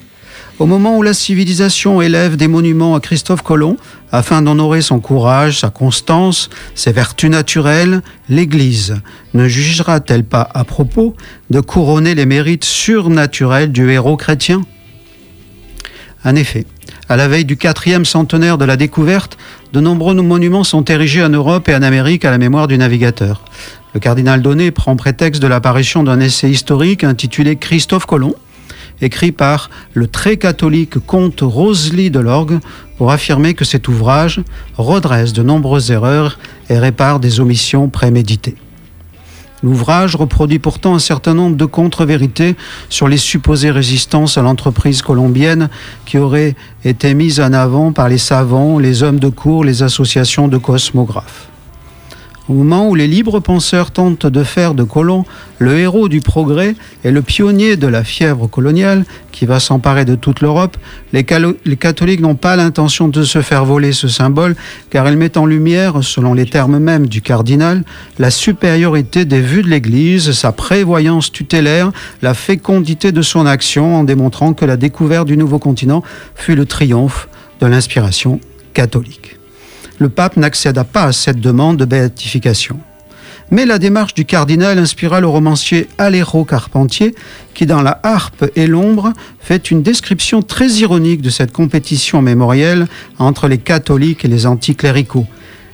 Au 0.60 0.66
moment 0.66 0.96
où 0.96 1.02
la 1.02 1.14
civilisation 1.14 2.00
élève 2.00 2.36
des 2.36 2.46
monuments 2.46 2.94
à 2.94 3.00
Christophe 3.00 3.42
Colomb, 3.42 3.76
afin 4.12 4.40
d'honorer 4.40 4.82
son 4.82 5.00
courage, 5.00 5.58
sa 5.58 5.70
constance, 5.70 6.48
ses 6.76 6.92
vertus 6.92 7.28
naturelles, 7.28 8.02
l'Église 8.28 8.94
ne 9.34 9.48
jugera-t-elle 9.48 10.22
pas 10.22 10.48
à 10.54 10.62
propos 10.62 11.16
de 11.50 11.58
couronner 11.58 12.14
les 12.14 12.24
mérites 12.24 12.64
surnaturels 12.64 13.72
du 13.72 13.90
héros 13.90 14.16
chrétien? 14.16 14.62
En 16.24 16.36
effet, 16.36 16.66
à 17.08 17.16
la 17.16 17.26
veille 17.26 17.44
du 17.44 17.56
quatrième 17.56 18.04
centenaire 18.04 18.56
de 18.56 18.64
la 18.64 18.76
découverte, 18.76 19.36
de 19.72 19.80
nombreux 19.80 20.14
monuments 20.14 20.62
sont 20.62 20.84
érigés 20.84 21.24
en 21.24 21.30
Europe 21.30 21.68
et 21.68 21.74
en 21.74 21.82
Amérique 21.82 22.24
à 22.24 22.30
la 22.30 22.38
mémoire 22.38 22.68
du 22.68 22.78
navigateur. 22.78 23.44
Le 23.92 23.98
cardinal 23.98 24.40
Donné 24.40 24.70
prend 24.70 24.94
prétexte 24.94 25.42
de 25.42 25.48
l'apparition 25.48 26.04
d'un 26.04 26.20
essai 26.20 26.48
historique 26.48 27.02
intitulé 27.02 27.56
Christophe 27.56 28.06
Colomb, 28.06 28.36
écrit 29.00 29.32
par 29.32 29.70
le 29.92 30.06
très 30.06 30.36
catholique 30.36 30.98
comte 30.98 31.40
Rosely 31.42 32.10
de 32.10 32.20
l'Orgue 32.20 32.60
pour 32.96 33.10
affirmer 33.10 33.54
que 33.54 33.64
cet 33.64 33.88
ouvrage 33.88 34.40
redresse 34.76 35.32
de 35.32 35.42
nombreuses 35.42 35.90
erreurs 35.90 36.38
et 36.70 36.78
répare 36.78 37.20
des 37.20 37.40
omissions 37.40 37.88
préméditées. 37.88 38.56
L'ouvrage 39.62 40.14
reproduit 40.14 40.58
pourtant 40.58 40.94
un 40.94 40.98
certain 40.98 41.32
nombre 41.32 41.56
de 41.56 41.64
contre-vérités 41.64 42.54
sur 42.90 43.08
les 43.08 43.16
supposées 43.16 43.70
résistances 43.70 44.36
à 44.36 44.42
l'entreprise 44.42 45.00
colombienne 45.00 45.70
qui 46.04 46.18
auraient 46.18 46.54
été 46.84 47.14
mises 47.14 47.40
en 47.40 47.52
avant 47.54 47.90
par 47.92 48.10
les 48.10 48.18
savants, 48.18 48.78
les 48.78 49.02
hommes 49.02 49.18
de 49.18 49.30
cour, 49.30 49.64
les 49.64 49.82
associations 49.82 50.48
de 50.48 50.58
cosmographes. 50.58 51.48
Au 52.46 52.52
moment 52.52 52.90
où 52.90 52.94
les 52.94 53.06
libres 53.06 53.40
penseurs 53.40 53.90
tentent 53.90 54.26
de 54.26 54.44
faire 54.44 54.74
de 54.74 54.82
Colomb 54.82 55.24
le 55.58 55.78
héros 55.78 56.10
du 56.10 56.20
progrès 56.20 56.76
et 57.02 57.10
le 57.10 57.22
pionnier 57.22 57.76
de 57.76 57.86
la 57.86 58.04
fièvre 58.04 58.48
coloniale 58.48 59.06
qui 59.32 59.46
va 59.46 59.60
s'emparer 59.60 60.04
de 60.04 60.14
toute 60.14 60.42
l'Europe, 60.42 60.76
les, 61.14 61.24
catholiques 61.24 62.20
n'ont 62.20 62.34
pas 62.34 62.56
l'intention 62.56 63.08
de 63.08 63.22
se 63.22 63.40
faire 63.40 63.64
voler 63.64 63.92
ce 63.92 64.08
symbole 64.08 64.56
car 64.90 65.08
il 65.08 65.16
met 65.16 65.38
en 65.38 65.46
lumière, 65.46 66.04
selon 66.04 66.34
les 66.34 66.44
termes 66.44 66.78
mêmes 66.78 67.06
du 67.06 67.22
cardinal, 67.22 67.82
la 68.18 68.30
supériorité 68.30 69.24
des 69.24 69.40
vues 69.40 69.62
de 69.62 69.68
l'Église, 69.68 70.32
sa 70.32 70.52
prévoyance 70.52 71.32
tutélaire, 71.32 71.92
la 72.20 72.34
fécondité 72.34 73.10
de 73.10 73.22
son 73.22 73.46
action 73.46 73.96
en 73.96 74.04
démontrant 74.04 74.52
que 74.52 74.66
la 74.66 74.76
découverte 74.76 75.26
du 75.26 75.38
nouveau 75.38 75.58
continent 75.58 76.02
fut 76.34 76.56
le 76.56 76.66
triomphe 76.66 77.26
de 77.60 77.66
l'inspiration 77.66 78.38
catholique 78.74 79.33
le 79.98 80.08
pape 80.08 80.36
n'accéda 80.36 80.84
pas 80.84 81.04
à 81.04 81.12
cette 81.12 81.40
demande 81.40 81.76
de 81.76 81.84
béatification. 81.84 82.78
Mais 83.50 83.66
la 83.66 83.78
démarche 83.78 84.14
du 84.14 84.24
cardinal 84.24 84.78
inspira 84.78 85.20
le 85.20 85.26
romancier 85.26 85.88
Aléro 85.98 86.44
Carpentier, 86.44 87.14
qui 87.52 87.66
dans 87.66 87.82
La 87.82 88.00
harpe 88.02 88.46
et 88.56 88.66
l'ombre 88.66 89.12
fait 89.38 89.70
une 89.70 89.82
description 89.82 90.42
très 90.42 90.68
ironique 90.68 91.20
de 91.20 91.30
cette 91.30 91.52
compétition 91.52 92.22
mémorielle 92.22 92.88
entre 93.18 93.46
les 93.46 93.58
catholiques 93.58 94.24
et 94.24 94.28
les 94.28 94.46
anticléricaux. 94.46 95.26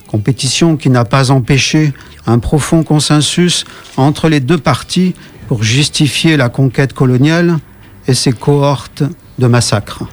Compétition 0.09 0.77
qui 0.77 0.91
n'a 0.91 1.05
pas 1.05 1.31
empêché 1.31 1.93
un 2.27 2.39
profond 2.39 2.83
consensus 2.83 3.65
entre 3.97 4.29
les 4.29 4.41
deux 4.41 4.59
parties 4.59 5.15
pour 5.47 5.63
justifier 5.63 6.37
la 6.37 6.49
conquête 6.49 6.93
coloniale 6.93 7.59
et 8.09 8.15
ses 8.15 8.33
cohortes 8.33 9.05
de 9.39 9.47
massacres. 9.47 10.05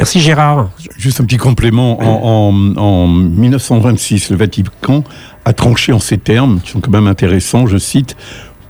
Merci 0.00 0.20
Gérard. 0.20 0.70
Juste 0.96 1.20
un 1.20 1.24
petit 1.24 1.36
complément. 1.36 1.98
En, 2.00 2.52
1926, 2.52 4.30
le 4.30 4.36
Vatican 4.36 5.04
a 5.44 5.52
tranché 5.52 5.92
en 5.92 5.98
ces 5.98 6.16
termes, 6.16 6.60
qui 6.62 6.70
sont 6.70 6.80
quand 6.80 6.90
même 6.90 7.06
intéressants, 7.06 7.66
je 7.66 7.76
cite, 7.76 8.16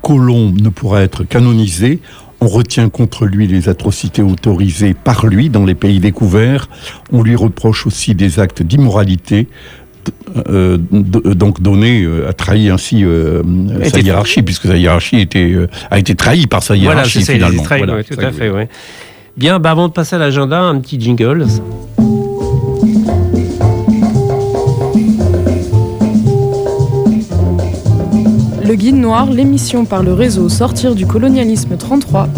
Colomb 0.02 0.52
ne 0.52 0.68
pourra 0.70 1.02
être 1.02 1.22
canonisé 1.22 2.00
on 2.42 2.48
retient 2.48 2.88
contre 2.88 3.26
lui 3.26 3.46
les 3.46 3.68
atrocités 3.68 4.22
autorisées 4.22 4.94
par 4.94 5.26
lui 5.26 5.50
dans 5.50 5.66
les 5.66 5.74
pays 5.74 6.00
découverts. 6.00 6.70
On 7.12 7.22
lui 7.22 7.36
reproche 7.36 7.86
aussi 7.86 8.14
des 8.14 8.40
actes 8.40 8.62
d'immoralité. 8.62 9.46
Euh, 10.48 10.78
donc 10.80 11.60
donné 11.60 12.02
euh, 12.02 12.26
a 12.26 12.32
trahi 12.32 12.70
ainsi 12.70 13.04
euh, 13.04 13.42
sa 13.84 14.00
hiérarchie 14.00 14.40
puisque 14.40 14.66
sa 14.66 14.78
hiérarchie 14.78 15.20
était, 15.20 15.54
a 15.90 15.98
été 15.98 16.14
trahie 16.14 16.46
par 16.46 16.62
sa 16.62 16.74
hiérarchie 16.74 17.22
finalement. 17.22 17.62
voilà, 17.62 18.02
tout 18.02 18.14
à 18.18 18.32
fait. 18.32 18.48
Ouais. 18.48 18.70
Bien, 19.40 19.58
bah 19.58 19.70
avant 19.70 19.88
de 19.88 19.92
passer 19.94 20.16
à 20.16 20.18
l'agenda, 20.18 20.60
un 20.60 20.78
petit 20.80 21.00
jingle. 21.00 21.46
Le 28.62 28.74
Guide 28.74 28.96
Noir, 28.96 29.30
l'émission 29.30 29.86
par 29.86 30.02
le 30.02 30.12
réseau 30.12 30.50
Sortir 30.50 30.94
du 30.94 31.06
colonialisme 31.06 31.78
33 31.78 32.28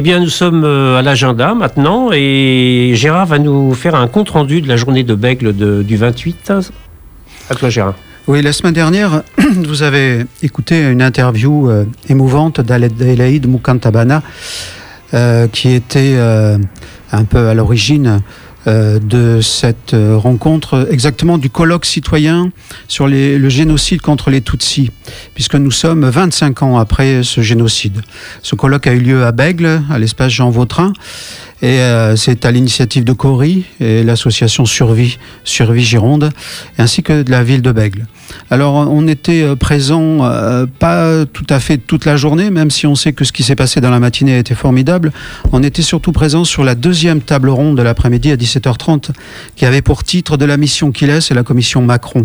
bien, 0.00 0.20
nous 0.20 0.28
sommes 0.28 0.62
euh, 0.62 0.96
à 0.96 1.02
l'agenda 1.02 1.54
maintenant 1.54 2.10
et 2.12 2.92
Gérard 2.94 3.26
va 3.26 3.40
nous 3.40 3.74
faire 3.74 3.96
un 3.96 4.06
compte 4.06 4.30
rendu 4.30 4.60
de 4.60 4.68
la 4.68 4.76
journée 4.76 5.02
de 5.02 5.16
Bègle 5.16 5.52
du 5.84 5.96
28. 5.96 6.52
À 7.50 7.54
toi, 7.56 7.68
Gérard. 7.68 7.96
Oui, 8.28 8.40
la 8.40 8.52
semaine 8.52 8.74
dernière, 8.74 9.24
vous 9.56 9.82
avez 9.82 10.24
écouté 10.40 10.88
une 10.88 11.02
interview 11.02 11.68
euh, 11.68 11.84
émouvante 12.08 12.60
d'Alaïd 12.60 13.48
Moukantabana, 13.48 14.22
euh, 15.14 15.48
qui 15.48 15.72
était 15.72 16.16
un 16.16 17.24
peu 17.24 17.48
à 17.48 17.54
l'origine 17.54 18.20
de 18.66 19.40
cette 19.40 19.94
euh, 19.94 20.16
rencontre, 20.16 20.88
exactement 20.90 21.38
du 21.38 21.48
colloque 21.50 21.86
citoyen 21.86 22.50
sur 22.88 23.06
les- 23.06 23.38
le 23.38 23.48
génocide 23.48 24.00
contre 24.02 24.30
les 24.30 24.40
Tutsis, 24.40 24.90
puisque 25.34 25.54
nous 25.54 25.70
sommes 25.70 26.04
25 26.08 26.62
ans 26.62 26.78
après 26.78 27.22
ce 27.22 27.40
génocide. 27.40 28.02
Ce 28.42 28.54
colloque 28.54 28.86
a 28.86 28.92
eu 28.92 28.98
lieu 29.00 29.24
à 29.24 29.32
Bègle, 29.32 29.82
à 29.90 29.98
l'espace 29.98 30.32
Jean 30.32 30.50
Vautrin, 30.50 30.92
et 31.60 31.80
euh, 31.80 32.16
c'est 32.16 32.44
à 32.44 32.50
l'initiative 32.50 33.04
de 33.04 33.12
Cory 33.12 33.64
et 33.80 34.04
l'association 34.04 34.64
Survie, 34.64 35.18
Survie 35.44 35.84
Gironde, 35.84 36.30
ainsi 36.78 37.02
que 37.02 37.22
de 37.22 37.30
la 37.30 37.42
ville 37.42 37.62
de 37.62 37.72
Bègle. 37.72 38.06
Alors 38.50 38.74
on 38.74 39.08
était 39.08 39.42
euh, 39.42 39.56
présents 39.56 40.24
euh, 40.24 40.66
pas 40.66 41.24
tout 41.26 41.46
à 41.48 41.60
fait 41.60 41.78
toute 41.78 42.04
la 42.04 42.16
journée, 42.16 42.50
même 42.50 42.70
si 42.70 42.86
on 42.86 42.94
sait 42.94 43.12
que 43.12 43.24
ce 43.24 43.32
qui 43.32 43.42
s'est 43.42 43.56
passé 43.56 43.80
dans 43.80 43.90
la 43.90 44.00
matinée 44.00 44.34
a 44.34 44.38
été 44.38 44.54
formidable. 44.54 45.12
On 45.52 45.62
était 45.62 45.82
surtout 45.82 46.12
présents 46.12 46.44
sur 46.44 46.64
la 46.64 46.74
deuxième 46.74 47.20
table 47.22 47.48
ronde 47.48 47.76
de 47.76 47.82
l'après-midi 47.82 48.30
à 48.30 48.36
17h30, 48.36 49.10
qui 49.56 49.64
avait 49.64 49.82
pour 49.82 50.04
titre 50.04 50.36
de 50.36 50.44
la 50.44 50.56
mission 50.56 50.92
qu'il 50.92 51.10
est, 51.10 51.20
c'est 51.20 51.34
la 51.34 51.42
commission 51.42 51.82
Macron. 51.82 52.24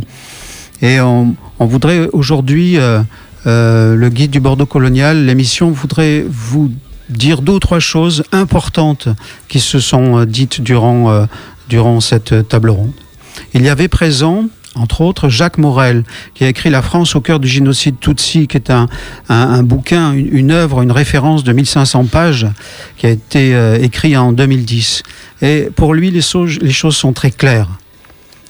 Et 0.81 0.99
on, 0.99 1.35
on 1.59 1.65
voudrait 1.65 2.09
aujourd'hui, 2.11 2.77
euh, 2.77 3.01
euh, 3.45 3.95
le 3.95 4.09
guide 4.09 4.31
du 4.31 4.39
Bordeaux 4.39 4.65
colonial, 4.65 5.25
l'émission 5.25 5.71
voudrait 5.71 6.25
vous 6.27 6.71
dire 7.09 7.41
deux 7.41 7.53
ou 7.53 7.59
trois 7.59 7.79
choses 7.79 8.23
importantes 8.31 9.09
qui 9.47 9.59
se 9.59 9.79
sont 9.79 10.19
euh, 10.19 10.25
dites 10.25 10.61
durant, 10.61 11.11
euh, 11.11 11.25
durant 11.69 11.99
cette 11.99 12.47
table 12.47 12.69
ronde. 12.69 12.93
Il 13.53 13.63
y 13.63 13.69
avait 13.69 13.87
présent, 13.87 14.45
entre 14.75 15.01
autres, 15.01 15.29
Jacques 15.29 15.57
Morel, 15.57 16.03
qui 16.33 16.43
a 16.43 16.47
écrit 16.49 16.69
La 16.69 16.81
France 16.81 17.15
au 17.15 17.21
cœur 17.21 17.39
du 17.39 17.47
génocide 17.47 17.99
Tutsi, 17.99 18.47
qui 18.47 18.57
est 18.57 18.71
un, 18.71 18.87
un, 19.29 19.63
bouquin, 19.63 20.13
une, 20.13 20.51
œuvre, 20.51 20.81
une 20.81 20.91
référence 20.91 21.43
de 21.43 21.53
1500 21.53 22.05
pages, 22.05 22.47
qui 22.97 23.05
a 23.05 23.09
été 23.09 23.55
euh, 23.55 23.77
écrit 23.81 24.17
en 24.17 24.31
2010. 24.31 25.03
Et 25.41 25.69
pour 25.75 25.93
lui, 25.93 26.11
les, 26.11 26.21
so 26.21 26.45
les 26.45 26.71
choses 26.71 26.95
sont 26.95 27.13
très 27.13 27.31
claires. 27.31 27.69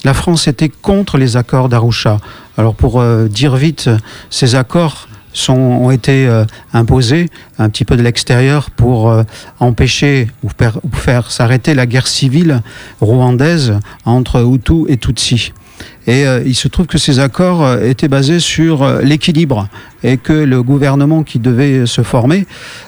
La 0.03 0.13
France 0.13 0.47
était 0.47 0.69
contre 0.69 1.17
les 1.17 1.37
accords 1.37 1.69
d'Arusha. 1.69 2.19
Alors 2.57 2.75
pour 2.75 2.99
euh, 2.99 3.27
dire 3.27 3.55
vite, 3.55 3.89
ces 4.29 4.55
accords 4.55 5.07
sont, 5.33 5.53
ont 5.53 5.91
été 5.91 6.27
euh, 6.27 6.45
imposés 6.71 7.29
un 7.57 7.69
petit 7.69 7.85
peu 7.85 7.97
de 7.97 8.01
l'extérieur 8.01 8.69
pour 8.71 9.09
euh, 9.09 9.23
empêcher 9.59 10.29
ou, 10.43 10.49
faire 10.93 11.31
s'arrêter 11.31 11.73
la 11.73 11.85
guerre 11.85 12.07
civile 12.07 12.61
rwandaise 13.01 13.79
entre 14.05 14.41
Hutu 14.41 14.85
et 14.87 14.97
Tutsi. 14.97 15.51
Et 16.05 16.25
euh, 16.27 16.43
il 16.45 16.55
se 16.55 16.67
trouve 16.67 16.85
que 16.85 16.97
ces 16.97 17.19
accords 17.19 17.81
étaient 17.81 18.07
basés 18.07 18.39
sur 18.39 18.87
l'équilibre 19.01 19.67
et 20.03 20.17
que 20.17 20.33
le 20.33 20.61
gouvernement 20.61 21.23
qui 21.23 21.39
devait 21.39 21.85
se 21.85 22.03
former 22.03 22.45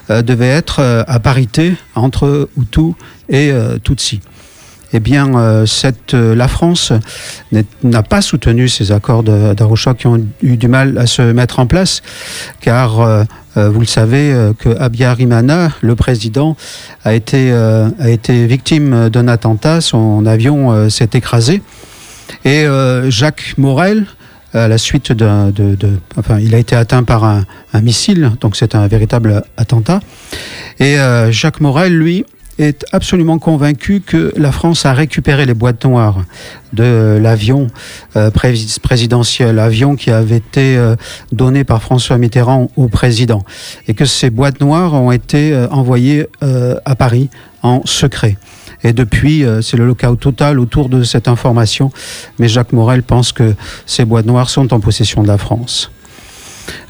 devait 0.10 0.48
être 0.48 1.04
à 1.08 1.20
parité 1.20 1.76
entre 1.96 2.50
Hutu 2.58 2.94
et 3.30 3.52
Tutsi. 3.84 4.22
Eh 4.96 5.02
bien, 5.02 5.36
euh, 5.36 5.66
euh, 6.14 6.36
la 6.36 6.48
France 6.48 6.94
n'a 7.84 8.02
pas 8.02 8.22
soutenu 8.22 8.70
ces 8.70 8.94
accords 8.94 9.24
d'Arusha 9.24 9.94
qui 9.94 10.08
ont 10.08 10.26
eu 10.42 10.56
du 10.56 10.70
mal 10.70 10.98
à 10.98 11.06
se 11.06 11.22
mettre 11.22 11.60
en 11.60 11.68
place, 11.68 12.02
car 12.62 13.02
euh, 13.02 13.26
vous 13.58 13.82
le 13.82 13.86
savez 13.86 14.34
que 14.58 14.70
Abiyarimana, 14.80 15.72
le 15.82 15.96
président, 15.96 16.56
a 17.04 17.14
été, 17.14 17.52
a 17.52 18.10
été 18.10 18.48
victime 18.48 19.10
d'un 19.10 19.28
attentat, 19.28 19.82
son 19.82 20.26
avion 20.26 20.90
s'est 20.90 21.10
écrasé, 21.14 21.62
et 22.46 22.66
Jacques 23.08 23.56
Morel, 23.58 24.06
à 24.54 24.68
la 24.70 24.78
suite 24.78 25.12
d'un, 25.12 25.52
de, 25.52 25.78
enfin, 26.18 26.40
il 26.40 26.56
a 26.56 26.58
été 26.58 26.76
atteint 26.76 27.04
par 27.04 27.24
un, 27.24 27.46
missile, 27.82 28.32
donc 28.40 28.56
c'est 28.56 28.76
un 28.76 28.88
véritable 28.88 29.44
attentat, 29.58 30.00
et 30.80 30.98
Jacques 31.32 31.62
Morel, 31.62 31.98
lui, 31.98 32.26
est 32.58 32.86
absolument 32.92 33.38
convaincu 33.40 34.02
que 34.02 34.34
la 34.38 34.52
France 34.52 34.86
a 34.86 34.94
récupéré 34.94 35.46
les 35.46 35.54
boîtes 35.54 35.84
noires 35.84 36.24
de 36.74 37.20
l'avion 37.22 37.68
euh, 38.16 38.30
présidentiel, 38.32 39.60
avion 39.60 39.96
qui 39.96 40.12
avait 40.12 40.38
été 40.38 40.78
euh, 40.78 40.96
donné 41.32 41.64
par 41.64 41.82
François 41.82 42.18
Mitterrand 42.18 42.70
au 42.76 42.88
président, 42.88 43.44
et 43.88 43.94
que 43.94 44.06
ces 44.06 44.30
boîtes 44.30 44.62
noires 44.62 44.94
ont 44.94 45.12
été 45.12 45.54
euh, 45.54 45.68
envoyées 45.70 46.28
à 46.86 46.96
Paris 46.96 47.30
en 47.62 47.82
secret. 47.86 48.38
Et 48.84 48.94
depuis, 48.94 49.44
c'est 49.62 49.78
le 49.78 49.88
lockout 49.88 50.20
total 50.20 50.60
autour 50.60 50.90
de 50.90 51.04
cette 51.04 51.28
information, 51.28 51.92
mais 52.38 52.48
Jacques 52.48 52.72
Morel 52.72 53.02
pense 53.02 53.32
que 53.32 53.56
ces 53.86 54.06
boîtes 54.06 54.26
noires 54.26 54.50
sont 54.50 54.74
en 54.74 54.80
possession 54.80 55.24
de 55.24 55.28
la 55.28 55.38
France. 55.38 55.92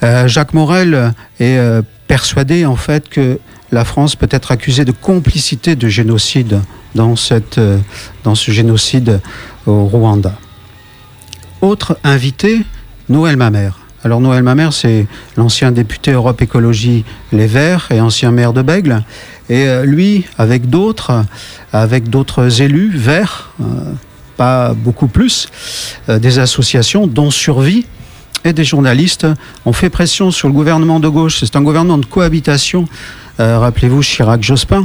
Jacques 0.02 0.54
Morel 0.54 1.14
est 1.40 1.58
persuadé 2.08 2.66
en 2.66 2.76
fait 2.76 3.08
que 3.08 3.40
la 3.72 3.86
France 3.86 4.16
peut 4.16 4.28
être 4.32 4.52
accusée 4.52 4.86
de 4.86 4.92
complicité 4.92 5.76
de 5.76 5.88
génocide 5.88 6.62
euh, 6.98 7.78
dans 8.24 8.36
ce 8.36 8.52
génocide 8.52 9.20
au 9.66 9.86
Rwanda. 9.86 10.34
Autre 11.62 11.98
invité, 12.04 12.62
Noël 13.10 13.38
Mamère. 13.38 13.80
Alors 14.04 14.22
Noël 14.22 14.44
Mamère, 14.44 14.72
c'est 14.72 15.08
l'ancien 15.36 15.72
député 15.72 16.12
Europe 16.12 16.42
Écologie 16.42 17.04
Les 17.32 17.48
Verts 17.48 17.88
et 17.92 18.00
ancien 18.00 18.32
maire 18.32 18.54
de 18.54 18.62
Bègle. 18.62 19.04
Et 19.50 19.68
euh, 19.68 19.84
lui, 19.84 20.26
avec 20.38 20.70
d'autres, 20.70 21.26
avec 21.74 22.10
d'autres 22.10 22.62
élus 22.62 22.92
verts, 22.96 23.52
euh, 23.62 23.66
pas 24.38 24.74
beaucoup 24.74 25.08
plus, 25.08 25.48
des 26.10 26.40
associations 26.40 27.08
dont 27.08 27.32
Survie, 27.32 27.86
et 28.46 28.54
des 28.54 28.64
journalistes 28.64 29.28
ont 29.66 29.74
fait 29.74 29.90
pression 29.90 30.32
sur 30.32 30.48
le 30.48 30.54
gouvernement 30.54 31.00
de 31.00 31.10
gauche. 31.10 31.40
C'est 31.40 31.56
un 31.56 31.62
gouvernement 31.62 31.98
de 31.98 32.06
cohabitation, 32.06 32.88
euh, 33.40 33.60
rappelez-vous 33.60 34.02
Chirac-Jospin, 34.02 34.84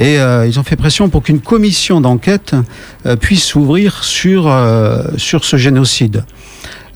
et 0.00 0.18
euh, 0.18 0.46
ils 0.46 0.58
ont 0.58 0.62
fait 0.62 0.76
pression 0.76 1.10
pour 1.10 1.22
qu'une 1.22 1.40
commission 1.40 2.00
d'enquête 2.00 2.54
euh, 3.04 3.16
puisse 3.16 3.44
s'ouvrir 3.44 4.02
sur, 4.02 4.50
sur 5.18 5.44
ce 5.44 5.56
génocide. 5.56 6.24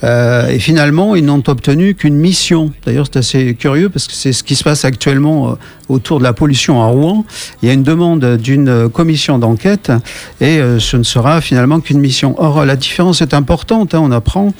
Euh, 0.02 0.48
et 0.48 0.58
finalement, 0.58 1.14
ils 1.14 1.24
n'ont 1.24 1.42
obtenu 1.46 1.94
qu'une 1.94 2.16
mission. 2.16 2.72
D'ailleurs, 2.84 3.06
c'est 3.10 3.18
assez 3.18 3.54
curieux 3.54 3.90
parce 3.90 4.06
que 4.06 4.14
c'est 4.14 4.32
ce 4.32 4.42
qui 4.42 4.54
se 4.54 4.64
passe 4.64 4.84
actuellement 4.84 5.56
autour 5.88 6.18
de 6.18 6.24
la 6.24 6.32
pollution 6.32 6.82
à 6.82 6.86
Rouen. 6.86 7.24
Il 7.62 7.68
y 7.68 7.70
a 7.70 7.74
une 7.74 7.84
demande 7.84 8.36
d'une 8.36 8.88
commission 8.88 9.38
d'enquête 9.38 9.92
et 10.40 10.60
ce 10.78 10.96
ne 10.96 11.04
sera 11.04 11.40
finalement 11.40 11.80
qu'une 11.80 12.00
mission. 12.00 12.34
Or, 12.38 12.66
la 12.66 12.76
différence 12.76 13.22
est 13.22 13.32
importante. 13.32 13.94
Hein, 13.94 14.00
on 14.02 14.10
apprend 14.10 14.52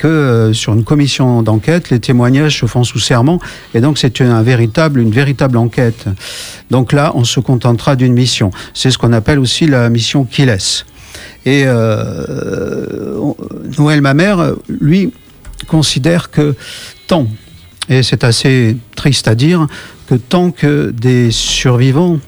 que 0.00 0.06
euh, 0.08 0.54
sur 0.54 0.72
une 0.72 0.82
commission 0.82 1.42
d'enquête, 1.42 1.90
les 1.90 2.00
témoignages 2.00 2.58
se 2.58 2.64
font 2.64 2.84
sous 2.84 2.98
serment, 2.98 3.38
et 3.74 3.82
donc 3.82 3.98
c'est 3.98 4.18
une, 4.20 4.28
un 4.28 4.42
véritable, 4.42 5.04
enquête. 5.58 6.06
Donc 6.70 6.92
là, 6.94 7.12
on 7.14 7.24
se 7.24 7.38
contentera 7.38 7.96
d'une 7.96 8.14
mission. 8.14 8.50
C'est 8.72 8.90
ce 8.90 8.96
qu'on 8.96 9.12
appelle 9.12 9.38
aussi 9.38 9.66
la 9.66 9.90
mission 9.90 10.24
qui 10.24 10.46
laisse. 10.46 10.86
Et 11.44 11.64
euh, 11.66 13.34
Noël 13.78 14.00
Mamère, 14.00 14.54
lui, 14.68 15.12
considère 15.68 16.30
que 16.30 16.54
tant, 17.06 17.26
et 17.90 18.02
c'est 18.02 18.24
assez 18.24 18.78
triste 18.96 19.28
à 19.28 19.34
dire, 19.34 19.66
que 20.08 20.14
tant 20.14 20.50
que 20.50 20.94
des 20.98 21.30
survivants, 21.30 22.20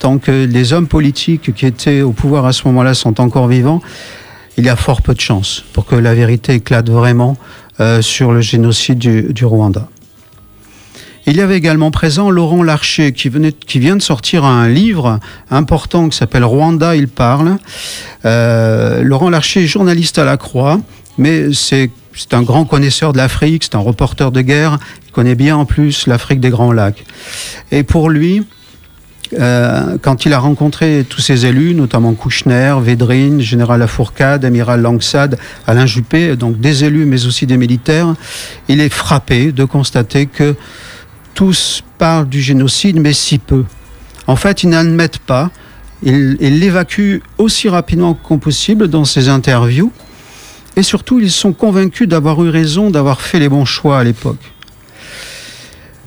tant 0.00 0.18
que 0.18 0.46
les 0.46 0.72
hommes 0.72 0.88
politiques 0.88 1.54
qui 1.54 1.64
étaient 1.64 2.00
au 2.00 2.10
pouvoir 2.10 2.44
à 2.46 2.52
ce 2.52 2.66
moment-là 2.66 2.94
sont 2.94 3.20
encore 3.20 3.46
vivants, 3.46 3.80
il 4.60 4.66
y 4.66 4.68
a 4.68 4.76
fort 4.76 5.00
peu 5.00 5.14
de 5.14 5.20
chances 5.20 5.64
pour 5.72 5.86
que 5.86 5.96
la 5.96 6.14
vérité 6.14 6.52
éclate 6.54 6.90
vraiment 6.90 7.38
euh, 7.80 8.02
sur 8.02 8.30
le 8.32 8.42
génocide 8.42 8.98
du, 8.98 9.44
Rwanda. 9.44 9.88
Il 11.26 11.36
y 11.36 11.40
avait 11.40 11.56
également 11.56 11.90
présent 11.90 12.30
Laurent 12.30 12.62
Larcher 12.62 13.12
qui 13.12 13.30
vient 13.30 13.96
de 13.96 14.02
sortir 14.02 14.44
un 14.44 14.68
livre 14.68 15.18
important 15.50 16.10
qui 16.10 16.16
s'appelle 16.18 16.44
Rwanda, 16.44 16.94
il 16.94 17.08
parle. 17.08 17.56
Euh, 18.26 19.02
Laurent 19.02 19.30
Larcher 19.30 19.64
est 19.64 19.66
journaliste 19.66 20.18
à 20.18 20.24
la 20.24 20.36
Croix, 20.36 20.78
mais 21.16 21.54
c'est 21.54 21.90
c'est 22.12 22.34
un 22.34 22.42
grand 22.42 22.64
connaisseur 22.64 23.12
de 23.12 23.18
l'Afrique, 23.18 23.64
c'est 23.64 23.76
un 23.76 23.80
reporter 23.80 24.32
de 24.32 24.40
guerre, 24.42 24.78
il 25.06 25.12
connaît 25.12 25.36
bien 25.36 25.56
en 25.56 25.64
plus 25.64 26.06
l'Afrique 26.06 26.40
des 26.40 26.50
Grands 26.50 26.72
Lacs. 26.72 27.04
Et 27.70 27.82
pour 27.84 28.10
lui, 28.10 28.42
euh, 29.38 29.96
quand 30.02 30.26
il 30.26 30.32
a 30.32 30.38
rencontré 30.38 31.04
tous 31.08 31.20
ces 31.20 31.46
élus, 31.46 31.74
notamment 31.74 32.14
Kouchner, 32.14 32.74
Védrine, 32.80 33.40
Général 33.40 33.80
Lafourcade, 33.80 34.44
Amiral 34.44 34.80
Langsade, 34.80 35.38
Alain 35.66 35.86
Juppé, 35.86 36.36
donc 36.36 36.58
des 36.58 36.84
élus 36.84 37.04
mais 37.04 37.26
aussi 37.26 37.46
des 37.46 37.56
militaires, 37.56 38.14
il 38.68 38.80
est 38.80 38.92
frappé 38.92 39.52
de 39.52 39.64
constater 39.64 40.26
que 40.26 40.56
tous 41.34 41.84
parlent 41.98 42.28
du 42.28 42.40
génocide, 42.40 42.98
mais 42.98 43.12
si 43.12 43.38
peu. 43.38 43.64
En 44.26 44.36
fait, 44.36 44.62
ils 44.62 44.68
n'admettent 44.68 45.18
pas, 45.18 45.50
ils 46.02 46.36
l'évacuent 46.58 47.22
aussi 47.38 47.68
rapidement 47.68 48.14
que 48.14 48.34
possible 48.34 48.88
dans 48.88 49.04
ses 49.04 49.28
interviews, 49.28 49.92
et 50.76 50.82
surtout, 50.82 51.20
ils 51.20 51.30
sont 51.30 51.52
convaincus 51.52 52.08
d'avoir 52.08 52.42
eu 52.44 52.48
raison, 52.48 52.90
d'avoir 52.90 53.20
fait 53.20 53.38
les 53.38 53.48
bons 53.48 53.64
choix 53.64 53.98
à 53.98 54.04
l'époque. 54.04 54.38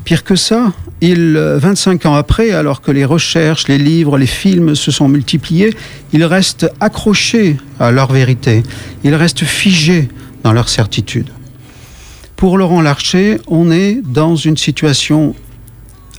Pire 0.04 0.26
que 0.26 0.36
ça, 0.36 0.74
il, 0.99 1.38
25 1.38 2.06
ans 2.06 2.16
après, 2.16 2.51
alors 2.51 2.82
que 2.82 2.91
les 2.91 3.06
recherches, 3.06 3.68
les 3.70 3.78
livres, 3.78 4.18
les 4.18 4.28
films 4.28 4.76
se 4.76 4.91
sont 4.91 5.08
multipliés, 5.08 5.74
ils 6.12 6.26
restent 6.26 6.70
accrochés 6.82 7.58
à 7.80 7.91
leur 7.91 8.12
vérité. 8.12 8.64
Ils 9.06 9.16
restent 9.16 9.45
figés 9.45 10.10
dans 10.43 10.51
leur 10.51 10.68
certitude. 10.68 11.30
Pour 12.36 12.58
Laurent 12.58 12.82
Larcher, 12.82 13.39
on 13.47 13.72
est 13.72 14.01
dans 14.04 14.36
une 14.36 14.58
situation 14.58 15.36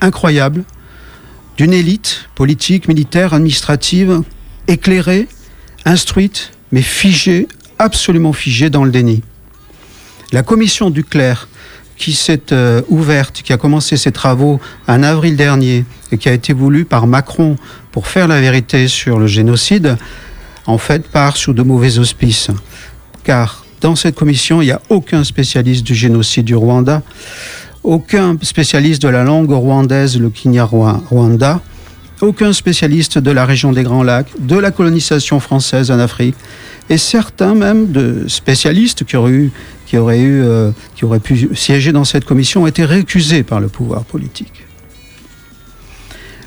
incroyable 0.01 0.65
d'une 1.59 1.75
élite 1.75 2.29
politique, 2.35 2.89
militaire, 2.89 3.35
administrative, 3.35 4.23
éclairée, 4.67 5.29
instruite, 5.85 6.53
mais 6.73 6.83
figée, 6.83 7.49
absolument 7.79 8.33
figée 8.33 8.71
dans 8.71 8.85
le 8.85 8.91
déni. 8.91 9.23
La 10.33 10.43
commission 10.43 10.89
du 10.89 11.05
clerc, 11.05 11.49
qui 11.97 12.13
s'est 12.13 12.53
euh, 12.53 12.83
ouverte, 12.89 13.43
qui 13.43 13.53
a 13.53 13.57
commencé 13.57 13.97
ses 13.97 14.13
travaux 14.13 14.61
en 14.89 15.03
avril 15.03 15.37
dernier 15.37 15.85
et 16.13 16.19
qui 16.19 16.29
a 16.29 16.33
été 16.33 16.53
voulue 16.53 16.85
par 16.85 17.07
Macron 17.07 17.57
pour 17.93 18.07
faire 18.07 18.29
la 18.29 18.41
vérité 18.41 18.89
sur 18.89 19.19
le 19.19 19.27
génocide, 19.27 19.97
en 20.67 20.79
fait 20.79 21.07
part 21.07 21.37
sous 21.37 21.53
de 21.53 21.63
mauvais 21.63 21.99
auspices. 21.99 22.51
Car 23.23 23.65
dans 23.81 23.97
cette 23.97 24.15
commission, 24.15 24.63
il 24.63 24.67
n'y 24.67 24.73
a 24.73 24.81
aucun 24.89 25.25
spécialiste 25.25 25.85
du 25.85 25.95
génocide 25.95 26.47
du 26.47 26.57
Rwanda, 26.57 27.03
aucun 27.83 28.37
spécialiste 28.41 29.03
de 29.03 29.09
la 29.09 29.25
langue 29.25 29.51
rwandaise, 29.51 30.19
le 30.19 30.31
Kinyarwanda, 30.31 31.61
aucun 32.21 32.53
spécialiste 32.53 33.19
de 33.19 33.31
la 33.31 33.45
région 33.45 33.73
des 33.73 33.83
Grands 33.83 34.03
Lacs, 34.03 34.31
de 34.39 34.57
la 34.57 34.71
colonisation 34.71 35.39
française 35.39 35.91
en 35.91 35.99
Afrique, 35.99 36.37
et 36.89 36.99
certains 36.99 37.55
même 37.55 37.93
de 37.93 38.25
spécialistes 38.27 39.05
qui 39.05 39.17
auraient 39.17 39.33
eu, 39.33 39.53
qui 39.95 39.99
auraient 39.99 40.19
eu, 40.19 40.43
euh, 40.43 40.73
qui 40.97 41.05
pu 41.21 41.55
siéger 41.55 41.93
dans 41.93 42.03
cette 42.03 42.25
commission 42.25 42.65
ont 42.65 42.67
été 42.67 42.85
récusés 42.85 43.45
par 43.45 43.61
le 43.61 43.69
pouvoir 43.69 44.03
politique. 44.03 44.65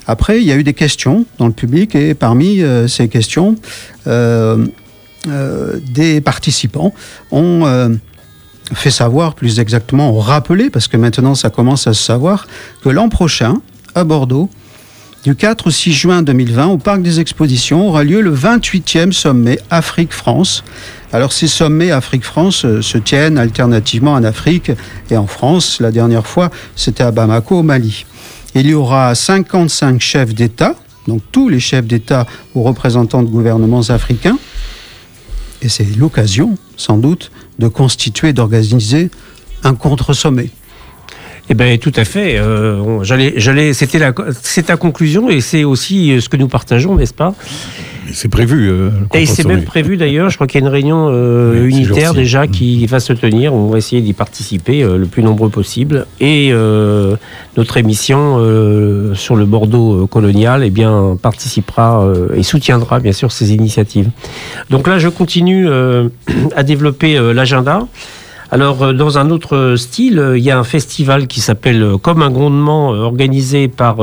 Après, 0.05 0.41
il 0.41 0.45
y 0.45 0.51
a 0.51 0.57
eu 0.57 0.65
des 0.65 0.73
questions 0.73 1.25
dans 1.37 1.47
le 1.47 1.53
public 1.53 1.95
et 1.95 2.13
parmi 2.13 2.61
euh, 2.61 2.89
ces 2.89 3.07
questions, 3.07 3.55
euh, 4.05 4.67
des 5.25 6.19
participants 6.19 6.93
ont 7.31 7.97
fait 8.73 8.91
savoir, 8.91 9.33
plus 9.33 9.61
exactement, 9.61 10.11
ont 10.11 10.19
rappelé, 10.19 10.69
parce 10.69 10.89
que 10.89 10.97
maintenant 10.97 11.33
ça 11.33 11.49
commence 11.49 11.87
à 11.87 11.93
se 11.93 12.03
savoir, 12.03 12.47
que 12.83 12.89
l'an 12.89 13.07
prochain, 13.07 13.61
à 13.95 14.03
Bordeaux, 14.03 14.49
du 15.23 15.35
4 15.35 15.67
au 15.67 15.71
6 15.71 15.93
juin 15.93 16.21
2020, 16.21 16.67
au 16.67 16.77
Parc 16.77 17.01
des 17.01 17.19
Expositions, 17.19 17.87
aura 17.87 18.03
lieu 18.03 18.21
le 18.21 18.33
28e 18.33 19.11
sommet 19.11 19.59
Afrique-France. 19.69 20.63
Alors 21.11 21.33
ces 21.33 21.47
sommets 21.47 21.91
Afrique-France 21.91 22.65
euh, 22.65 22.81
se 22.81 22.97
tiennent 22.97 23.37
alternativement 23.37 24.13
en 24.13 24.23
Afrique 24.23 24.71
et 25.09 25.17
en 25.17 25.27
France. 25.27 25.79
La 25.79 25.91
dernière 25.91 26.27
fois, 26.27 26.49
c'était 26.75 27.03
à 27.03 27.11
Bamako, 27.11 27.59
au 27.59 27.63
Mali. 27.63 28.05
Il 28.55 28.67
y 28.67 28.73
aura 28.73 29.13
55 29.15 29.99
chefs 30.01 30.33
d'État, 30.33 30.75
donc 31.07 31.21
tous 31.31 31.49
les 31.49 31.59
chefs 31.59 31.85
d'État 31.85 32.25
ou 32.55 32.63
représentants 32.63 33.23
de 33.23 33.29
gouvernements 33.29 33.89
africains. 33.89 34.37
Et 35.61 35.69
c'est 35.69 35.97
l'occasion, 35.97 36.57
sans 36.75 36.97
doute, 36.97 37.31
de 37.59 37.67
constituer, 37.67 38.33
d'organiser 38.33 39.09
un 39.63 39.75
contre-sommet. 39.75 40.49
Eh 41.49 41.53
bien, 41.53 41.77
tout 41.77 41.93
à 41.95 42.03
fait. 42.03 42.37
Euh, 42.37 43.03
j'allais, 43.03 43.33
j'allais, 43.37 43.73
c'était 43.73 43.99
la, 43.99 44.13
c'est 44.41 44.63
ta 44.63 44.75
conclusion 44.75 45.29
et 45.29 45.39
c'est 45.39 45.63
aussi 45.63 46.11
euh, 46.11 46.19
ce 46.19 46.27
que 46.27 46.35
nous 46.35 46.49
partageons, 46.49 46.95
n'est-ce 46.95 47.13
pas? 47.13 47.33
C'est 48.11 48.27
prévu. 48.27 48.69
Euh, 48.69 48.89
et 49.13 49.25
c'est 49.25 49.45
même 49.45 49.63
prévu 49.63 49.95
d'ailleurs. 49.95 50.29
Je 50.29 50.35
crois 50.35 50.47
qu'il 50.47 50.59
y 50.59 50.63
a 50.63 50.67
une 50.67 50.71
réunion 50.71 51.09
unitaire 51.63 52.13
déjà 52.13 52.47
qui 52.47 52.85
va 52.85 52.99
se 52.99 53.11
tenir. 53.11 53.53
On 53.53 53.67
va 53.67 53.77
essayer 53.77 54.01
d'y 54.01 54.13
participer 54.13 54.81
le 54.81 55.05
plus 55.07 55.23
nombreux 55.23 55.49
possible. 55.49 56.05
Et 56.21 56.53
notre 57.57 57.75
émission 57.75 58.37
sur 59.13 59.35
le 59.35 59.45
Bordeaux 59.45 60.07
colonial, 60.07 60.63
eh 60.63 60.69
bien, 60.69 61.17
participera 61.21 62.09
et 62.33 62.43
soutiendra 62.43 63.01
bien 63.01 63.11
sûr 63.11 63.33
ces 63.33 63.53
initiatives. 63.53 64.09
Donc 64.69 64.87
là, 64.87 64.99
je 64.99 65.09
continue 65.09 65.67
à 66.55 66.63
développer 66.63 67.19
l'agenda. 67.33 67.87
Alors, 68.49 68.81
euh, 68.81 68.93
dans 68.93 69.17
un 69.17 69.29
autre 69.29 69.75
style, 69.77 70.19
euh, 70.19 70.37
il 70.37 70.43
y 70.43 70.51
a 70.51 70.57
un 70.57 70.63
festival 70.63 71.27
qui 71.27 71.41
s'appelle 71.41 71.83
euh, 71.83 71.97
Comme 71.97 72.21
un 72.21 72.29
grondement, 72.29 72.89
organisé 72.89 73.67
par 73.67 73.97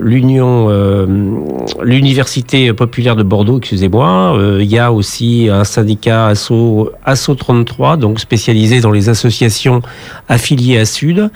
l'Union, 0.00 0.68
l'Université 1.82 2.72
populaire 2.72 3.16
de 3.16 3.22
Bordeaux, 3.22 3.58
excusez-moi. 3.58 4.36
il 4.60 4.66
y 4.66 4.78
a 4.78 4.92
aussi 4.92 5.48
un 5.50 5.64
syndicat 5.64 6.28
ASSO, 6.28 6.92
ASSO 7.04 7.34
33, 7.34 7.96
donc 7.96 8.20
spécialisé 8.20 8.80
dans 8.80 8.92
les 8.92 9.08
associations 9.08 9.82
affiliées 10.28 10.78
à 10.78 10.84
Sud. 10.84 11.30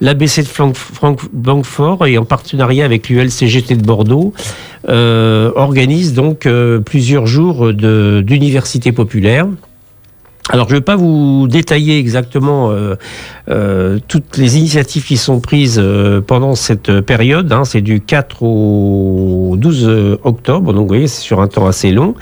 L'ABC 0.00 0.42
de 0.42 0.48
Francfort 0.48 2.06
et 2.06 2.16
en 2.16 2.24
partenariat 2.24 2.84
avec 2.84 3.08
l'ULCGT 3.08 3.76
de 3.76 3.84
Bordeaux 3.84 4.32
organise 4.88 6.14
donc 6.14 6.48
plusieurs 6.84 7.26
jours 7.26 7.72
d'université 7.72 8.92
populaire. 8.92 9.46
Alors, 10.48 10.68
je 10.68 10.74
ne 10.74 10.78
vais 10.78 10.84
pas 10.84 10.94
vous 10.94 11.48
détailler 11.48 11.98
exactement 11.98 12.70
euh, 12.70 12.94
euh, 13.48 13.98
toutes 14.06 14.36
les 14.36 14.58
initiatives 14.58 15.04
qui 15.04 15.16
sont 15.16 15.40
prises 15.40 15.80
euh, 15.82 16.20
pendant 16.20 16.54
cette 16.54 17.00
période. 17.00 17.52
Hein. 17.52 17.64
c'est 17.64 17.80
du 17.80 18.00
4 18.00 18.44
au 18.44 19.56
12 19.58 20.18
octobre, 20.22 20.72
donc 20.72 20.82
vous 20.82 20.88
voyez, 20.88 21.08
c'est 21.08 21.20
sur 21.20 21.40
un 21.40 21.48
temps 21.48 21.66
assez 21.66 21.90
long. 21.90 22.14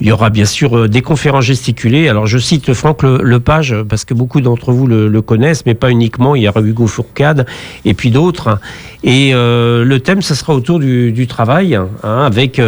Il 0.00 0.06
y 0.06 0.12
aura 0.12 0.30
bien 0.30 0.46
sûr 0.46 0.88
des 0.88 1.02
conférences 1.02 1.44
gesticulées. 1.44 2.08
Alors, 2.08 2.26
je 2.26 2.38
cite 2.38 2.72
Franck 2.72 3.02
Lepage, 3.02 3.74
parce 3.86 4.06
que 4.06 4.14
beaucoup 4.14 4.40
d'entre 4.40 4.72
vous 4.72 4.86
le, 4.86 5.20
connaissent, 5.20 5.66
mais 5.66 5.74
pas 5.74 5.90
uniquement. 5.90 6.34
Il 6.34 6.44
y 6.44 6.48
aura 6.48 6.62
Hugo 6.62 6.86
Fourcade 6.86 7.44
et 7.84 7.92
puis 7.92 8.10
d'autres. 8.10 8.60
Et 9.04 9.32
le 9.32 9.98
thème, 9.98 10.22
ce 10.22 10.34
sera 10.34 10.54
autour 10.54 10.78
du, 10.78 11.26
travail, 11.26 11.74
hein, 11.74 11.88
avec 12.02 12.60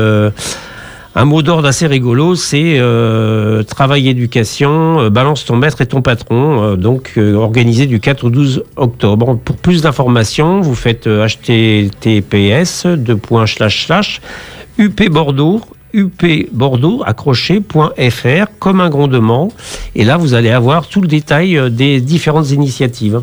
un 1.17 1.25
mot 1.25 1.43
d'ordre 1.43 1.67
assez 1.67 1.89
rigolo, 1.89 2.37
c'est 2.37 2.79
euh, 2.79 3.65
travail 3.65 4.09
éducation, 4.09 5.01
euh, 5.01 5.11
balance 5.11 5.45
ton 5.45 5.57
maître 5.57 5.81
et 5.81 5.87
ton 5.87 6.03
patron, 6.03 6.63
euh, 6.63 6.77
donc 6.77 7.19
organisé 7.35 7.87
du 7.87 7.99
4 7.99 8.25
au 8.25 8.31
12 8.31 8.63
octobre. 8.77 9.37
Pour 9.45 9.57
plus 9.57 9.83
d'informations, 9.83 10.61
vous 10.61 10.77
faites 10.77 11.09
https 11.09 12.87
up 12.87 13.01
Bordeaux 15.11 15.61
upbordeaux 15.93 17.03
accroché.fr 17.05 18.47
comme 18.61 18.81
un 18.81 18.89
grondement 18.89 19.49
et 19.97 20.05
là 20.05 20.17
vous 20.17 20.35
allez 20.35 20.51
avoir 20.51 20.87
tout 20.87 21.01
le 21.01 21.09
détail 21.09 21.61
des 21.73 22.01
différentes 22.01 22.53
initiatives 22.53 23.23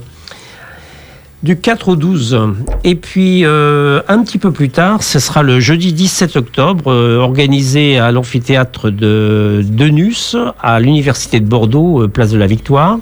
du 1.43 1.55
4 1.57 1.89
au 1.89 1.95
12. 1.95 2.39
Et 2.83 2.95
puis 2.95 3.45
euh, 3.45 4.01
un 4.07 4.23
petit 4.23 4.39
peu 4.39 4.51
plus 4.51 4.69
tard, 4.69 5.03
ce 5.03 5.19
sera 5.19 5.43
le 5.43 5.59
jeudi 5.59 5.93
17 5.93 6.35
octobre, 6.35 6.91
euh, 6.91 7.17
organisé 7.17 7.99
à 7.99 8.11
l'amphithéâtre 8.11 8.89
de 8.89 9.63
Denus, 9.63 10.35
à 10.61 10.79
l'Université 10.79 11.39
de 11.39 11.45
Bordeaux, 11.45 12.03
euh, 12.03 12.07
place 12.07 12.31
de 12.31 12.37
la 12.39 12.47
Victoire, 12.47 12.97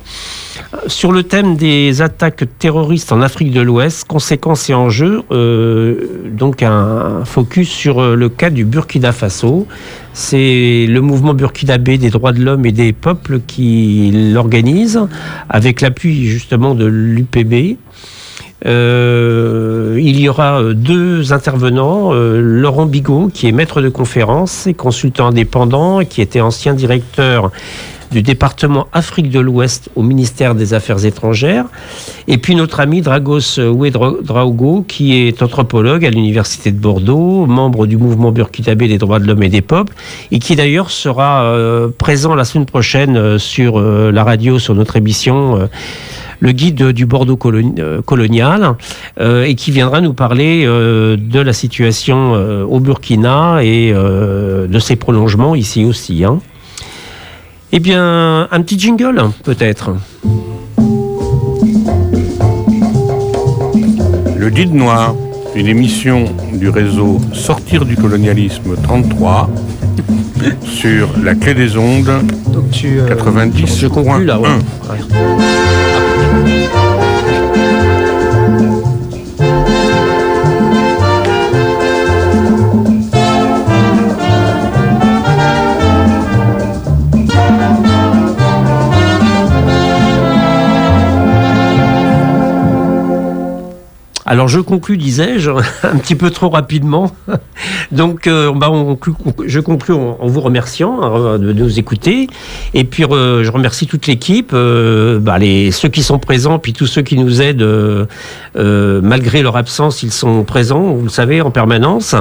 sur 0.87 1.13
le 1.13 1.23
thème 1.23 1.55
des 1.55 2.01
attaques 2.01 2.43
terroristes 2.59 3.13
en 3.13 3.21
Afrique 3.21 3.51
de 3.51 3.61
l'Ouest, 3.61 4.05
conséquences 4.07 4.69
et 4.69 4.73
enjeux, 4.73 5.23
donc 6.31 6.63
un 6.63 7.23
focus 7.23 7.69
sur 7.69 8.15
le 8.15 8.29
cas 8.29 8.49
du 8.49 8.65
Burkina 8.65 9.11
Faso. 9.11 9.67
C'est 10.13 10.85
le 10.87 10.99
mouvement 11.01 11.33
burkinabé 11.33 11.97
des 11.97 12.09
droits 12.09 12.31
de 12.31 12.43
l'homme 12.43 12.65
et 12.65 12.71
des 12.71 12.93
peuples 12.93 13.39
qui 13.45 14.11
l'organise, 14.33 14.99
avec 15.49 15.81
l'appui 15.81 16.27
justement 16.27 16.73
de 16.75 16.85
l'UPB. 16.85 17.77
Euh, 18.65 19.99
il 20.01 20.19
y 20.19 20.27
aura 20.27 20.61
euh, 20.61 20.73
deux 20.73 21.33
intervenants, 21.33 22.13
euh, 22.13 22.41
Laurent 22.41 22.85
Bigot, 22.85 23.29
qui 23.33 23.47
est 23.47 23.51
maître 23.51 23.81
de 23.81 23.89
conférence 23.89 24.65
et 24.65 24.73
consultant 24.73 25.27
indépendant, 25.27 26.03
qui 26.03 26.21
était 26.21 26.41
ancien 26.41 26.73
directeur 26.73 27.51
du 28.11 28.21
département 28.21 28.87
Afrique 28.93 29.29
de 29.29 29.39
l'Ouest 29.39 29.89
au 29.95 30.01
ministère 30.01 30.55
des 30.55 30.73
Affaires 30.73 31.05
étrangères, 31.05 31.65
et 32.27 32.37
puis 32.37 32.55
notre 32.55 32.79
ami 32.79 33.01
Dragos 33.01 33.59
Ouedraogo, 33.59 34.85
qui 34.87 35.15
est 35.15 35.41
anthropologue 35.41 36.05
à 36.05 36.11
l'Université 36.11 36.71
de 36.71 36.77
Bordeaux, 36.77 37.45
membre 37.45 37.87
du 37.87 37.97
mouvement 37.97 38.31
burkinabé 38.31 38.87
des 38.87 38.99
droits 38.99 39.19
de 39.19 39.25
l'homme 39.25 39.43
et 39.43 39.49
des 39.49 39.61
peuples, 39.61 39.93
et 40.31 40.39
qui 40.39 40.55
d'ailleurs 40.55 40.91
sera 40.91 41.51
présent 41.97 42.35
la 42.35 42.45
semaine 42.45 42.67
prochaine 42.67 43.39
sur 43.39 43.81
la 43.81 44.23
radio, 44.23 44.59
sur 44.59 44.75
notre 44.75 44.95
émission 44.95 45.67
le 46.39 46.51
guide 46.51 46.91
du 46.91 47.05
Bordeaux 47.05 47.39
euh, 47.45 48.01
colonial, 48.01 48.75
euh, 49.19 49.43
et 49.43 49.55
qui 49.55 49.71
viendra 49.71 50.01
nous 50.01 50.13
parler 50.13 50.63
euh, 50.65 51.17
de 51.19 51.39
la 51.39 51.53
situation 51.53 52.33
au 52.33 52.79
Burkina 52.79 53.63
et 53.63 53.93
de 53.93 54.79
ses 54.79 54.95
prolongements 54.95 55.55
ici 55.55 55.85
aussi. 55.85 56.23
Hein. 56.23 56.39
Eh 57.71 57.79
bien, 57.79 58.47
un 58.51 58.61
petit 58.61 58.79
jingle, 58.79 59.21
peut-être. 59.43 59.91
Le 64.37 64.49
Guide 64.49 64.73
Noir, 64.73 65.15
une 65.55 65.67
émission 65.67 66.25
du 66.53 66.69
réseau 66.69 67.19
Sortir 67.33 67.85
du 67.85 67.95
colonialisme 67.95 68.75
33 68.81 69.49
sur 70.63 71.09
la 71.23 71.35
clé 71.35 71.53
des 71.53 71.77
ondes 71.77 72.11
Donc 72.53 72.69
tu, 72.71 72.99
90. 73.07 73.79
Je 73.79 73.87
conclue 73.87 74.25
là, 74.25 74.39
ouais. 74.39 74.49
Thank. 76.35 76.84
Alors 94.35 94.49
je 94.49 94.59
conclus, 94.59 94.97
disais-je, 94.97 95.49
un 95.83 95.95
petit 95.97 96.15
peu 96.15 96.29
trop 96.29 96.49
rapidement. 96.49 97.09
Donc 97.93 98.27
euh, 98.27 98.51
je 99.45 99.61
conclus 99.61 99.93
en, 99.93 100.17
vous 100.23 100.41
remerciant 100.41 100.99
euh, 101.01 101.37
de 101.37 101.53
nous 101.53 101.79
écouter. 101.79 102.27
Et 102.73 102.83
puis 102.83 103.03
je 103.03 103.49
remercie 103.49 103.87
toute 103.87 104.07
l'équipe, 104.07 104.51
euh, 104.53 105.19
bah, 105.19 105.37
ceux 105.71 105.87
qui 105.87 106.03
sont 106.03 106.19
présents, 106.19 106.59
puis 106.59 106.73
tous 106.73 106.85
ceux 106.85 107.01
qui 107.01 107.17
nous 107.17 107.41
aident. 107.41 107.61
euh, 107.61 108.05
malgré 109.01 109.41
leur 109.41 109.55
absence, 109.55 110.03
ils 110.03 110.11
sont 110.11 110.43
présents, 110.43 110.81
vous 110.81 111.03
le 111.03 111.09
savez, 111.09 111.39
en 111.39 111.49
permanence. 111.51 112.13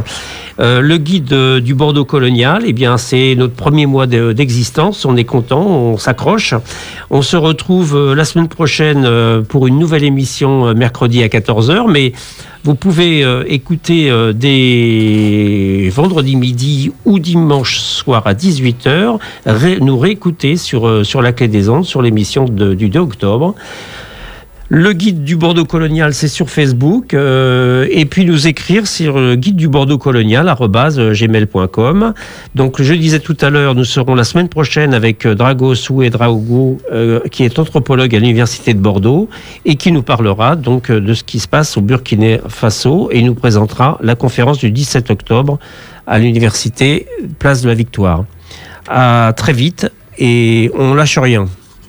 Le 0.61 0.97
guide 0.99 1.35
du 1.65 1.75
Bordeaux 1.75 2.05
colonial, 2.05 2.63
eh 2.65 2.73
bien, 2.73 2.97
c'est 2.97 3.35
notre 3.37 3.55
premier 3.55 3.87
mois 3.87 4.07
de- 4.07 4.33
d'existence. 4.33 5.05
On 5.05 5.17
est 5.17 5.25
content, 5.25 5.67
on 5.67 5.99
s'accroche. 5.99 6.55
On 7.11 7.23
se 7.23 7.37
retrouve 7.37 8.15
la 8.15 8.25
semaine 8.25 8.47
prochaine 8.47 9.43
pour 9.49 9.67
une 9.67 9.81
nouvelle 9.81 10.05
émission 10.05 10.73
mercredi 10.75 11.25
à 11.25 11.29
14h. 11.29 11.91
Mais 11.91 12.04
vous 12.65 12.75
pouvez 12.75 13.23
euh, 13.25 13.45
écouter 13.47 14.11
euh, 14.11 14.33
des 14.33 15.91
vendredi 15.93 16.37
midi 16.37 16.93
ou 17.05 17.19
dimanche 17.19 17.79
soir 17.81 18.23
à 18.27 18.35
18h, 18.35 19.19
ré- 19.47 19.79
nous 19.81 19.99
réécouter 19.99 20.57
sur, 20.57 20.87
euh, 20.87 21.05
la 21.23 21.33
clé 21.33 21.49
des 21.49 21.69
ondes, 21.69 21.85
sur 21.85 22.03
l'émission 22.03 22.45
du 22.47 22.89
2 22.89 22.99
octobre. 23.01 23.55
Le 24.71 24.95
guide 24.95 25.25
du 25.25 25.37
Bordeaux 25.37 25.67
colonial, 25.67 26.15
c'est 26.15 26.29
sur 26.29 26.49
Facebook. 26.49 27.13
euh, 27.13 27.87
et 27.91 28.07
puis 28.07 28.25
nous 28.25 28.47
écrire 28.47 28.87
sur 28.87 29.37
guide 29.37 29.57
du 29.57 29.69
Bordeaux 29.69 29.99
colonial, 29.99 30.49
euh, 30.49 31.13
gmail.com. 31.13 32.15
Donc, 32.55 32.81
je 32.81 32.95
disais 32.95 33.21
tout 33.21 33.37
à 33.43 33.51
l'heure, 33.51 33.75
nous 33.75 33.85
serons 33.85 34.15
la 34.15 34.25
semaine 34.25 34.49
prochaine 34.49 34.95
avec 34.95 35.27
euh, 35.27 35.35
Drago 35.35 35.75
Draogo, 36.11 36.79
euh, 36.91 37.21
qui 37.31 37.45
est 37.45 37.59
anthropologue 37.59 38.17
à 38.17 38.19
l'Université 38.19 38.73
de 38.73 38.79
Bordeaux 38.79 39.29
et 39.67 39.77
qui 39.77 39.93
nous 39.93 40.03
parlera 40.03 40.57
donc 40.57 40.91
de 40.91 41.13
ce 41.13 41.25
qui 41.25 41.41
se 41.41 41.49
passe 41.49 41.77
au 41.77 41.83
Burkina 41.83 42.39
Faso 42.49 43.11
et 43.13 43.21
nous 43.21 43.35
présentera 43.35 43.99
la 44.01 44.15
conférence 44.15 44.59
du 44.59 44.71
17 44.71 45.11
octobre 45.11 45.59
à 46.07 46.19
l'Université 46.19 47.07
Place 47.39 47.61
de 47.61 47.69
la 47.69 47.75
Victoire. 47.75 48.25
À 48.89 49.35
très 49.37 49.53
vite 49.53 49.91
et 50.19 50.71
on 50.75 50.95
lâche 50.95 51.19
rien. 51.19 51.49